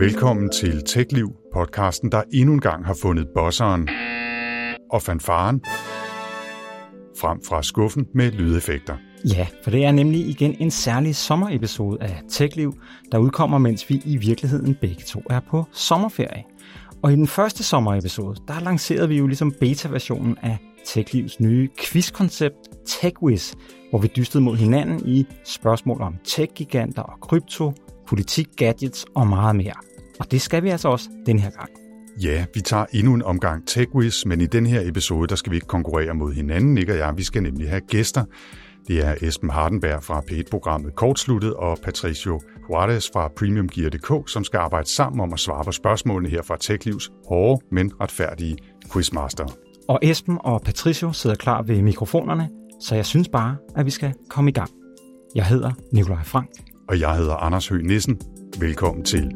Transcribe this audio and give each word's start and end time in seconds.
Velkommen 0.00 0.50
til 0.50 0.84
TechLiv, 0.84 1.32
podcasten, 1.54 2.12
der 2.12 2.22
endnu 2.32 2.52
en 2.52 2.60
gang 2.60 2.86
har 2.86 2.96
fundet 3.02 3.28
bosseren 3.34 3.88
og 4.92 5.02
fanfaren 5.02 5.60
frem 7.20 7.40
fra 7.48 7.62
skuffen 7.62 8.06
med 8.14 8.30
lydeffekter. 8.30 8.96
Ja, 9.24 9.46
for 9.64 9.70
det 9.70 9.84
er 9.84 9.92
nemlig 9.92 10.28
igen 10.28 10.56
en 10.60 10.70
særlig 10.70 11.16
sommerepisode 11.16 12.02
af 12.02 12.22
TechLiv, 12.30 12.74
der 13.12 13.18
udkommer, 13.18 13.58
mens 13.58 13.90
vi 13.90 14.02
i 14.04 14.16
virkeligheden 14.16 14.74
begge 14.74 15.02
to 15.06 15.22
er 15.30 15.40
på 15.50 15.64
sommerferie. 15.72 16.44
Og 17.02 17.12
i 17.12 17.14
den 17.14 17.26
første 17.26 17.64
sommerepisode, 17.64 18.40
der 18.48 18.60
lancerede 18.60 19.08
vi 19.08 19.18
jo 19.18 19.26
ligesom 19.26 19.52
beta-versionen 19.60 20.36
af 20.42 20.58
TechLivs 20.86 21.40
nye 21.40 21.68
quizkoncept 21.78 22.56
TechWiz, 22.86 23.54
hvor 23.90 23.98
vi 23.98 24.08
dystede 24.16 24.44
mod 24.44 24.56
hinanden 24.56 25.08
i 25.08 25.26
spørgsmål 25.44 26.02
om 26.02 26.14
tech-giganter 26.24 27.02
og 27.02 27.20
krypto, 27.20 27.72
politik, 28.06 28.48
gadgets 28.56 29.06
og 29.14 29.26
meget 29.26 29.56
mere. 29.56 29.87
Og 30.20 30.30
det 30.30 30.40
skal 30.40 30.62
vi 30.62 30.68
altså 30.68 30.88
også 30.88 31.08
den 31.26 31.38
her 31.38 31.50
gang. 31.50 31.70
Ja, 32.22 32.44
vi 32.54 32.60
tager 32.60 32.86
endnu 32.92 33.14
en 33.14 33.22
omgang 33.22 33.66
TechWiz, 33.66 34.24
men 34.24 34.40
i 34.40 34.46
den 34.46 34.66
her 34.66 34.88
episode, 34.88 35.26
der 35.26 35.34
skal 35.34 35.50
vi 35.50 35.56
ikke 35.56 35.66
konkurrere 35.66 36.14
mod 36.14 36.32
hinanden, 36.32 36.78
ikke 36.78 36.92
og 36.92 36.98
jeg. 36.98 37.14
Vi 37.16 37.22
skal 37.22 37.42
nemlig 37.42 37.68
have 37.68 37.80
gæster. 37.80 38.24
Det 38.88 39.06
er 39.06 39.14
Esben 39.22 39.50
Hardenberg 39.50 40.02
fra 40.02 40.20
P1-programmet 40.30 40.94
Kortsluttet 40.94 41.54
og 41.54 41.78
Patricio 41.82 42.40
Juarez 42.70 43.10
fra 43.12 43.28
PremiumGear.dk, 43.36 44.30
som 44.30 44.44
skal 44.44 44.58
arbejde 44.58 44.88
sammen 44.88 45.20
om 45.20 45.32
at 45.32 45.40
svare 45.40 45.64
på 45.64 45.72
spørgsmålene 45.72 46.28
her 46.28 46.42
fra 46.42 46.56
TechLivs 46.60 47.10
hårde, 47.28 47.64
men 47.72 47.92
retfærdige 48.00 48.56
quizmaster. 48.92 49.46
Og 49.88 49.98
Esben 50.02 50.38
og 50.40 50.62
Patricio 50.62 51.12
sidder 51.12 51.36
klar 51.36 51.62
ved 51.62 51.82
mikrofonerne, 51.82 52.48
så 52.80 52.94
jeg 52.94 53.06
synes 53.06 53.28
bare, 53.28 53.56
at 53.76 53.86
vi 53.86 53.90
skal 53.90 54.14
komme 54.30 54.50
i 54.50 54.52
gang. 54.52 54.70
Jeg 55.34 55.46
hedder 55.46 55.72
Nikolaj 55.92 56.24
Frank. 56.24 56.50
Og 56.88 57.00
jeg 57.00 57.16
hedder 57.16 57.34
Anders 57.34 57.68
Høgh 57.68 57.84
Nissen. 57.84 58.20
Velkommen 58.60 59.04
til. 59.04 59.32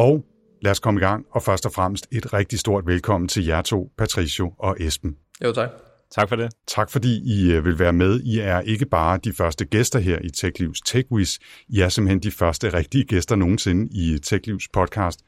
Og 0.00 0.24
lad 0.62 0.70
os 0.70 0.78
komme 0.78 1.00
i 1.00 1.04
gang, 1.04 1.26
og 1.30 1.42
først 1.42 1.66
og 1.66 1.72
fremmest 1.72 2.06
et 2.12 2.32
rigtig 2.32 2.58
stort 2.58 2.86
velkommen 2.86 3.28
til 3.28 3.46
jer 3.46 3.62
to, 3.62 3.90
Patricio 3.98 4.52
og 4.58 4.76
Esben. 4.80 5.16
Jo, 5.44 5.52
tak. 5.52 5.70
Tak 6.10 6.28
for 6.28 6.36
det. 6.36 6.52
Tak 6.66 6.90
fordi 6.90 7.22
I 7.24 7.52
øh, 7.52 7.64
vil 7.64 7.78
være 7.78 7.92
med. 7.92 8.20
I 8.20 8.38
er 8.38 8.60
ikke 8.60 8.86
bare 8.86 9.18
de 9.24 9.32
første 9.32 9.64
gæster 9.64 9.98
her 9.98 10.18
i 10.24 10.30
TechLivs 10.30 10.80
TechWiz. 10.80 11.38
I 11.68 11.80
er 11.80 11.88
simpelthen 11.88 12.20
de 12.20 12.30
første 12.30 12.74
rigtige 12.74 13.04
gæster 13.04 13.36
nogensinde 13.36 13.88
i 13.92 14.18
TechLivs 14.18 14.68
podcast 14.72 15.20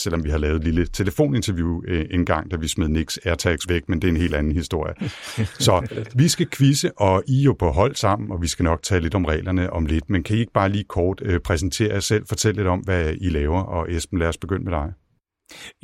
selvom 0.00 0.24
vi 0.24 0.30
har 0.30 0.38
lavet 0.38 0.56
et 0.56 0.64
lille 0.64 0.86
telefoninterview 0.86 1.80
øh, 1.88 2.06
en 2.10 2.24
gang, 2.24 2.50
da 2.50 2.56
vi 2.56 2.68
smed 2.68 2.88
Nix 2.88 3.16
AirTags 3.24 3.68
væk, 3.68 3.88
men 3.88 4.02
det 4.02 4.08
er 4.08 4.12
en 4.12 4.20
helt 4.20 4.34
anden 4.34 4.52
historie. 4.52 4.94
Så 5.66 6.04
vi 6.14 6.28
skal 6.28 6.46
quizze, 6.50 6.98
og 6.98 7.22
I 7.26 7.40
er 7.40 7.44
jo 7.44 7.52
på 7.58 7.70
hold 7.70 7.94
sammen, 7.94 8.30
og 8.30 8.42
vi 8.42 8.46
skal 8.46 8.64
nok 8.64 8.82
tale 8.82 9.02
lidt 9.02 9.14
om 9.14 9.24
reglerne 9.24 9.72
om 9.72 9.86
lidt, 9.86 10.10
men 10.10 10.22
kan 10.22 10.36
I 10.36 10.40
ikke 10.40 10.52
bare 10.52 10.68
lige 10.68 10.84
kort 10.84 11.22
øh, 11.24 11.40
præsentere 11.40 11.92
jer 11.92 12.00
selv, 12.00 12.26
fortælle 12.26 12.56
lidt 12.58 12.68
om, 12.68 12.80
hvad 12.80 13.14
I 13.20 13.28
laver, 13.28 13.62
og 13.62 13.92
Esben, 13.92 14.18
lad 14.18 14.28
os 14.28 14.36
begynde 14.36 14.64
med 14.64 14.72
dig. 14.72 14.92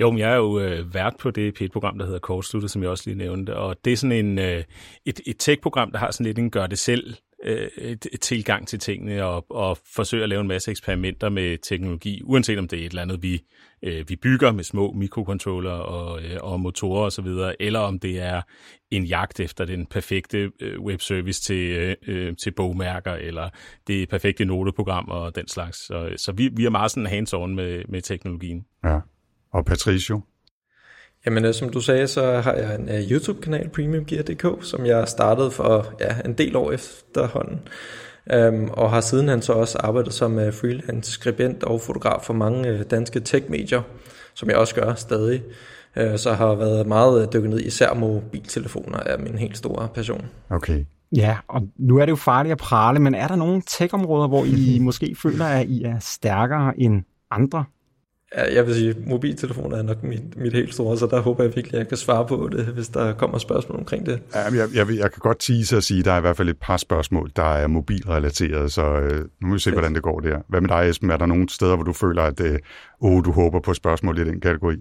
Jo, 0.01 0.11
men 0.11 0.19
jeg 0.19 0.33
er 0.33 0.37
jo 0.37 0.61
øh, 0.61 0.95
vært 0.95 1.15
på 1.21 1.31
det 1.31 1.63
P1-program, 1.63 1.99
der 1.99 2.05
hedder 2.05 2.19
Kortsluttet, 2.19 2.71
som 2.71 2.83
jeg 2.83 2.91
også 2.91 3.05
lige 3.07 3.19
nævnte, 3.19 3.57
og 3.57 3.77
det 3.85 3.93
er 3.93 3.97
sådan 3.97 4.27
en, 4.27 4.39
øh, 4.39 4.65
et, 5.07 5.21
et 5.27 5.37
tech-program, 5.39 5.91
der 5.91 5.99
har 5.99 6.11
sådan 6.11 6.27
lidt 6.27 6.39
en 6.39 6.51
gør-det-selv 6.51 7.15
øh, 7.45 7.97
tilgang 8.21 8.69
til 8.69 8.79
tingene 8.79 9.25
og, 9.25 9.47
og 9.51 9.79
forsøge 9.95 10.23
at 10.23 10.29
lave 10.29 10.41
en 10.41 10.49
masse 10.49 10.71
eksperimenter 10.71 11.29
med 11.29 11.59
teknologi, 11.59 12.23
uanset 12.25 12.59
om 12.59 12.69
det 12.69 12.81
er 12.81 12.87
et 12.87 12.91
eller 12.91 13.03
andet, 13.03 13.23
vi, 13.23 13.45
øh, 13.83 14.09
vi 14.09 14.17
bygger 14.17 14.53
med 14.53 14.65
små 14.65 14.93
mikrocontroller 14.93 15.71
og, 15.71 16.23
øh, 16.23 16.39
og 16.41 16.61
motorer 16.61 17.05
osv., 17.05 17.27
eller 17.61 17.81
om 17.81 17.99
det 17.99 18.21
er 18.21 18.43
en 18.91 19.05
jagt 19.05 19.41
efter 19.41 19.65
den 19.65 19.87
perfekte 19.87 20.51
øh, 20.61 20.81
webservice 20.81 21.43
til, 21.43 21.71
øh, 21.71 21.97
øh 22.07 22.37
til 22.37 22.51
bogmærker, 22.51 23.13
eller 23.13 23.49
det 23.87 24.09
perfekte 24.09 24.45
noteprogram 24.45 25.09
og 25.09 25.37
den 25.37 25.49
slags. 25.49 25.79
Så, 25.79 26.15
så 26.17 26.33
vi, 26.33 26.51
vi 26.57 26.65
er 26.65 26.71
meget 26.71 26.91
sådan 26.91 27.07
hands-on 27.07 27.55
med, 27.55 27.83
med 27.89 28.03
teknologien. 28.03 28.65
Ja. 28.85 28.99
Og 29.53 29.65
Patricio? 29.65 30.21
Jamen, 31.27 31.45
øh, 31.45 31.55
som 31.55 31.69
du 31.69 31.81
sagde, 31.81 32.07
så 32.07 32.41
har 32.41 32.53
jeg 32.53 32.75
en 32.75 32.89
uh, 32.89 33.11
YouTube-kanal, 33.11 33.69
PremiumGear.dk, 33.69 34.65
som 34.65 34.87
jeg 34.87 35.09
startede 35.09 35.51
for 35.51 35.87
ja, 36.01 36.17
en 36.25 36.33
del 36.33 36.57
år 36.57 36.73
efterhånden. 36.73 37.61
Um, 38.37 38.71
og 38.71 38.91
har 38.91 39.01
sidenhen 39.01 39.43
så 39.43 39.53
også 39.53 39.79
arbejdet 39.79 40.13
som 40.13 40.37
uh, 40.37 40.53
freelance 40.53 41.13
skribent 41.13 41.65
og 41.65 41.81
fotograf 41.81 42.23
for 42.23 42.35
mange 42.35 42.75
uh, 42.75 42.81
danske 42.91 43.21
tech-medier, 43.21 43.83
som 44.35 44.49
jeg 44.49 44.57
også 44.57 44.75
gør 44.75 44.95
stadig. 44.95 45.43
Uh, 45.97 46.17
så 46.17 46.33
har 46.33 46.55
været 46.55 46.87
meget 46.87 47.33
dykket 47.33 47.51
ned 47.51 47.61
især 47.61 47.95
mobiltelefoner 47.95 48.99
er 48.99 49.19
min 49.19 49.39
helt 49.39 49.57
store 49.57 49.89
passion. 49.95 50.27
Okay. 50.51 50.85
Ja, 51.17 51.37
og 51.49 51.69
nu 51.77 51.99
er 51.99 52.05
det 52.05 52.11
jo 52.11 52.17
farligt 52.17 52.53
at 52.53 52.59
prale, 52.59 53.01
men 53.01 53.15
er 53.15 53.29
der 53.29 53.37
nogle 53.37 53.63
tech-områder, 53.67 54.29
hvor 54.29 54.45
I 54.45 54.79
måske 54.89 55.17
føler, 55.23 55.45
at 55.45 55.67
I 55.69 55.83
er 55.83 55.99
stærkere 55.99 56.81
end 56.81 57.03
andre? 57.31 57.65
Jeg 58.37 58.67
vil 58.67 58.75
sige, 58.75 58.95
mobiltelefoner 59.07 59.77
er 59.77 59.83
nok 59.83 60.03
mit, 60.03 60.37
mit 60.37 60.53
helt 60.53 60.75
store, 60.75 60.99
så 60.99 61.07
der 61.07 61.21
håber 61.21 61.45
jeg 61.45 61.57
virkelig, 61.57 61.75
at 61.75 61.79
jeg 61.79 61.89
kan 61.89 61.97
svare 61.97 62.27
på 62.27 62.49
det, 62.53 62.65
hvis 62.65 62.89
der 62.89 63.13
kommer 63.13 63.39
spørgsmål 63.39 63.79
omkring 63.79 64.07
det. 64.07 64.21
Ja, 64.35 64.41
jeg, 64.41 64.69
jeg, 64.75 64.87
jeg 64.91 65.13
kan 65.13 65.21
godt 65.21 65.39
tease 65.41 65.77
og 65.77 65.83
sige, 65.83 65.99
at 65.99 66.05
der 66.05 66.13
er 66.13 66.19
i 66.19 66.21
hvert 66.21 66.37
fald 66.37 66.49
et 66.49 66.59
par 66.61 66.77
spørgsmål, 66.77 67.31
der 67.37 67.55
er 67.55 67.67
mobilrelateret, 67.67 68.73
så 68.73 68.83
øh, 68.83 69.19
nu 69.19 69.49
må 69.49 69.53
vi 69.53 69.59
se, 69.59 69.71
hvordan 69.71 69.95
det 69.95 70.03
går 70.03 70.21
der. 70.21 70.39
Hvad 70.49 70.61
med 70.61 70.69
dig, 70.69 70.91
Esben? 70.91 71.11
Er 71.11 71.17
der 71.17 71.27
nogle 71.27 71.49
steder, 71.49 71.75
hvor 71.75 71.85
du 71.85 71.93
føler, 71.93 72.23
at 72.23 72.41
øh, 72.41 72.59
oh, 73.01 73.25
du 73.25 73.33
håber 73.33 73.61
på 73.61 73.75
spørgsmål 73.75 74.19
i 74.19 74.25
den 74.25 74.41
kategori? 74.41 74.77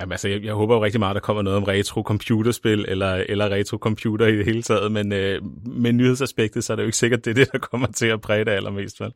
Jamen, 0.00 0.12
altså, 0.12 0.28
jeg, 0.28 0.44
jeg 0.44 0.54
håber 0.54 0.74
jo 0.74 0.84
rigtig 0.84 1.00
meget, 1.00 1.10
at 1.10 1.14
der 1.14 1.20
kommer 1.20 1.42
noget 1.42 1.56
om 1.56 1.64
retro-computerspil, 1.64 2.84
eller, 2.88 3.24
eller 3.28 3.48
retro-computer 3.48 4.26
i 4.26 4.36
det 4.36 4.44
hele 4.44 4.62
taget, 4.62 4.92
men 4.92 5.12
øh, 5.12 5.42
med 5.66 5.92
nyhedsaspektet, 5.92 6.64
så 6.64 6.72
er 6.72 6.76
det 6.76 6.82
jo 6.82 6.86
ikke 6.86 6.96
sikkert, 6.96 7.24
det 7.24 7.30
er 7.30 7.34
det, 7.34 7.52
der 7.52 7.58
kommer 7.58 7.86
til 7.86 8.06
at 8.06 8.20
præge 8.20 8.44
det 8.44 8.50
allermest, 8.50 9.00
vel? 9.00 9.12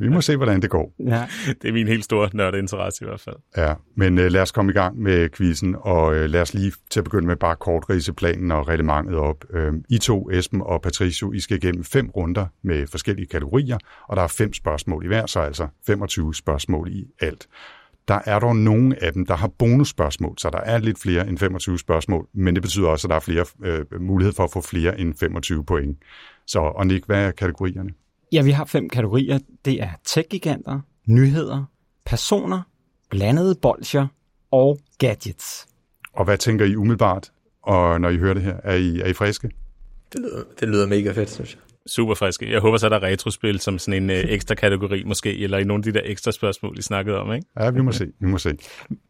Vi 0.00 0.08
må 0.08 0.20
se, 0.20 0.36
hvordan 0.36 0.62
det 0.62 0.70
går. 0.70 0.94
Ja. 1.06 1.26
Det 1.62 1.68
er 1.68 1.72
min 1.72 1.88
helt 1.88 2.04
store 2.04 2.30
nørdeinteresse 2.32 3.04
i 3.04 3.08
hvert 3.08 3.20
fald. 3.20 3.36
Ja, 3.56 3.74
men 3.96 4.18
øh, 4.18 4.32
lad 4.32 4.42
os 4.42 4.52
komme 4.52 4.72
i 4.72 4.74
gang 4.74 4.98
med 4.98 5.28
quizzen, 5.28 5.76
og 5.80 6.14
øh, 6.14 6.30
lad 6.30 6.40
os 6.40 6.54
lige 6.54 6.72
til 6.90 7.00
at 7.00 7.04
begynde 7.04 7.26
med 7.26 7.36
bare 7.36 7.56
kort 7.56 7.90
rise 7.90 8.12
planen 8.12 8.50
og 8.50 8.68
reglementet 8.68 9.16
op. 9.16 9.44
Øh, 9.54 9.72
I 9.90 9.98
to, 9.98 10.30
Esben 10.30 10.62
og 10.64 10.82
Patricio, 10.82 11.32
I 11.32 11.40
skal 11.40 11.56
igennem 11.56 11.84
fem 11.84 12.10
runder 12.10 12.46
med 12.62 12.86
forskellige 12.86 13.26
kategorier, 13.26 13.78
og 14.08 14.16
der 14.16 14.22
er 14.22 14.28
fem 14.28 14.52
spørgsmål 14.52 15.04
i 15.04 15.06
hver, 15.06 15.26
så 15.26 15.40
altså 15.40 15.68
25 15.86 16.34
spørgsmål 16.34 16.88
i 16.92 17.06
alt. 17.20 17.48
Der 18.08 18.18
er 18.24 18.38
dog 18.38 18.56
nogle 18.56 19.04
af 19.04 19.12
dem, 19.12 19.26
der 19.26 19.34
har 19.34 19.48
bonusspørgsmål, 19.48 20.34
så 20.38 20.50
der 20.50 20.58
er 20.58 20.78
lidt 20.78 20.98
flere 20.98 21.28
end 21.28 21.38
25 21.38 21.78
spørgsmål, 21.78 22.28
men 22.34 22.54
det 22.54 22.62
betyder 22.62 22.88
også, 22.88 23.06
at 23.06 23.10
der 23.10 23.16
er 23.16 23.20
flere 23.20 23.44
øh, 23.64 24.02
mulighed 24.02 24.32
for 24.32 24.44
at 24.44 24.50
få 24.50 24.60
flere 24.60 25.00
end 25.00 25.14
25 25.14 25.64
point. 25.64 25.98
Så, 26.46 26.58
og 26.58 26.86
Nick, 26.86 27.06
hvad 27.06 27.26
er 27.26 27.30
kategorierne? 27.30 27.90
Ja, 28.32 28.42
vi 28.42 28.50
har 28.50 28.64
fem 28.64 28.88
kategorier. 28.88 29.38
Det 29.64 29.82
er 29.82 29.88
tech-giganter, 30.04 30.80
nyheder, 31.06 31.64
personer, 32.06 32.62
blandede 33.10 33.54
bolcher 33.62 34.06
og 34.50 34.78
gadgets. 34.98 35.66
Og 36.12 36.24
hvad 36.24 36.38
tænker 36.38 36.64
I 36.64 36.76
umiddelbart, 36.76 37.32
og 37.62 38.00
når 38.00 38.08
I 38.08 38.16
hører 38.16 38.34
det 38.34 38.42
her? 38.42 38.56
Er 38.64 38.74
I, 38.74 39.00
er 39.00 39.06
I 39.06 39.12
friske? 39.12 39.50
Det 40.12 40.20
lyder, 40.20 40.42
det 40.60 40.68
lyder 40.68 40.86
mega 40.86 41.12
fedt, 41.12 41.30
synes 41.30 41.54
jeg 41.54 41.73
super 41.86 42.14
friske. 42.14 42.52
Jeg 42.52 42.60
håber 42.60 42.76
så, 42.76 42.88
der 42.88 42.96
er 42.96 43.02
retrospil 43.02 43.60
som 43.60 43.78
sådan 43.78 44.02
en 44.02 44.10
øh, 44.10 44.24
ekstra 44.36 44.54
kategori 44.54 45.04
måske, 45.04 45.38
eller 45.38 45.58
i 45.58 45.64
nogle 45.64 45.80
af 45.80 45.92
de 45.92 45.92
der 45.92 46.04
ekstra 46.04 46.32
spørgsmål, 46.32 46.78
I 46.78 46.82
snakkede 46.82 47.18
om, 47.18 47.32
ikke? 47.32 47.46
Ja, 47.60 47.70
vi 47.70 47.80
må 47.80 47.92
se. 47.92 48.06
Vi 48.20 48.26
må 48.26 48.38
se. 48.38 48.56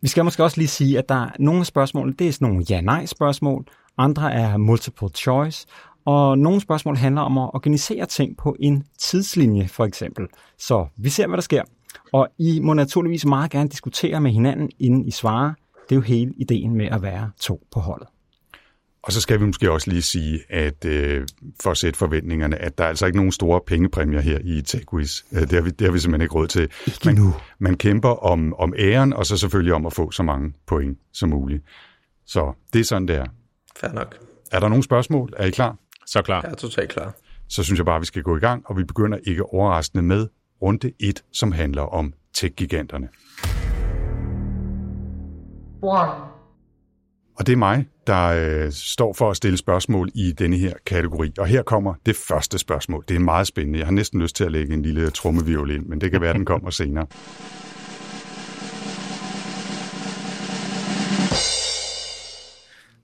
Vi 0.02 0.08
skal 0.08 0.24
måske 0.24 0.44
også 0.44 0.60
lige 0.60 0.68
sige, 0.68 0.98
at 0.98 1.08
der 1.08 1.14
er 1.14 1.30
nogle 1.38 1.60
af 1.60 1.66
spørgsmålene, 1.66 2.16
det 2.18 2.28
er 2.28 2.32
sådan 2.32 2.48
nogle 2.48 2.64
ja-nej-spørgsmål, 2.70 3.66
andre 3.98 4.32
er 4.32 4.56
multiple 4.56 5.08
choice, 5.08 5.66
og 6.04 6.38
nogle 6.38 6.60
spørgsmål 6.60 6.96
handler 6.96 7.22
om 7.22 7.38
at 7.38 7.50
organisere 7.54 8.06
ting 8.06 8.36
på 8.36 8.56
en 8.60 8.84
tidslinje, 8.98 9.68
for 9.68 9.84
eksempel. 9.84 10.26
Så 10.58 10.86
vi 10.96 11.08
ser, 11.08 11.26
hvad 11.26 11.36
der 11.36 11.42
sker. 11.42 11.62
Og 12.12 12.28
I 12.38 12.60
må 12.60 12.74
naturligvis 12.74 13.26
meget 13.26 13.50
gerne 13.50 13.68
diskutere 13.68 14.20
med 14.20 14.30
hinanden, 14.30 14.70
inden 14.78 15.04
I 15.04 15.10
svarer. 15.10 15.52
Det 15.88 15.92
er 15.92 15.96
jo 15.96 16.02
hele 16.02 16.32
ideen 16.36 16.74
med 16.74 16.86
at 16.86 17.02
være 17.02 17.30
to 17.40 17.66
på 17.72 17.80
holdet. 17.80 18.08
Og 19.06 19.12
så 19.12 19.20
skal 19.20 19.40
vi 19.40 19.46
måske 19.46 19.72
også 19.72 19.90
lige 19.90 20.02
sige, 20.02 20.40
at 20.48 20.84
øh, 20.84 21.26
for 21.62 21.70
at 21.70 21.76
sætte 21.76 21.98
forventningerne, 21.98 22.56
at 22.56 22.78
der 22.78 22.84
er 22.84 22.88
altså 22.88 23.06
ikke 23.06 23.18
nogen 23.18 23.32
store 23.32 23.60
pengepræmier 23.66 24.20
her 24.20 24.38
i 24.44 24.62
TechWiz. 24.62 25.22
Øh, 25.32 25.40
det, 25.40 25.52
har 25.52 25.60
vi, 25.60 25.70
det 25.70 25.86
har 25.86 25.92
vi 25.92 25.98
simpelthen 25.98 26.22
ikke 26.22 26.34
råd 26.34 26.46
til. 26.46 26.62
Ikke 26.86 27.00
man, 27.04 27.14
nu. 27.14 27.34
man 27.58 27.76
kæmper 27.76 28.08
om, 28.08 28.54
om 28.54 28.74
æren, 28.78 29.12
og 29.12 29.26
så 29.26 29.36
selvfølgelig 29.36 29.74
om 29.74 29.86
at 29.86 29.92
få 29.92 30.10
så 30.10 30.22
mange 30.22 30.52
point 30.66 30.98
som 31.12 31.28
muligt. 31.28 31.64
Så 32.26 32.52
det 32.72 32.80
er 32.80 32.84
sådan, 32.84 33.08
det 33.08 33.16
er. 33.16 33.26
Fair 33.76 33.92
nok. 33.92 34.16
Er 34.52 34.60
der 34.60 34.68
nogle 34.68 34.84
spørgsmål? 34.84 35.32
Er 35.36 35.46
I 35.46 35.50
klar? 35.50 35.76
Så 36.06 36.22
klar. 36.22 36.40
Jeg 36.42 36.50
er 36.50 36.54
totalt 36.54 36.90
klar. 36.90 37.14
Så 37.48 37.62
synes 37.62 37.78
jeg 37.78 37.86
bare, 37.86 37.96
at 37.96 38.00
vi 38.00 38.06
skal 38.06 38.22
gå 38.22 38.36
i 38.36 38.40
gang, 38.40 38.62
og 38.66 38.76
vi 38.76 38.84
begynder 38.84 39.18
ikke 39.26 39.42
overraskende 39.42 40.02
med 40.02 40.28
runde 40.62 40.92
1, 41.00 41.22
som 41.32 41.52
handler 41.52 41.82
om 41.82 42.12
tech-giganterne. 42.34 43.08
One. 45.82 46.33
Og 47.36 47.46
det 47.46 47.52
er 47.52 47.56
mig, 47.56 47.86
der 48.06 48.26
øh, 48.26 48.72
står 48.72 49.12
for 49.12 49.30
at 49.30 49.36
stille 49.36 49.58
spørgsmål 49.58 50.10
i 50.14 50.32
denne 50.32 50.56
her 50.56 50.74
kategori. 50.86 51.32
Og 51.38 51.46
her 51.46 51.62
kommer 51.62 51.94
det 52.06 52.16
første 52.16 52.58
spørgsmål. 52.58 53.04
Det 53.08 53.14
er 53.14 53.20
meget 53.20 53.46
spændende. 53.46 53.78
Jeg 53.78 53.86
har 53.86 53.92
næsten 53.92 54.20
lyst 54.22 54.36
til 54.36 54.44
at 54.44 54.52
lægge 54.52 54.74
en 54.74 54.82
lille 54.82 55.10
trummeviol 55.10 55.70
ind, 55.70 55.86
men 55.86 56.00
det 56.00 56.10
kan 56.10 56.20
være, 56.20 56.32
den 56.32 56.44
kommer 56.44 56.70
senere. 56.70 57.06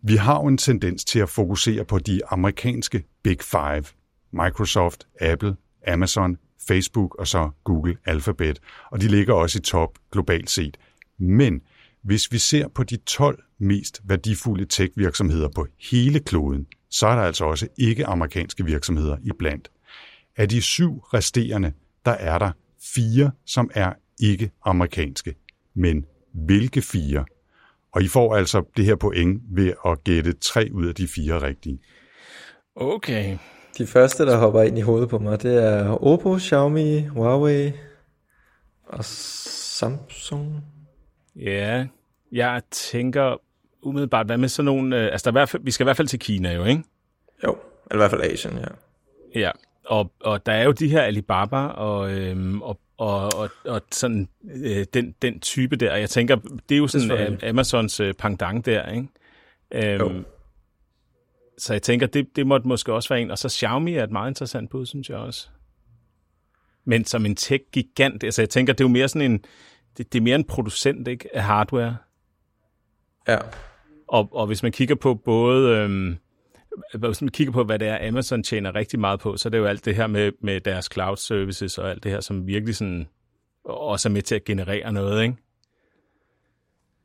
Vi 0.02 0.16
har 0.16 0.40
jo 0.40 0.46
en 0.46 0.58
tendens 0.58 1.04
til 1.04 1.18
at 1.18 1.28
fokusere 1.28 1.84
på 1.84 1.98
de 1.98 2.20
amerikanske 2.30 3.04
Big 3.22 3.38
Five. 3.40 3.84
Microsoft, 4.32 5.06
Apple, 5.20 5.56
Amazon, 5.86 6.36
Facebook 6.68 7.14
og 7.14 7.26
så 7.26 7.50
Google 7.64 7.96
Alphabet. 8.06 8.60
Og 8.90 9.00
de 9.00 9.08
ligger 9.08 9.34
også 9.34 9.58
i 9.58 9.62
top 9.62 9.98
globalt 10.12 10.50
set. 10.50 10.76
Men 11.18 11.60
hvis 12.02 12.32
vi 12.32 12.38
ser 12.38 12.68
på 12.68 12.84
de 12.84 12.96
12 12.96 13.42
mest 13.58 14.00
værdifulde 14.04 14.64
tech-virksomheder 14.64 15.48
på 15.48 15.66
hele 15.90 16.20
kloden, 16.20 16.66
så 16.90 17.06
er 17.06 17.14
der 17.14 17.22
altså 17.22 17.44
også 17.44 17.68
ikke 17.78 18.06
amerikanske 18.06 18.64
virksomheder 18.64 19.16
iblandt. 19.22 19.70
Af 20.36 20.48
de 20.48 20.62
syv 20.62 20.98
resterende, 20.98 21.72
der 22.04 22.10
er 22.10 22.38
der 22.38 22.50
fire, 22.94 23.30
som 23.46 23.70
er 23.74 23.92
ikke 24.20 24.50
amerikanske. 24.64 25.34
Men 25.74 26.04
hvilke 26.32 26.82
fire? 26.82 27.24
Og 27.92 28.02
I 28.02 28.08
får 28.08 28.36
altså 28.36 28.62
det 28.76 28.84
her 28.84 28.96
point 28.96 29.42
ved 29.50 29.72
at 29.86 30.04
gætte 30.04 30.32
tre 30.32 30.68
ud 30.72 30.86
af 30.86 30.94
de 30.94 31.08
fire 31.08 31.42
rigtige. 31.42 31.78
Okay. 32.76 33.38
De 33.78 33.86
første, 33.86 34.26
der 34.26 34.36
hopper 34.36 34.62
ind 34.62 34.78
i 34.78 34.80
hovedet 34.80 35.08
på 35.08 35.18
mig, 35.18 35.42
det 35.42 35.64
er 35.64 35.88
Oppo, 35.88 36.38
Xiaomi, 36.38 37.00
Huawei 37.02 37.72
og 38.86 39.04
Samsung. 39.04 40.64
Ja, 41.36 41.86
jeg 42.32 42.62
tænker 42.70 43.36
umiddelbart, 43.82 44.26
hvad 44.26 44.38
med 44.38 44.48
sådan 44.48 44.64
nogle... 44.64 44.96
Øh, 44.96 45.12
altså, 45.12 45.24
der 45.24 45.30
er 45.30 45.32
i 45.32 45.40
hvert 45.40 45.48
fald, 45.48 45.62
vi 45.64 45.70
skal 45.70 45.84
i 45.84 45.86
hvert 45.86 45.96
fald 45.96 46.08
til 46.08 46.18
Kina 46.18 46.54
jo, 46.54 46.64
ikke? 46.64 46.82
Jo, 47.44 47.58
eller 47.90 47.94
i 47.94 48.08
hvert 48.08 48.10
fald 48.10 48.32
Asien, 48.32 48.58
ja. 48.58 48.66
Ja, 49.40 49.50
og, 49.84 50.12
og 50.20 50.46
der 50.46 50.52
er 50.52 50.64
jo 50.64 50.72
de 50.72 50.88
her 50.88 51.02
Alibaba 51.02 51.56
og, 51.56 52.12
øhm, 52.12 52.62
og, 52.62 52.80
og, 52.96 53.30
og, 53.34 53.50
og 53.64 53.82
sådan 53.92 54.28
øh, 54.64 54.86
den, 54.94 55.14
den 55.22 55.40
type 55.40 55.76
der. 55.76 55.96
Jeg 55.96 56.10
tænker, 56.10 56.36
det 56.68 56.74
er 56.74 56.78
jo 56.78 56.86
sådan 56.86 57.08
Selvfølgelig. 57.08 57.48
Amazons 57.48 58.00
øh, 58.00 58.14
pendant 58.14 58.66
der, 58.66 58.90
ikke? 58.90 59.08
Øhm, 59.70 60.16
Jo. 60.16 60.22
så 61.58 61.72
jeg 61.74 61.82
tænker, 61.82 62.06
det, 62.06 62.36
det 62.36 62.46
måtte 62.46 62.68
måske 62.68 62.92
også 62.92 63.08
være 63.08 63.20
en. 63.20 63.30
Og 63.30 63.38
så 63.38 63.48
Xiaomi 63.48 63.94
er 63.94 64.04
et 64.04 64.10
meget 64.10 64.30
interessant 64.30 64.70
bud, 64.70 64.86
synes 64.86 65.10
jeg 65.10 65.18
også. 65.18 65.48
Men 66.84 67.04
som 67.04 67.26
en 67.26 67.36
tech-gigant, 67.36 68.24
altså 68.24 68.42
jeg 68.42 68.48
tænker, 68.48 68.72
det 68.72 68.80
er 68.80 68.88
jo 68.88 68.92
mere 68.92 69.08
sådan 69.08 69.30
en, 69.30 69.44
det, 70.00 70.12
det 70.12 70.18
er 70.18 70.22
mere 70.22 70.34
en 70.34 70.44
producent 70.44 71.08
ikke, 71.08 71.36
af 71.36 71.42
hardware. 71.42 71.96
Ja, 73.28 73.38
Og, 74.08 74.28
og 74.32 74.46
hvis 74.46 74.62
man 74.62 74.72
kigger 74.72 74.94
på 74.94 75.14
både, 75.14 75.76
øhm, 75.76 76.16
hvis 76.98 77.22
man 77.22 77.28
kigger 77.28 77.52
på, 77.52 77.64
hvad 77.64 77.78
det 77.78 77.88
er, 77.88 78.08
Amazon 78.08 78.42
tjener 78.42 78.74
rigtig 78.74 79.00
meget 79.00 79.20
på, 79.20 79.36
så 79.36 79.48
er 79.48 79.50
det 79.50 79.58
jo 79.58 79.64
alt 79.64 79.84
det 79.84 79.96
her 79.96 80.06
med, 80.06 80.32
med 80.42 80.60
deres 80.60 80.88
cloud 80.92 81.16
services 81.16 81.78
og 81.78 81.90
alt 81.90 82.02
det 82.04 82.12
her, 82.12 82.20
som 82.20 82.46
virkelig 82.46 82.76
sådan 82.76 83.06
også 83.64 84.08
er 84.08 84.12
med 84.12 84.22
til 84.22 84.34
at 84.34 84.44
generere 84.44 84.92
noget, 84.92 85.22
ikke? 85.22 85.36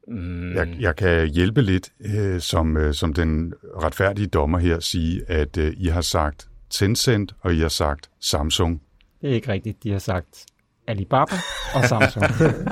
Mm, 0.07 0.53
Jeg, 0.55 0.75
jeg 0.79 0.95
kan 0.95 1.27
hjælpe 1.27 1.61
lidt 1.61 1.93
øh, 1.99 2.41
som, 2.41 2.77
øh, 2.77 2.93
som 2.93 3.13
den 3.13 3.53
retfærdige 3.63 4.27
dommer 4.27 4.57
her 4.59 4.79
sige, 4.79 5.21
at 5.27 5.57
øh, 5.57 5.73
I 5.77 5.87
har 5.87 6.01
sagt 6.01 6.49
Tencent, 6.69 7.35
og 7.39 7.53
I 7.53 7.59
har 7.59 7.67
sagt 7.67 8.09
Samsung. 8.19 8.81
Det 9.21 9.29
er 9.29 9.33
ikke 9.33 9.51
rigtigt. 9.51 9.83
De 9.83 9.91
har 9.91 9.99
sagt 9.99 10.45
Alibaba 10.87 11.35
og 11.73 11.83
Samsung. 11.85 12.25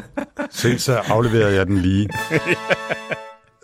Se, 0.52 0.80
så 0.80 0.94
afleverede 0.98 1.56
jeg 1.56 1.66
den 1.68 1.78
lige. 1.78 2.10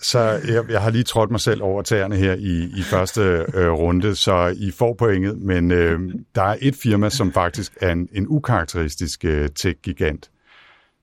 Så 0.01 0.19
jeg, 0.19 0.63
jeg 0.69 0.81
har 0.81 0.89
lige 0.89 1.03
trådt 1.03 1.31
mig 1.31 1.39
selv 1.39 1.63
over 1.63 1.81
tæerne 1.81 2.15
her 2.15 2.33
i, 2.33 2.71
i 2.77 2.81
første 2.81 3.21
øh, 3.53 3.71
runde, 3.71 4.15
så 4.15 4.55
I 4.57 4.71
får 4.71 4.93
pointet, 4.93 5.37
men 5.37 5.71
øh, 5.71 5.99
der 6.35 6.41
er 6.41 6.55
et 6.61 6.75
firma, 6.75 7.09
som 7.09 7.33
faktisk 7.33 7.73
er 7.81 7.91
en, 7.91 8.09
en 8.13 8.25
ukarakteristisk 8.29 9.25
øh, 9.25 9.49
tech-gigant, 9.55 10.29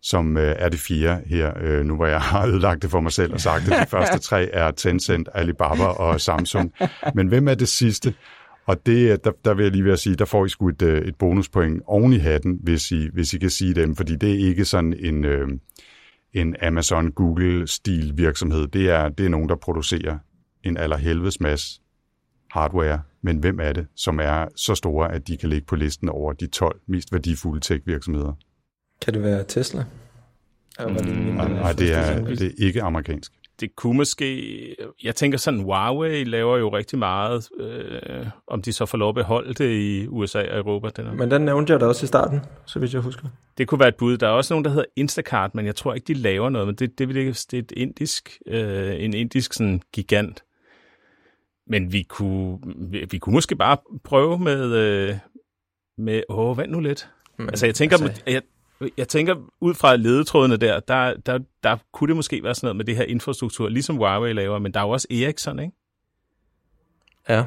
som 0.02 0.36
øh, 0.36 0.56
er 0.58 0.68
det 0.68 0.80
fjerde 0.80 1.22
her, 1.26 1.52
øh, 1.60 1.84
nu 1.84 1.96
hvor 1.96 2.06
jeg 2.06 2.20
har 2.20 2.46
ødelagt 2.46 2.82
det 2.82 2.90
for 2.90 3.00
mig 3.00 3.12
selv 3.12 3.32
og 3.32 3.40
sagt, 3.40 3.72
at 3.72 3.80
de 3.80 3.86
første 3.86 4.18
tre 4.18 4.48
er 4.52 4.70
Tencent, 4.70 5.28
Alibaba 5.34 5.84
og 5.84 6.20
Samsung. 6.20 6.72
Men 7.14 7.28
hvem 7.28 7.48
er 7.48 7.54
det 7.54 7.68
sidste? 7.68 8.14
Og 8.66 8.86
det, 8.86 9.24
der, 9.24 9.32
der 9.44 9.54
vil 9.54 9.62
jeg 9.62 9.72
lige 9.72 9.84
ved 9.84 9.92
at 9.92 9.98
sige, 9.98 10.16
der 10.16 10.24
får 10.24 10.46
I 10.46 10.48
sgu 10.48 10.68
et, 10.68 10.82
øh, 10.82 11.02
et 11.02 11.16
bonuspoint 11.16 11.82
oven 11.86 12.12
i 12.12 12.18
hatten, 12.18 12.58
hvis 12.62 12.92
I, 12.92 13.08
hvis 13.12 13.34
I 13.34 13.38
kan 13.38 13.50
sige 13.50 13.74
dem, 13.74 13.96
fordi 13.96 14.16
det 14.16 14.30
er 14.30 14.48
ikke 14.48 14.64
sådan 14.64 14.94
en, 15.00 15.24
øh, 15.24 15.48
en 16.32 16.56
Amazon, 16.62 17.12
Google-stil 17.12 18.12
virksomhed. 18.16 18.66
Det 18.66 18.90
er, 18.90 19.08
det 19.08 19.26
er 19.26 19.30
nogen, 19.30 19.48
der 19.48 19.56
producerer 19.56 20.18
en 20.62 20.76
allerhelvedes 20.76 21.40
masse 21.40 21.80
hardware, 22.50 23.02
men 23.22 23.38
hvem 23.38 23.60
er 23.60 23.72
det, 23.72 23.86
som 23.94 24.20
er 24.20 24.46
så 24.56 24.74
store, 24.74 25.12
at 25.12 25.28
de 25.28 25.36
kan 25.36 25.48
ligge 25.48 25.66
på 25.66 25.76
listen 25.76 26.08
over 26.08 26.32
de 26.32 26.46
12 26.46 26.80
mest 26.86 27.12
værdifulde 27.12 27.60
tech-virksomheder? 27.60 28.32
kan 29.00 29.14
det 29.14 29.22
være 29.22 29.44
Tesla? 29.44 29.84
Lige 30.78 31.34
Nej, 31.34 31.72
det 31.72 31.92
er, 31.92 32.24
det 32.24 32.42
er 32.42 32.50
ikke 32.58 32.82
amerikansk. 32.82 33.32
Det 33.60 33.76
kunne 33.76 33.96
måske... 33.96 34.76
Jeg 35.02 35.14
tænker 35.14 35.38
sådan, 35.38 35.60
Huawei 35.60 36.24
laver 36.24 36.56
jo 36.56 36.76
rigtig 36.76 36.98
meget, 36.98 37.48
øh, 37.60 38.26
om 38.46 38.62
de 38.62 38.72
så 38.72 38.86
får 38.86 38.98
lov 38.98 39.08
at 39.08 39.14
beholde 39.14 39.54
det 39.54 39.70
i 39.70 40.06
USA 40.08 40.38
og 40.38 40.58
Europa. 40.58 40.88
Den. 40.96 41.16
Men 41.16 41.30
den 41.30 41.42
nævnte 41.42 41.72
jeg 41.72 41.80
da 41.80 41.86
også 41.86 42.04
i 42.04 42.06
starten, 42.06 42.40
så 42.66 42.78
vidt 42.78 42.94
jeg 42.94 43.02
husker. 43.02 43.28
Det 43.58 43.68
kunne 43.68 43.80
være 43.80 43.88
et 43.88 43.96
bud. 43.96 44.16
Der 44.16 44.26
er 44.26 44.32
også 44.32 44.54
nogen, 44.54 44.64
der 44.64 44.70
hedder 44.70 44.84
Instacart, 44.96 45.54
men 45.54 45.66
jeg 45.66 45.76
tror 45.76 45.94
ikke, 45.94 46.06
de 46.06 46.14
laver 46.14 46.50
noget. 46.50 46.66
Men 46.68 46.74
det, 46.74 46.98
det, 46.98 47.08
det, 47.08 47.46
det 47.50 47.58
er 47.58 47.62
et 47.62 47.72
indisk, 47.76 48.38
øh, 48.46 49.04
en 49.04 49.14
indisk 49.14 49.52
sådan, 49.52 49.82
gigant. 49.92 50.44
Men 51.66 51.92
vi 51.92 52.02
kunne, 52.02 52.58
vi, 53.10 53.18
kunne 53.18 53.34
måske 53.34 53.56
bare 53.56 53.76
prøve 54.04 54.38
med... 54.38 54.72
Øh, 54.72 55.14
med 55.98 56.22
åh, 56.28 56.58
vent 56.58 56.72
nu 56.72 56.80
lidt. 56.80 57.08
Men, 57.38 57.48
Altså, 57.48 57.66
jeg 57.66 57.74
tænker, 57.74 57.96
altså, 58.02 58.22
jeg, 58.26 58.42
jeg 58.96 59.08
tænker 59.08 59.34
ud 59.60 59.74
fra 59.74 59.96
ledetrådene 59.96 60.56
der, 60.56 60.80
der, 60.80 61.14
der, 61.26 61.38
der 61.62 61.76
kunne 61.92 62.08
det 62.08 62.16
måske 62.16 62.42
være 62.42 62.54
sådan 62.54 62.66
noget 62.66 62.76
med 62.76 62.84
det 62.84 62.96
her 62.96 63.04
infrastruktur, 63.04 63.68
ligesom 63.68 63.96
Huawei 63.96 64.32
laver, 64.32 64.58
men 64.58 64.74
der 64.74 64.80
er 64.80 64.84
jo 64.84 64.90
også 64.90 65.06
Ericsson, 65.10 65.58
ikke? 65.58 65.72
Ja, 67.28 67.44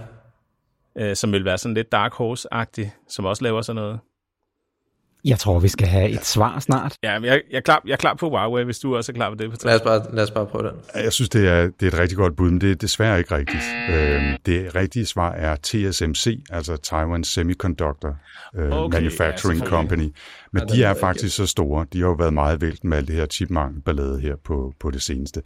Øh, 0.97 1.15
som 1.15 1.31
vil 1.31 1.45
være 1.45 1.57
sådan 1.57 1.75
lidt 1.75 1.91
Dark 1.91 2.13
Horse-agtig, 2.13 2.89
som 3.09 3.25
også 3.25 3.43
laver 3.43 3.61
sådan 3.61 3.81
noget. 3.81 3.99
Jeg 5.25 5.39
tror, 5.39 5.59
vi 5.59 5.67
skal 5.67 5.87
have 5.87 6.09
et 6.09 6.25
svar 6.25 6.59
snart. 6.59 6.95
Ja, 7.03 7.19
men 7.19 7.29
jeg, 7.29 7.41
jeg, 7.51 7.57
er 7.57 7.61
klar, 7.61 7.81
jeg 7.85 7.93
er 7.93 7.97
klar 7.97 8.13
på 8.13 8.29
Huawei, 8.29 8.63
hvis 8.63 8.79
du 8.79 8.95
også 8.95 9.11
er 9.11 9.13
klar 9.13 9.29
på 9.29 9.35
det. 9.35 9.63
lad 9.63 9.75
os 9.75 9.81
bare, 9.81 10.15
lad 10.15 10.23
os 10.23 10.31
bare 10.31 10.45
prøve 10.45 10.67
den. 10.67 10.75
Jeg 10.95 11.13
synes, 11.13 11.29
det 11.29 11.47
er, 11.47 11.61
det 11.79 11.83
er 11.83 11.87
et 11.87 11.99
rigtig 11.99 12.17
godt 12.17 12.35
bud, 12.35 12.49
men 12.49 12.61
det 12.61 12.71
er 12.71 12.75
desværre 12.75 13.17
ikke 13.19 13.35
rigtigt. 13.35 13.63
Øhm, 13.89 14.37
det 14.45 14.75
rigtige 14.75 15.05
svar 15.05 15.31
er 15.31 15.55
TSMC, 15.55 16.43
altså 16.49 16.77
Taiwan 16.77 17.23
Semiconductor 17.23 18.17
øh, 18.55 18.71
Okay, 18.71 18.97
ja, 18.97 19.01
Manufacturing 19.01 19.59
selvfølgelig. 19.59 19.67
Company. 19.67 20.09
Men 20.53 20.63
Ja, 20.69 20.75
de 20.75 20.83
er 20.83 20.93
faktisk 20.93 21.35
så 21.35 21.45
store. 21.45 21.85
De 21.93 21.99
har 21.99 22.07
jo 22.07 22.13
været 22.13 22.33
meget 22.33 22.61
vælten 22.61 22.89
med 22.89 22.97
alt 22.97 23.07
det 23.07 23.15
her 23.15 23.25
chipmangel-ballade 23.25 24.19
her 24.21 24.35
på, 24.45 24.73
på 24.79 24.91
det 24.91 25.01
seneste. 25.01 25.41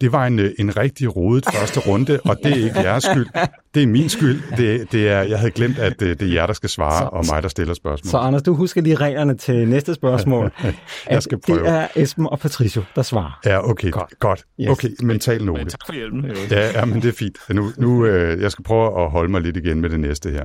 Det 0.00 0.12
var 0.12 0.26
en, 0.26 0.38
øh, 0.38 0.50
en 0.58 0.76
rigtig 0.76 1.16
rodet 1.16 1.44
første 1.54 1.80
runde, 1.80 2.20
og 2.24 2.36
det 2.44 2.52
er 2.52 2.64
ikke 2.64 2.80
jeres 2.80 3.04
skyld. 3.04 3.26
Det 3.74 3.82
er 3.82 3.86
min 3.86 4.08
skyld. 4.08 4.42
Det, 4.56 4.92
det 4.92 5.08
er, 5.08 5.22
jeg 5.22 5.38
havde 5.38 5.50
glemt, 5.50 5.78
at 5.78 6.02
øh, 6.02 6.08
det 6.20 6.22
er 6.28 6.32
jer, 6.32 6.46
der 6.46 6.52
skal 6.52 6.68
svare, 6.68 6.98
Så- 7.02 7.08
og 7.12 7.24
mig, 7.32 7.42
der 7.42 7.48
stiller 7.48 7.74
spørgsmål. 7.74 8.10
Så 8.10 8.18
Anders, 8.18 8.42
du 8.42 8.54
husker 8.54 8.80
lige 8.82 8.94
reglerne 8.96 9.36
til 9.36 9.68
næste 9.68 9.94
spørgsmål. 9.94 10.52
Jeg 11.10 11.22
skal 11.22 11.38
prøve. 11.46 11.58
Det 11.58 11.68
er 11.68 11.88
Esben 11.96 12.26
og 12.26 12.38
Patricio, 12.38 12.82
der 12.96 13.02
svarer. 13.02 13.40
Ja, 13.44 13.70
okay. 13.70 13.90
Godt. 13.90 14.14
Godt. 14.18 14.44
Yes. 14.60 14.68
Okay, 14.68 14.88
mental 15.02 15.44
note. 15.44 15.58
Men 15.62 15.68
tak 15.70 15.80
for 15.86 15.92
hjælpen. 15.94 16.24
Ja, 16.50 16.70
ja, 16.70 16.84
men 16.84 17.02
det 17.02 17.08
er 17.08 17.12
fint. 17.12 17.38
Nu, 17.50 17.70
nu 17.78 18.04
øh, 18.06 18.42
jeg 18.42 18.52
skal 18.52 18.64
prøve 18.64 19.04
at 19.04 19.10
holde 19.10 19.30
mig 19.30 19.40
lidt 19.40 19.56
igen 19.56 19.80
med 19.80 19.90
det 19.90 20.00
næste 20.00 20.30
her. 20.30 20.44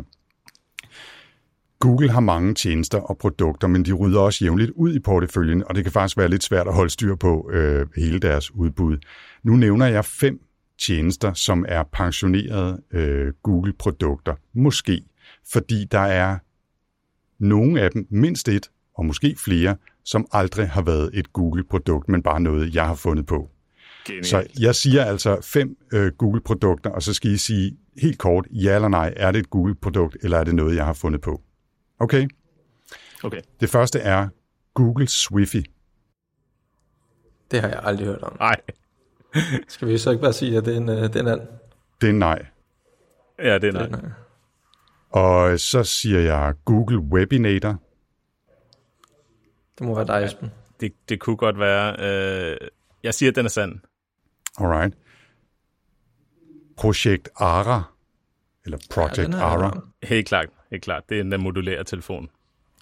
Google 1.84 2.12
har 2.12 2.20
mange 2.20 2.54
tjenester 2.54 2.98
og 2.98 3.18
produkter, 3.18 3.68
men 3.68 3.86
de 3.86 3.94
rydder 3.94 4.20
også 4.20 4.46
jævnligt 4.46 4.72
ud 4.76 4.94
i 4.94 5.00
porteføljen, 5.00 5.64
og 5.68 5.76
det 5.76 5.84
kan 5.84 5.94
faktisk 5.94 6.18
være 6.18 6.28
lidt 6.28 6.44
svært 6.44 6.68
at 6.68 6.74
holde 6.74 6.90
styr 6.90 7.16
på 7.16 7.50
øh, 7.54 7.88
hele 7.96 8.20
deres 8.20 8.56
udbud. 8.56 8.98
Nu 9.44 9.56
nævner 9.56 9.86
jeg 9.86 10.06
fem 10.06 10.40
tjenester, 10.80 11.34
som 11.34 11.66
er 11.68 11.84
pensionerede 11.84 12.82
øh, 12.92 13.34
Google-produkter. 13.44 14.36
Måske, 14.54 15.02
fordi 15.52 15.86
der 15.92 16.00
er 16.00 16.38
nogle 17.40 17.82
af 17.82 17.92
dem, 17.92 18.08
mindst 18.10 18.50
et, 18.50 18.70
og 18.96 19.06
måske 19.06 19.36
flere, 19.38 19.76
som 20.06 20.28
aldrig 20.32 20.70
har 20.70 20.82
været 20.82 21.10
et 21.14 21.34
Google-produkt, 21.34 22.10
men 22.10 22.24
bare 22.24 22.40
noget, 22.40 22.76
jeg 22.76 22.88
har 22.88 22.96
fundet 22.96 23.26
på. 23.26 23.50
Genialt. 24.06 24.26
Så 24.26 24.44
jeg 24.60 24.76
siger 24.76 25.06
altså 25.06 25.38
fem 25.42 25.78
øh, 25.94 26.12
Google-produkter, 26.18 26.90
og 26.90 27.02
så 27.04 27.14
skal 27.14 27.32
I 27.32 27.38
sige 27.38 27.78
helt 27.98 28.18
kort, 28.18 28.48
ja 28.52 28.76
eller 28.76 28.88
nej, 28.88 29.14
er 29.18 29.32
det 29.32 29.40
et 29.40 29.50
Google-produkt, 29.50 30.18
eller 30.24 30.38
er 30.38 30.44
det 30.44 30.56
noget, 30.56 30.76
jeg 30.76 30.86
har 30.86 30.94
fundet 30.94 31.22
på? 31.22 31.42
Okay? 32.04 32.28
Okay. 33.24 33.42
Det 33.60 33.70
første 33.70 34.00
er 34.00 34.28
Google 34.74 35.08
Swiffy. 35.08 35.64
Det 37.52 37.62
har 37.62 37.68
jeg 37.68 37.80
aldrig 37.84 38.08
hørt 38.08 38.22
om. 38.22 38.36
Nej. 38.40 38.56
Skal 39.68 39.88
vi 39.88 39.98
så 39.98 40.10
ikke 40.12 40.22
bare 40.22 40.34
sige, 40.34 40.58
at 40.58 40.66
det 40.66 40.74
er 40.74 40.78
en, 40.78 40.90
øh, 40.90 41.04
det 41.04 41.16
er 41.16 41.20
en 41.20 41.28
and? 41.28 41.42
Det 42.02 42.10
er 42.10 42.14
nej. 42.14 42.46
Ja, 43.40 43.58
det 43.58 43.64
er 43.64 43.72
nej. 43.72 43.88
Nej. 43.90 44.12
Og 45.10 45.60
så 45.60 45.84
siger 45.84 46.20
jeg 46.20 46.54
Google 46.66 47.00
Webinator. 47.00 47.80
Det 49.80 49.88
må 49.88 49.96
være 49.96 50.08
dig, 50.08 50.26
Esben. 50.26 50.52
Det, 50.80 50.94
det 51.10 51.20
kunne 51.20 51.38
godt 51.38 51.60
være... 51.60 51.96
Øh, 52.00 52.58
jeg 53.04 53.14
siger, 53.14 53.32
at 53.32 53.36
den 53.36 53.46
er 53.46 53.50
sand. 53.50 53.80
Alright. 54.60 54.98
Projekt 56.78 57.30
Ara. 57.36 57.84
Eller 58.66 58.78
Project 58.90 59.34
hørt 59.34 59.34
Ara. 59.34 59.82
Helt 60.04 60.28
klart. 60.28 60.50
Helt 60.74 60.84
klart. 60.84 61.10
Det 61.10 61.20
er 61.20 61.24
den 61.24 61.42
modulære 61.44 61.84
telefon. 61.84 62.30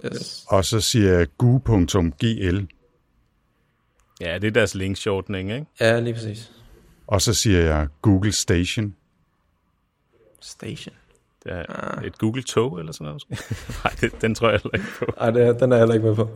Yes. 0.05 0.45
Og 0.48 0.65
så 0.65 0.81
siger 0.81 1.17
jeg 1.17 1.27
gu.gl. 1.38 2.67
Ja, 4.21 4.38
det 4.38 4.48
er 4.48 4.51
deres 4.51 4.75
link-shortening, 4.75 5.51
ikke? 5.51 5.65
Ja, 5.79 6.00
lige 6.00 6.13
præcis. 6.13 6.51
Og 7.07 7.21
så 7.21 7.33
siger 7.33 7.60
jeg 7.60 7.88
Google 8.01 8.31
Station. 8.31 8.95
Station. 10.41 10.95
Det 11.43 11.51
er 11.51 11.65
ah. 11.98 12.03
et 12.03 12.17
Google 12.17 12.43
Tog 12.43 12.79
eller 12.79 12.91
sådan 12.91 13.05
noget. 13.05 13.24
Nej, 13.83 14.10
den 14.21 14.36
tror 14.36 14.50
jeg 14.50 14.60
heller 14.63 14.77
ikke 14.77 14.98
på. 15.00 15.05
Nej, 15.19 15.31
det, 15.31 15.60
den 15.60 15.71
er 15.71 15.75
jeg 15.75 15.81
heller 15.81 15.95
ikke 15.95 16.07
med 16.07 16.15
på. 16.15 16.29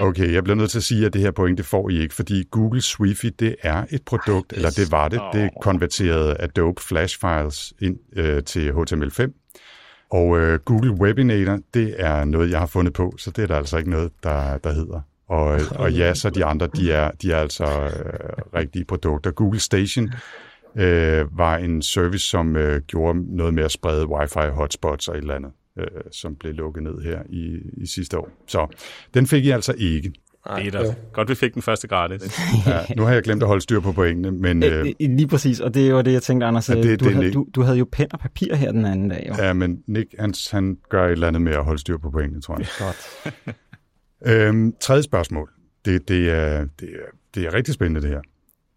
Okay, 0.00 0.32
jeg 0.32 0.44
bliver 0.44 0.56
nødt 0.56 0.70
til 0.70 0.78
at 0.78 0.84
sige, 0.84 1.06
at 1.06 1.12
det 1.12 1.20
her 1.20 1.30
point, 1.30 1.58
det 1.58 1.66
får 1.66 1.88
I 1.88 1.98
ikke, 2.00 2.14
fordi 2.14 2.44
Google 2.50 2.82
Swifi, 2.82 3.30
det 3.30 3.56
er 3.62 3.84
et 3.90 4.02
produkt, 4.02 4.52
eller 4.52 4.70
det 4.70 4.92
var 4.92 5.08
det, 5.08 5.20
det 5.32 5.50
konverterede 5.62 6.36
Adobe 6.40 6.82
Flash 6.82 7.20
Files 7.20 7.74
ind 7.80 7.98
øh, 8.16 8.44
til 8.44 8.70
HTML5. 8.70 9.47
Og 10.10 10.38
øh, 10.38 10.58
Google 10.58 10.90
Webinator, 10.90 11.58
det 11.74 11.94
er 11.98 12.24
noget, 12.24 12.50
jeg 12.50 12.58
har 12.58 12.66
fundet 12.66 12.92
på, 12.94 13.14
så 13.18 13.30
det 13.30 13.42
er 13.42 13.46
der 13.46 13.56
altså 13.56 13.78
ikke 13.78 13.90
noget, 13.90 14.12
der, 14.22 14.58
der 14.58 14.72
hedder. 14.72 15.00
Og, 15.28 15.60
og 15.74 15.92
ja, 15.92 16.14
så 16.14 16.30
de 16.30 16.44
andre, 16.44 16.66
de 16.66 16.92
er, 16.92 17.10
de 17.10 17.32
er 17.32 17.36
altså 17.36 17.64
øh, 17.64 18.60
rigtige 18.60 18.84
produkter. 18.84 19.30
Google 19.30 19.60
Station 19.60 20.10
øh, 20.76 21.38
var 21.38 21.56
en 21.56 21.82
service, 21.82 22.28
som 22.28 22.56
øh, 22.56 22.82
gjorde 22.82 23.36
noget 23.36 23.54
med 23.54 23.64
at 23.64 23.70
sprede 23.70 24.08
wifi 24.08 24.48
hotspots 24.52 25.08
og 25.08 25.14
et 25.16 25.20
eller 25.20 25.34
andet, 25.34 25.50
øh, 25.78 25.86
som 26.12 26.36
blev 26.36 26.54
lukket 26.54 26.82
ned 26.82 27.02
her 27.02 27.22
i, 27.28 27.58
i 27.76 27.86
sidste 27.86 28.18
år. 28.18 28.30
Så 28.46 28.66
den 29.14 29.26
fik 29.26 29.44
I 29.44 29.50
altså 29.50 29.74
ikke. 29.78 30.12
Ej, 30.46 30.62
det 30.62 30.74
er 30.74 30.82
da. 30.82 30.94
Godt, 31.12 31.28
vi 31.28 31.34
fik 31.34 31.54
den 31.54 31.62
første 31.62 31.88
gratis. 31.88 32.22
ja, 32.66 32.80
nu 32.96 33.02
har 33.02 33.12
jeg 33.12 33.22
glemt 33.22 33.42
at 33.42 33.46
holde 33.46 33.62
styr 33.62 33.80
på 33.80 33.92
pointene, 33.92 34.30
men... 34.30 34.62
Øh, 34.62 34.86
Lige 35.00 35.28
præcis, 35.28 35.60
og 35.60 35.74
det 35.74 35.94
var 35.94 36.02
det, 36.02 36.12
jeg 36.12 36.22
tænkte, 36.22 36.46
Anders. 36.46 36.68
Ja, 36.68 36.74
det, 36.74 37.00
du, 37.00 37.04
det, 37.04 37.14
havde, 37.14 37.32
du, 37.32 37.46
du 37.54 37.62
havde 37.62 37.78
jo 37.78 37.86
pen 37.92 38.06
og 38.12 38.20
papir 38.20 38.54
her 38.54 38.72
den 38.72 38.84
anden 38.84 39.08
dag. 39.08 39.26
Jo. 39.28 39.44
Ja, 39.44 39.52
men 39.52 39.82
Nick, 39.86 40.14
han, 40.18 40.34
han 40.50 40.78
gør 40.88 41.06
et 41.06 41.12
eller 41.12 41.28
andet 41.28 41.42
med 41.42 41.52
at 41.52 41.64
holde 41.64 41.80
styr 41.80 41.98
på 41.98 42.10
pointene, 42.10 42.40
tror 42.40 42.58
jeg. 42.58 42.66
Godt. 42.84 43.34
øhm, 44.46 44.74
tredje 44.80 45.02
spørgsmål. 45.02 45.50
Det, 45.84 46.08
det, 46.08 46.30
er, 46.30 46.66
det, 46.80 46.88
er, 46.88 47.08
det 47.34 47.46
er 47.46 47.54
rigtig 47.54 47.74
spændende, 47.74 48.00
det 48.00 48.10
her. 48.10 48.20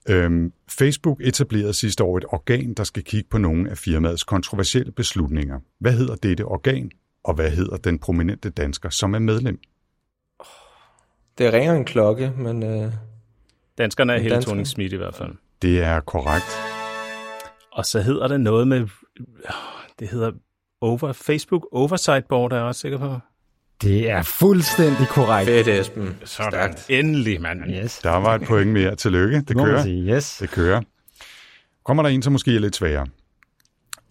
Øhm, 0.09 0.51
Facebook 0.69 1.21
etablerede 1.23 1.73
sidste 1.73 2.03
år 2.03 2.17
et 2.17 2.25
organ, 2.27 2.73
der 2.73 2.83
skal 2.83 3.03
kigge 3.03 3.29
på 3.29 3.37
nogle 3.37 3.69
af 3.69 3.77
firmaets 3.77 4.23
kontroversielle 4.23 4.91
beslutninger. 4.91 5.59
Hvad 5.79 5.93
hedder 5.93 6.15
dette 6.15 6.45
organ, 6.45 6.91
og 7.23 7.33
hvad 7.33 7.51
hedder 7.51 7.77
den 7.77 7.99
prominente 7.99 8.49
dansker, 8.49 8.89
som 8.89 9.13
er 9.13 9.19
medlem? 9.19 9.59
Det 11.37 11.53
ringer 11.53 11.73
en 11.73 11.85
klokke, 11.85 12.33
men... 12.37 12.63
Øh, 12.63 12.91
Danskerne 13.77 14.13
er 14.13 14.19
hele 14.19 14.33
dansker. 14.33 14.51
Tony 14.51 14.63
Smith 14.63 14.93
i 14.93 14.97
hvert 14.97 15.15
fald. 15.15 15.31
Det 15.61 15.79
er 15.79 15.99
korrekt. 15.99 16.59
Og 17.71 17.85
så 17.85 18.01
hedder 18.01 18.27
det 18.27 18.41
noget 18.41 18.67
med... 18.67 18.87
Det 19.99 20.07
hedder 20.09 20.31
over, 20.81 21.13
Facebook 21.13 21.67
Oversight 21.71 22.27
Board, 22.27 22.51
er 22.51 22.55
jeg 22.55 22.65
også 22.65 22.81
sikker 22.81 22.97
på. 22.97 23.19
Det 23.81 24.09
er 24.09 24.23
fuldstændig 24.23 25.07
korrekt. 25.07 25.47
Fedt, 25.47 25.67
Esben. 25.67 26.17
Sådan. 26.23 26.51
Stærkt. 26.51 26.85
Endelig, 26.89 27.41
mand. 27.41 27.59
Yes. 27.69 27.99
Der 27.99 28.09
var 28.09 28.35
et 28.35 28.41
point 28.41 28.71
mere. 28.71 28.95
Tillykke. 28.95 29.41
Det 29.47 29.57
kører. 29.57 29.83
Sige, 29.83 30.13
yes. 30.13 30.37
Det 30.37 30.49
kører. 30.49 30.81
Kommer 31.85 32.03
der 32.03 32.09
en, 32.09 32.21
som 32.21 32.33
måske 32.33 32.55
er 32.55 32.59
lidt 32.59 32.75
sværere. 32.75 33.07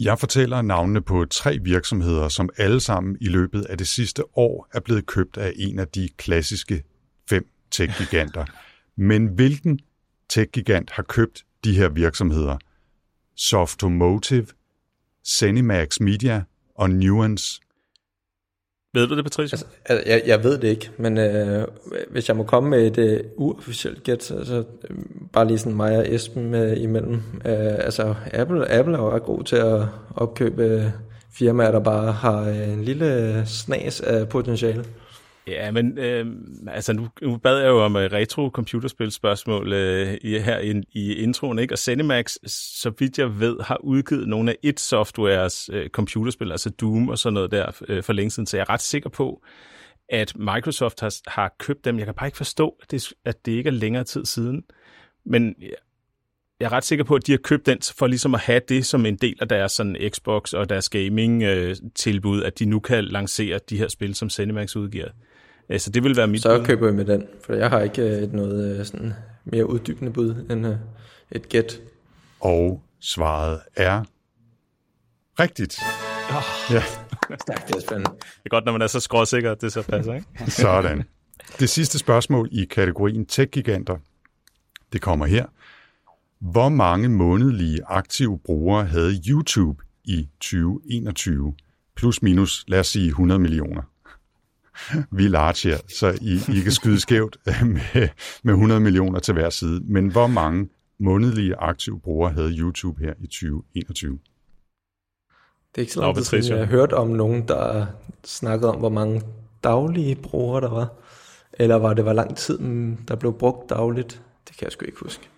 Jeg 0.00 0.18
fortæller 0.18 0.62
navnene 0.62 1.02
på 1.02 1.24
tre 1.30 1.58
virksomheder, 1.62 2.28
som 2.28 2.48
alle 2.56 2.80
sammen 2.80 3.16
i 3.20 3.28
løbet 3.28 3.62
af 3.62 3.78
det 3.78 3.88
sidste 3.88 4.38
år 4.38 4.68
er 4.72 4.80
blevet 4.80 5.06
købt 5.06 5.36
af 5.36 5.52
en 5.56 5.78
af 5.78 5.88
de 5.88 6.08
klassiske 6.16 6.82
fem 7.30 7.46
tech-giganter. 7.70 8.44
Men 8.96 9.26
hvilken 9.26 9.80
tech-gigant 10.28 10.90
har 10.90 11.02
købt 11.02 11.44
de 11.64 11.76
her 11.76 11.88
virksomheder? 11.88 12.56
Softomotive, 13.36 14.46
Zenimax 15.26 16.00
Media 16.00 16.42
og 16.74 16.90
Nuance. 16.90 17.60
Ved 18.94 19.06
du 19.06 19.16
det, 19.16 19.24
Patricia? 19.24 19.54
Altså, 19.56 19.66
altså, 19.84 20.10
jeg, 20.10 20.22
jeg 20.26 20.44
ved 20.44 20.58
det 20.58 20.68
ikke, 20.68 20.90
men 20.96 21.18
øh, 21.18 21.66
hvis 22.10 22.28
jeg 22.28 22.36
må 22.36 22.42
komme 22.42 22.70
med 22.70 22.86
et 22.86 22.98
øh, 22.98 23.20
uofficielt 23.36 24.02
gæt, 24.02 24.22
så 24.22 24.36
altså, 24.36 24.64
øh, 24.90 24.96
bare 25.32 25.46
lige 25.46 25.58
sådan 25.58 25.76
mig 25.76 25.98
og 25.98 26.14
Esben 26.14 26.50
med 26.50 26.76
imellem. 26.76 27.14
Øh, 27.44 27.74
altså, 27.78 28.14
Apple, 28.32 28.70
Apple 28.70 28.94
er 28.94 28.98
jo 28.98 29.20
god 29.24 29.44
til 29.44 29.56
at 29.56 29.82
opkøbe 30.16 30.64
øh, 30.64 30.84
firmaer, 31.32 31.70
der 31.70 31.80
bare 31.80 32.12
har 32.12 32.48
øh, 32.48 32.68
en 32.68 32.84
lille 32.84 33.42
snas 33.46 34.00
af 34.00 34.28
potentiale. 34.28 34.84
Ja, 35.50 35.70
men 35.70 35.98
øh, 35.98 36.26
altså 36.66 36.92
nu, 36.92 37.08
nu 37.22 37.36
bad 37.36 37.58
jeg 37.58 37.68
jo 37.68 37.84
om 37.84 37.96
øh, 37.96 38.04
uh, 38.04 38.10
retro-computerspil 38.12 39.10
spørgsmål 39.10 39.66
uh, 39.66 39.78
øh, 39.78 40.16
i, 40.22 40.38
her 40.38 40.58
i, 40.58 40.82
i 40.92 41.14
introen, 41.14 41.58
ikke? 41.58 41.74
Og 41.74 41.78
Cinemax, 41.78 42.36
så 42.46 42.92
vidt 42.98 43.18
jeg 43.18 43.40
ved, 43.40 43.56
har 43.60 43.84
udgivet 43.84 44.28
nogle 44.28 44.50
af 44.50 44.56
et 44.62 44.80
softwares 44.80 45.70
uh, 45.72 45.86
computerspil, 45.86 46.52
altså 46.52 46.70
Doom 46.70 47.08
og 47.08 47.18
sådan 47.18 47.34
noget 47.34 47.50
der 47.50 47.66
uh, 47.88 48.02
for 48.02 48.12
længe 48.12 48.30
siden, 48.30 48.46
så 48.46 48.56
jeg 48.56 48.62
er 48.62 48.70
ret 48.70 48.82
sikker 48.82 49.10
på, 49.10 49.42
at 50.08 50.32
Microsoft 50.36 51.00
har, 51.00 51.30
har 51.30 51.54
købt 51.58 51.84
dem. 51.84 51.98
Jeg 51.98 52.06
kan 52.06 52.14
bare 52.14 52.28
ikke 52.28 52.36
forstå, 52.36 52.76
at 52.82 52.90
det, 52.90 53.12
at 53.24 53.46
det 53.46 53.52
ikke 53.52 53.68
er 53.68 53.72
længere 53.72 54.04
tid 54.04 54.24
siden. 54.24 54.62
Men 55.26 55.54
jeg 56.60 56.66
er 56.66 56.72
ret 56.72 56.84
sikker 56.84 57.04
på, 57.04 57.14
at 57.14 57.26
de 57.26 57.32
har 57.32 57.38
købt 57.38 57.66
den 57.66 57.78
for 57.98 58.06
ligesom 58.06 58.34
at 58.34 58.40
have 58.40 58.60
det 58.68 58.86
som 58.86 59.06
en 59.06 59.16
del 59.16 59.36
af 59.40 59.48
deres 59.48 59.72
sådan 59.72 59.96
Xbox 60.10 60.52
og 60.52 60.68
deres 60.68 60.88
gaming-tilbud, 60.88 62.42
at 62.42 62.58
de 62.58 62.64
nu 62.64 62.80
kan 62.80 63.04
lancere 63.04 63.60
de 63.70 63.78
her 63.78 63.88
spil, 63.88 64.14
som 64.14 64.30
Cinemax 64.30 64.76
udgiver. 64.76 65.08
Så 65.78 65.90
det 65.90 66.04
vil 66.04 66.16
være 66.16 66.26
mit 66.26 66.42
Så 66.42 66.58
bud. 66.58 66.66
køber 66.66 66.86
jeg 66.86 66.94
med 66.94 67.04
den, 67.04 67.26
for 67.46 67.54
jeg 67.54 67.70
har 67.70 67.80
ikke 67.80 68.02
et 68.02 68.32
noget 68.32 68.86
sådan 68.86 69.12
mere 69.44 69.70
uddybende 69.70 70.12
bud 70.12 70.46
end 70.50 70.66
et 71.30 71.48
gæt. 71.48 71.80
Og 72.40 72.82
svaret 73.00 73.60
er 73.76 74.04
rigtigt. 75.40 75.78
Oh. 76.30 76.74
Ja. 76.74 76.82
Stærkt, 77.40 77.68
det 77.68 77.76
er 77.76 77.80
spændende. 77.80 78.10
Det 78.20 78.44
er 78.44 78.48
godt, 78.48 78.64
når 78.64 78.72
man 78.72 78.82
er 78.82 78.86
så 78.86 79.00
skråsikker, 79.00 79.52
at 79.52 79.60
det 79.60 79.72
så 79.72 79.82
passer, 79.82 80.14
ikke? 80.14 80.26
Sådan. 80.62 81.02
Det 81.58 81.68
sidste 81.70 81.98
spørgsmål 81.98 82.48
i 82.52 82.64
kategorien 82.64 83.26
tech-giganter, 83.26 83.96
det 84.92 85.00
kommer 85.00 85.26
her. 85.26 85.46
Hvor 86.40 86.68
mange 86.68 87.08
månedlige 87.08 87.78
aktive 87.86 88.38
brugere 88.44 88.84
havde 88.84 89.20
YouTube 89.28 89.82
i 90.04 90.28
2021? 90.40 91.54
Plus 91.96 92.22
minus, 92.22 92.64
lad 92.68 92.80
os 92.80 92.86
sige 92.86 93.08
100 93.08 93.40
millioner. 93.40 93.82
Vi 95.10 95.24
er 95.24 95.28
large 95.28 95.70
her, 95.70 95.78
så 95.88 96.18
I, 96.20 96.58
I 96.58 96.60
kan 96.60 96.72
skyde 96.72 97.00
skævt 97.00 97.36
med, 97.74 98.08
med 98.42 98.54
100 98.54 98.80
millioner 98.80 99.18
til 99.18 99.34
hver 99.34 99.50
side. 99.50 99.80
Men 99.84 100.08
hvor 100.12 100.26
mange 100.26 100.68
månedlige 100.98 101.56
aktive 101.56 102.00
brugere 102.00 102.32
havde 102.32 102.58
YouTube 102.58 103.04
her 103.04 103.12
i 103.20 103.26
2021? 103.26 104.18
Det 105.74 105.78
er 105.78 105.80
ikke 105.80 105.92
så 105.92 106.00
langt 106.00 106.26
siden, 106.26 106.48
jeg 106.48 106.58
har 106.58 106.64
hørt 106.64 106.92
om 106.92 107.08
nogen, 107.08 107.48
der 107.48 107.86
snakkede 108.24 108.72
om, 108.72 108.78
hvor 108.78 108.88
mange 108.88 109.22
daglige 109.64 110.16
brugere 110.16 110.60
der 110.60 110.70
var. 110.70 110.88
Eller 111.52 111.76
var 111.76 111.94
det 111.94 112.04
var 112.04 112.12
lang 112.12 112.36
tid, 112.36 112.58
der 113.08 113.16
blev 113.16 113.38
brugt 113.38 113.70
dagligt? 113.70 114.22
Det 114.48 114.56
kan 114.56 114.64
jeg 114.64 114.72
sgu 114.72 114.84
ikke 114.84 114.98
huske. 115.02 115.28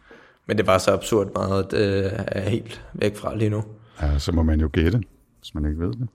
Men 0.46 0.58
det 0.58 0.66
var 0.66 0.78
så 0.78 0.92
absurd 0.92 1.32
meget, 1.34 1.64
at 1.64 1.70
det 1.70 2.12
er 2.26 2.48
helt 2.48 2.84
væk 2.92 3.16
fra 3.16 3.36
lige 3.36 3.50
nu. 3.50 3.64
Ja, 4.02 4.18
så 4.18 4.32
må 4.32 4.42
man 4.42 4.60
jo 4.60 4.70
gætte, 4.72 5.02
hvis 5.38 5.54
man 5.54 5.64
ikke 5.64 5.80
ved 5.80 5.92
det. 5.92 6.08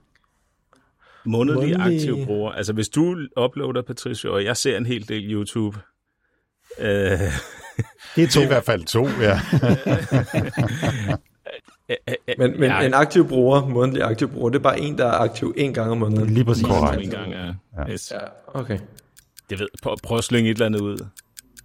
Månedlige 1.28 1.78
Månedlig... 1.78 1.98
aktive 1.98 2.26
bruger. 2.26 2.52
Altså 2.52 2.74
hvis 2.74 2.90
du 2.90 3.18
uploader, 3.40 3.82
Patricia, 3.82 4.30
og 4.30 4.44
jeg 4.44 4.58
ser 4.58 4.78
en 4.78 4.86
hel 4.86 5.08
del 5.08 5.34
YouTube. 5.34 5.78
Øh... 6.80 7.20
Det 8.16 8.24
er 8.24 8.28
to. 8.28 8.28
Det 8.28 8.38
er 8.38 8.42
i 8.42 8.48
hvert 8.48 8.64
fald 8.64 8.84
to, 8.84 9.08
ja. 9.08 9.40
men 12.38 12.60
men 12.60 12.70
ja. 12.70 12.82
en 12.82 12.94
aktiv 12.94 13.28
bruger, 13.28 13.68
månedlig 13.68 14.04
aktiv 14.04 14.30
bruger, 14.30 14.50
det 14.50 14.60
er 14.60 14.64
bare 14.64 14.80
en, 14.80 14.98
der 14.98 15.06
er 15.06 15.18
aktiv 15.18 15.54
en 15.58 15.74
gang 15.74 15.92
om 15.92 15.98
måneden. 15.98 16.30
Lige 16.30 16.46
præcis. 16.46 16.66
Korrekt. 16.66 17.04
En 17.04 17.10
gang, 17.10 17.32
ja. 17.32 17.46
Ja. 17.78 17.92
Yes. 17.92 18.12
ja 18.12 18.20
okay. 18.60 18.80
Det 19.50 19.60
ved, 19.60 19.68
prøv, 19.84 19.96
prøv 20.04 20.18
at 20.18 20.24
slynge 20.24 20.50
et 20.50 20.56
eller 20.56 20.66
andet 20.66 20.82
ud. 20.82 21.06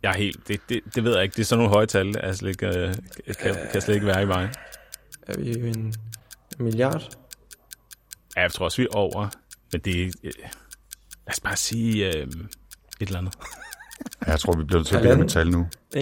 Jeg 0.02 0.10
er 0.10 0.16
helt, 0.16 0.48
det, 0.48 0.60
det, 0.68 0.80
det 0.94 1.04
ved 1.04 1.14
jeg 1.14 1.22
ikke. 1.22 1.34
Det 1.34 1.40
er 1.40 1.44
sådan 1.44 1.58
nogle 1.58 1.74
høje 1.74 1.86
tal, 1.86 2.14
jeg 2.22 2.36
slet 2.36 2.48
ikke, 2.48 2.66
øh, 2.66 2.94
kan, 3.40 3.56
kan 3.72 3.80
slet 3.80 3.94
ikke 3.94 4.06
være 4.06 4.22
i 4.22 4.26
mig. 4.26 4.50
Er 5.26 5.38
vi 5.38 5.50
en, 5.50 5.66
en 5.66 5.94
milliard? 6.58 7.16
Ja, 8.36 8.42
jeg 8.42 8.52
tror 8.52 8.64
også, 8.64 8.82
vi 8.82 8.86
er 8.92 8.96
over. 8.96 9.28
Men 9.72 9.80
det 9.80 10.02
er... 10.02 10.06
Øh, 10.24 10.32
lad 11.26 11.32
os 11.34 11.40
bare 11.40 11.56
sige 11.56 12.06
øh, 12.06 12.22
et 12.22 12.28
eller 13.00 13.18
andet. 13.18 13.34
jeg 14.26 14.40
tror, 14.40 14.56
vi 14.56 14.64
bliver 14.64 14.82
til 14.82 14.96
at 14.96 15.02
blive 15.02 15.16
med 15.16 15.28
tal 15.28 15.50
nu. 15.50 15.66
1,9. 15.96 16.00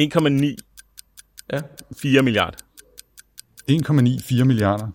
1,9. 0.00 0.56
Ja. 1.52 1.60
4 2.02 2.22
milliarder. 2.22 2.58
1,94 3.70 4.44
milliarder. 4.50 4.88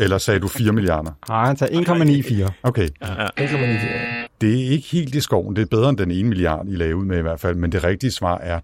Eller 0.00 0.18
sagde 0.18 0.40
du 0.40 0.48
4 0.48 0.72
milliarder? 0.72 1.12
Nej, 1.28 1.46
han 1.46 1.56
tager 1.56 2.44
1,94. 2.48 2.52
Okay. 2.62 2.88
Ja. 3.02 3.26
1,94. 3.26 4.28
Det 4.40 4.66
er 4.66 4.70
ikke 4.70 4.88
helt 4.88 5.14
i 5.14 5.20
skoven. 5.20 5.56
Det 5.56 5.62
er 5.62 5.66
bedre 5.66 5.88
end 5.88 5.98
den 5.98 6.10
1 6.10 6.24
milliard, 6.26 6.66
I 6.68 6.76
lavede 6.76 6.96
ud 6.96 7.04
med 7.04 7.18
i 7.18 7.22
hvert 7.22 7.40
fald. 7.40 7.56
Men 7.56 7.72
det 7.72 7.84
rigtige 7.84 8.10
svar 8.10 8.38
er 8.38 8.60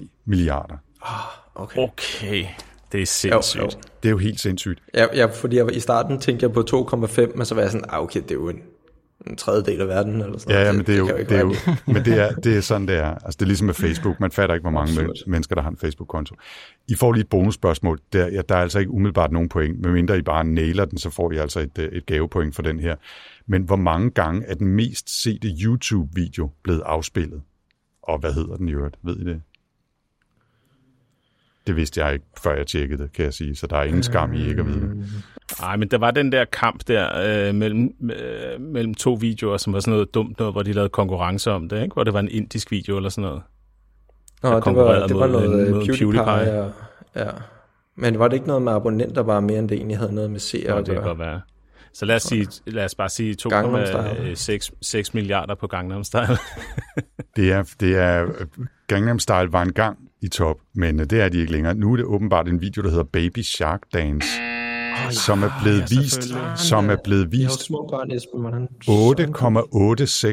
2,3 0.00 0.22
milliarder. 0.24 0.76
Oh, 1.02 1.62
okay. 1.62 1.78
Okay. 1.78 2.46
Det 2.92 3.02
er 3.02 3.06
sindssygt. 3.06 3.62
Jo, 3.62 3.62
jo. 3.62 3.70
Det 4.02 4.08
er 4.08 4.10
jo 4.10 4.18
helt 4.18 4.40
sindssygt. 4.40 4.82
Ja, 4.94 5.06
ja 5.14 5.26
fordi 5.26 5.56
jeg, 5.56 5.76
i 5.76 5.80
starten 5.80 6.20
tænkte 6.20 6.44
jeg 6.44 6.52
på 6.52 6.64
2,5, 6.70 7.36
men 7.36 7.46
så 7.46 7.54
var 7.54 7.62
jeg 7.62 7.70
sådan, 7.70 7.84
ah, 7.88 8.02
okay, 8.02 8.22
det 8.22 8.30
er 8.30 8.34
jo 8.34 8.48
en, 8.48 8.62
en 9.26 9.36
tredjedel 9.36 9.80
af 9.80 9.88
verden. 9.88 10.20
Eller 10.20 10.38
sådan 10.38 10.54
ja, 10.54 10.64
ja, 10.64 10.72
men 10.72 10.86
det 10.86 10.94
er 10.94 10.98
jo, 10.98 11.08
det, 11.08 11.28
det 11.28 11.36
er 11.36 11.40
jo 11.40 11.54
men 11.86 12.04
det 12.04 12.18
er, 12.18 12.34
det 12.34 12.56
er 12.56 12.60
sådan, 12.60 12.88
det 12.88 12.96
er. 12.96 13.10
Altså, 13.10 13.36
det 13.38 13.42
er 13.42 13.46
ligesom 13.46 13.66
med 13.66 13.74
Facebook. 13.74 14.20
Man 14.20 14.30
fatter 14.30 14.54
ikke, 14.54 14.62
hvor 14.62 14.70
mange 14.70 14.92
Absolut. 14.92 15.22
mennesker, 15.26 15.54
der 15.54 15.62
har 15.62 15.70
en 15.70 15.76
Facebook-konto. 15.76 16.34
I 16.88 16.94
får 16.94 17.12
lige 17.12 17.20
et 17.20 17.28
bonusspørgsmål. 17.28 17.98
Der, 18.12 18.26
ja, 18.28 18.42
der 18.48 18.54
er 18.54 18.60
altså 18.60 18.78
ikke 18.78 18.90
umiddelbart 18.90 19.32
nogen 19.32 19.48
point. 19.48 19.80
Medmindre 19.80 20.18
I 20.18 20.22
bare 20.22 20.44
nailer 20.44 20.84
den, 20.84 20.98
så 20.98 21.10
får 21.10 21.32
I 21.32 21.36
altså 21.36 21.60
et, 21.60 21.78
et 21.92 22.06
gavepoint 22.06 22.54
for 22.54 22.62
den 22.62 22.80
her. 22.80 22.96
Men 23.46 23.62
hvor 23.62 23.76
mange 23.76 24.10
gange 24.10 24.46
er 24.46 24.54
den 24.54 24.66
mest 24.66 25.22
sete 25.22 25.48
YouTube-video 25.48 26.50
blevet 26.62 26.82
afspillet? 26.86 27.42
Og 28.02 28.18
hvad 28.18 28.32
hedder 28.32 28.56
den 28.56 28.68
i 28.68 28.72
øvrigt? 28.72 28.96
Ved 29.02 29.16
I 29.16 29.24
det? 29.24 29.42
Det 31.66 31.76
vidste 31.76 32.04
jeg 32.04 32.12
ikke, 32.12 32.24
før 32.42 32.54
jeg 32.56 32.66
tjekkede 32.66 33.02
det, 33.02 33.12
kan 33.12 33.24
jeg 33.24 33.34
sige. 33.34 33.56
Så 33.56 33.66
der 33.66 33.76
er 33.76 33.82
ingen 33.84 34.02
skam 34.02 34.32
i 34.32 34.48
ikke 34.48 34.60
at 34.60 34.66
vide 34.66 34.80
det. 34.80 35.06
Nej, 35.60 35.76
men 35.76 35.88
der 35.88 35.98
var 35.98 36.10
den 36.10 36.32
der 36.32 36.44
kamp 36.44 36.80
der 36.88 37.08
øh, 37.48 37.54
mellem, 37.54 37.94
øh, 38.02 38.60
mellem 38.60 38.94
to 38.94 39.12
videoer, 39.12 39.56
som 39.56 39.72
var 39.72 39.80
sådan 39.80 39.92
noget 39.92 40.14
dumt 40.14 40.38
noget, 40.38 40.54
hvor 40.54 40.62
de 40.62 40.72
lavede 40.72 40.88
konkurrence 40.88 41.50
om 41.50 41.68
det, 41.68 41.82
ikke? 41.82 41.94
hvor 41.94 42.04
det 42.04 42.12
var 42.12 42.20
en 42.20 42.28
indisk 42.30 42.70
video 42.70 42.96
eller 42.96 43.08
sådan 43.10 43.22
noget. 43.28 43.42
Nå, 44.42 44.48
det 44.60 44.76
var, 44.76 45.06
det 45.06 45.16
var 45.16 45.26
mod- 45.26 45.32
noget 45.32 45.70
mod 45.70 45.86
PewDiePie. 45.86 45.96
PewDiePie. 45.98 46.62
Og, 46.62 46.72
ja. 47.16 47.30
Men 47.96 48.18
var 48.18 48.28
det 48.28 48.34
ikke 48.36 48.46
noget 48.46 48.62
med 48.62 48.72
abonnenter 48.72 49.22
bare 49.22 49.42
mere, 49.42 49.58
end 49.58 49.68
det 49.68 49.76
egentlig 49.76 49.98
havde 49.98 50.14
noget 50.14 50.30
med 50.30 50.40
seere 50.40 50.70
Nå, 50.74 50.78
det 50.78 50.94
kan 50.94 51.02
godt 51.02 51.18
være. 51.18 51.40
Så 51.98 52.04
lad 52.04 52.16
os, 52.16 52.22
sige, 52.22 52.48
lad 52.66 52.84
os 52.84 52.94
bare 52.94 53.08
sige 53.08 53.34
Gangnam 53.34 53.86
Style. 53.86 55.02
2,6 55.02 55.10
milliarder 55.14 55.54
på 55.54 55.66
Gangnam 55.66 56.04
Style. 56.04 56.26
Det 57.36 57.52
er, 57.52 57.74
det 57.80 57.96
er 57.96 58.26
Gangnam 58.86 59.18
Style 59.18 59.52
var 59.52 59.62
en 59.62 59.72
gang 59.72 59.98
i 60.20 60.28
top, 60.28 60.56
men 60.74 61.00
øh, 61.00 61.06
det 61.06 61.20
er 61.20 61.28
de 61.28 61.38
ikke 61.38 61.52
længere. 61.52 61.74
Nu 61.74 61.92
er 61.92 61.96
det 61.96 62.04
åbenbart 62.04 62.48
en 62.48 62.60
video, 62.60 62.82
der 62.82 62.88
hedder 62.88 63.04
Baby 63.04 63.42
Shark 63.42 63.82
Dance, 63.92 64.28
som 65.10 65.42
er 65.42 65.50
blevet 65.62 65.92
ja, 65.92 66.00
vist, 66.00 66.22
som 66.56 66.90
er 66.90 66.96
blevet 67.04 67.32
vist 67.32 67.64
små 67.64 67.88
børn, 67.90 68.10
Esben, 68.10 68.40
hvordan... 68.40 68.68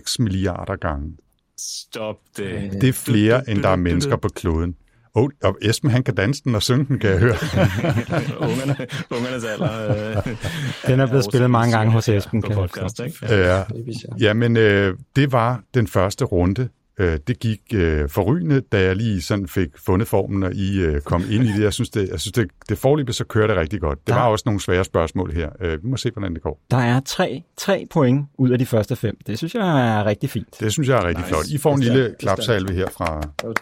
8,86 0.06 0.16
milliarder 0.20 0.76
gange. 0.76 1.18
Stop 1.58 2.16
det. 2.38 2.72
Det 2.82 2.90
er 2.90 2.94
flere, 2.94 3.50
end 3.50 3.64
der 3.64 3.70
er 3.70 3.76
mennesker 3.76 4.16
på 4.16 4.30
kloden. 4.30 4.76
Oh, 5.16 5.30
og 5.44 5.58
Esben, 5.62 5.90
han 5.90 6.04
kan 6.04 6.16
danse 6.16 6.44
den 6.44 6.56
og 6.56 6.62
synge 6.64 6.86
den, 6.86 7.00
kan 7.00 7.10
jeg 7.10 7.20
høre. 7.20 7.34
ungerne, 8.50 8.76
ungernes 9.12 9.44
alder. 9.44 10.18
Øh, 10.28 10.38
Den 10.88 11.00
er 11.00 11.08
blevet 11.08 11.26
spillet 11.26 11.50
mange 11.52 11.78
gange 11.78 11.92
hos 11.92 12.10
Esben, 12.10 12.42
på 12.42 12.48
kan 12.48 12.56
podcast, 12.58 13.00
ikke? 13.00 13.18
Ja, 13.36 13.64
Shark. 13.64 14.20
Jamen, 14.20 14.58
øh, 14.58 14.98
det 15.16 15.32
var 15.32 15.62
den 15.74 15.88
første 15.88 16.26
runde. 16.26 16.70
Øh, 17.00 17.18
det 17.28 17.40
gik 17.40 17.60
øh, 17.74 18.10
forrygende, 18.10 18.62
da 18.72 18.82
jeg 18.82 18.96
lige 18.96 19.22
sådan 19.22 19.48
fik 19.48 19.70
fundet 19.86 20.08
formen, 20.08 20.44
og 20.44 20.54
I 20.54 20.80
øh, 20.82 21.02
kom 21.02 21.22
ind 21.32 21.44
i 21.44 21.48
det. 21.54 21.64
Jeg 21.64 21.74
synes, 21.74 21.90
det, 21.90 22.10
jeg 22.12 22.20
synes 22.20 22.32
det, 22.34 22.48
det 22.70 22.78
forløbet, 22.78 23.16
så 23.16 23.24
kører 23.26 23.48
det 23.48 23.56
rigtig 23.58 23.82
godt. 23.82 24.00
Det 24.08 24.14
Ja. 24.14 24.20
var 24.20 24.28
også 24.28 24.44
nogle 24.46 24.62
svære 24.62 24.84
spørgsmål 24.84 25.34
her. 25.34 25.50
Øh, 25.62 25.84
vi 25.84 25.88
må 25.90 25.98
se, 25.98 26.12
hvordan 26.12 26.34
det 26.34 26.42
går. 26.42 26.60
Der 26.72 26.78
er 26.78 27.00
tre, 27.06 27.44
tre 27.58 27.88
point 27.92 28.26
ud 28.38 28.50
af 28.50 28.60
de 28.60 28.66
første 28.66 28.96
fem. 28.96 29.18
Det 29.28 29.38
synes 29.38 29.56
jeg 29.56 29.98
er 30.00 30.06
rigtig 30.06 30.30
fint. 30.30 30.60
Det 30.60 30.72
synes 30.72 30.90
jeg 30.90 30.98
er 30.98 31.04
rigtig 31.08 31.18
Nice. 31.24 31.30
flot. 31.30 31.46
I 31.48 31.58
får 31.58 31.74
en 31.76 31.80
lille 31.82 32.16
klapsalve 32.20 32.74
her 32.74 32.88
fra, 32.98 33.22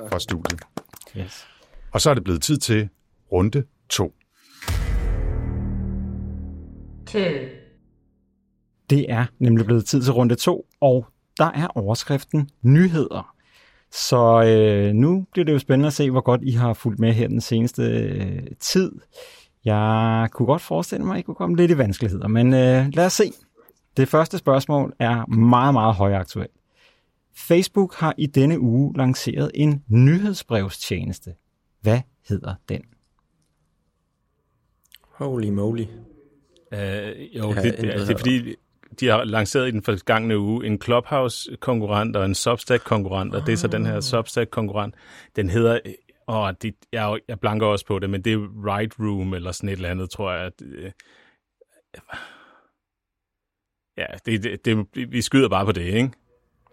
fra 0.10 0.20
studiet. 0.20 0.62
Yes. 1.18 1.48
Og 1.92 2.02
så 2.02 2.10
er 2.10 2.14
det 2.14 2.24
blevet 2.24 2.42
tid 2.42 2.58
til 2.58 2.90
runde 3.32 3.64
to. 3.90 4.14
two, 7.06 7.30
Det 8.90 9.12
er 9.12 9.26
nemlig 9.40 9.66
blevet 9.66 9.86
tid 9.86 10.04
til 10.04 10.14
runde 10.14 10.36
to, 10.36 10.66
og 10.82 11.06
der 11.38 11.52
er 11.52 11.68
overskriften 11.68 12.50
nyheder. 12.62 13.36
Så 13.92 14.44
øh, 14.44 14.94
nu 14.94 15.26
bliver 15.32 15.46
det 15.46 15.54
jo 15.54 15.60
spændende 15.60 15.88
at 15.88 15.94
se, 15.94 16.12
hvor 16.12 16.22
godt 16.22 16.42
I 16.44 16.52
har 16.52 16.74
fulgt 16.74 17.00
med 17.00 17.14
her 17.14 17.28
den 17.28 17.42
seneste 17.42 17.84
øh, 17.84 18.42
tid. 18.60 18.92
Jeg 19.66 20.28
kunne 20.32 20.46
godt 20.46 20.62
forestille 20.62 21.06
mig, 21.06 21.14
at 21.14 21.20
I 21.20 21.22
kunne 21.22 21.36
komme 21.36 21.56
lidt 21.56 21.72
i 21.72 21.78
vanskeligheder, 21.78 22.28
men 22.28 22.54
øh, 22.54 22.86
lad 22.94 23.06
os 23.06 23.14
se. 23.14 23.32
Det 23.98 24.08
første 24.08 24.38
spørgsmål 24.38 24.94
er 25.00 25.26
meget, 25.26 25.74
meget 25.74 25.96
højaktuelt. 25.96 26.52
Facebook 27.36 27.96
har 27.96 28.14
i 28.18 28.26
denne 28.26 28.60
uge 28.60 28.98
lanceret 28.98 29.52
en 29.54 29.84
nyhedsbrevstjeneste. 29.88 31.34
Hvad 31.82 32.02
hedder 32.30 32.56
den? 32.70 32.82
Holy 35.04 35.50
moly. 35.50 35.86
Øh, 36.74 37.38
jo, 37.38 37.54
Ja, 37.54 37.62
det, 37.62 37.78
det, 37.78 37.94
er, 37.94 37.98
det 37.98 38.10
er 38.10 38.18
fordi, 38.18 38.56
de 39.00 39.08
har 39.08 39.24
lanceret 39.24 39.68
i 39.68 39.72
den 39.72 39.84
forgangne 39.84 40.40
uge 40.40 40.66
en 40.66 40.82
Clubhouse-konkurrent 40.82 42.16
og 42.16 42.26
en 42.26 42.36
Substack-konkurrent, 42.36 43.36
og 43.36 43.46
det 43.46 43.54
er 43.54 43.58
så 43.58 43.68
den 43.68 43.86
her 43.86 44.00
Substack-konkurrent. 44.00 44.96
Den 45.36 45.50
hedder, 45.50 45.80
åh, 46.28 46.54
det, 46.62 46.76
jeg, 46.92 47.20
jeg 47.28 47.40
blanker 47.40 47.68
også 47.68 47.86
på 47.86 48.00
det, 48.00 48.10
men 48.10 48.22
det 48.22 48.34
er 48.34 48.38
Right 48.38 48.94
Room 49.00 49.34
eller 49.34 49.52
sådan 49.52 49.70
et 49.70 49.74
eller 49.76 49.90
andet, 49.90 50.10
tror 50.10 50.32
jeg. 50.32 50.46
At, 50.46 50.62
øh, 50.66 50.92
ja, 53.98 54.06
det, 54.26 54.44
det, 54.44 54.66
det, 54.66 54.88
vi 55.12 55.22
skyder 55.22 55.50
bare 55.50 55.66
på 55.66 55.72
det, 55.72 55.82
ikke? 55.82 56.12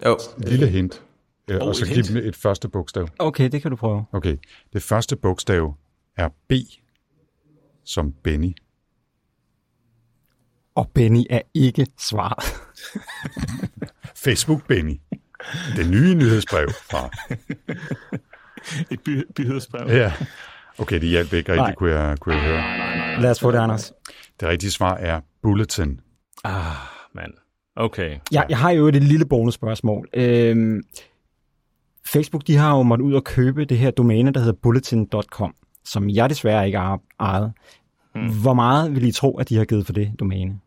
Jo, 0.07 0.19
Lille 0.39 0.67
hint. 0.69 1.03
Øh, 1.51 1.59
Oh, 1.61 1.69
og 1.69 1.77
så 1.77 1.85
et 1.85 1.89
giv 1.89 1.97
hint. 1.97 2.09
dem 2.09 2.17
et 2.17 2.37
første 2.37 2.69
bogstav. 2.69 3.09
Okay, 3.19 3.49
det 3.53 3.63
kan 3.63 3.71
du 3.71 3.77
prøve. 3.77 4.05
Okay. 4.13 4.37
Det 4.73 4.83
første 4.83 5.17
bogstav 5.17 5.75
er 6.17 6.29
B, 6.49 6.53
som 7.85 8.13
Benny. 8.13 8.53
Og 10.75 10.91
Benny 10.95 11.23
er 11.31 11.41
ikke 11.55 11.87
svaret. 11.99 12.45
Facebook 14.25 14.67
Benny. 14.69 15.01
Det 15.77 15.91
nye 15.91 16.15
nyhedsbrev 16.15 16.69
fra... 16.91 17.11
Et 18.91 19.01
by, 19.01 19.25
byhedsbrev. 19.37 19.87
Ja. 19.89 20.13
Okay, 20.79 21.01
det 21.01 21.09
hjalp 21.09 21.33
ikke 21.33 21.53
rigtigt, 21.53 21.77
kunne 21.79 21.95
jeg, 21.95 22.19
kunne 22.19 22.35
jeg 22.35 22.45
høre. 22.45 23.21
Lad 23.23 23.31
os 23.31 23.41
få 23.41 23.51
det, 23.53 23.59
Anders. 23.59 23.93
Det 24.41 24.49
rigtige 24.49 24.71
svar 24.71 24.95
er 24.95 25.21
Bulletin. 25.43 26.01
Ah, 26.45 26.63
mand. 27.15 27.33
Okay. 27.79 28.19
Jeg, 28.33 28.47
jeg 28.49 28.59
har 28.59 28.71
jo 28.71 28.87
et 28.87 29.03
lille 29.03 29.27
bonusspørgsmål. 29.27 30.09
Øhm, 30.15 30.83
Facebook 32.07 32.47
de 32.47 32.57
har 32.57 32.77
jo 32.77 32.83
måttet 32.83 33.07
ud 33.07 33.15
og 33.15 33.25
købe 33.25 33.65
det 33.65 33.79
her 33.79 33.91
domæne, 33.91 34.33
der 34.33 34.41
hedder 34.41 34.59
bulletin.com, 34.63 35.55
som 35.85 36.11
jeg 36.11 36.31
desværre 36.31 36.67
ikke 36.67 36.79
har 36.79 37.01
ejet. 37.21 37.53
Hmm. 38.15 38.41
Hvor 38.43 38.55
meget 38.55 38.95
vil 38.95 39.05
I 39.05 39.13
tro, 39.13 39.39
at 39.39 39.49
de 39.49 39.57
har 39.57 39.65
givet 39.65 39.87
for 39.87 39.93
det 39.93 40.13
domæne? 40.21 40.61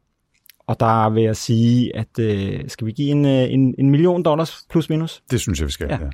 Og 0.67 0.79
der 0.79 1.09
vil 1.09 1.23
jeg 1.23 1.35
sige, 1.35 1.95
at 1.95 2.19
øh, 2.19 2.69
skal 2.69 2.87
vi 2.87 2.91
give 2.91 3.09
en, 3.09 3.25
øh, 3.25 3.53
en, 3.53 3.75
en 3.77 3.89
million 3.89 4.23
dollars 4.23 4.65
plus 4.69 4.89
minus? 4.89 5.23
Det 5.31 5.39
synes 5.41 5.59
jeg, 5.59 5.67
vi 5.67 5.71
skal. 5.71 5.87
Ja. 5.89 5.95
Ja. 5.95 6.03
Ja. 6.03 6.09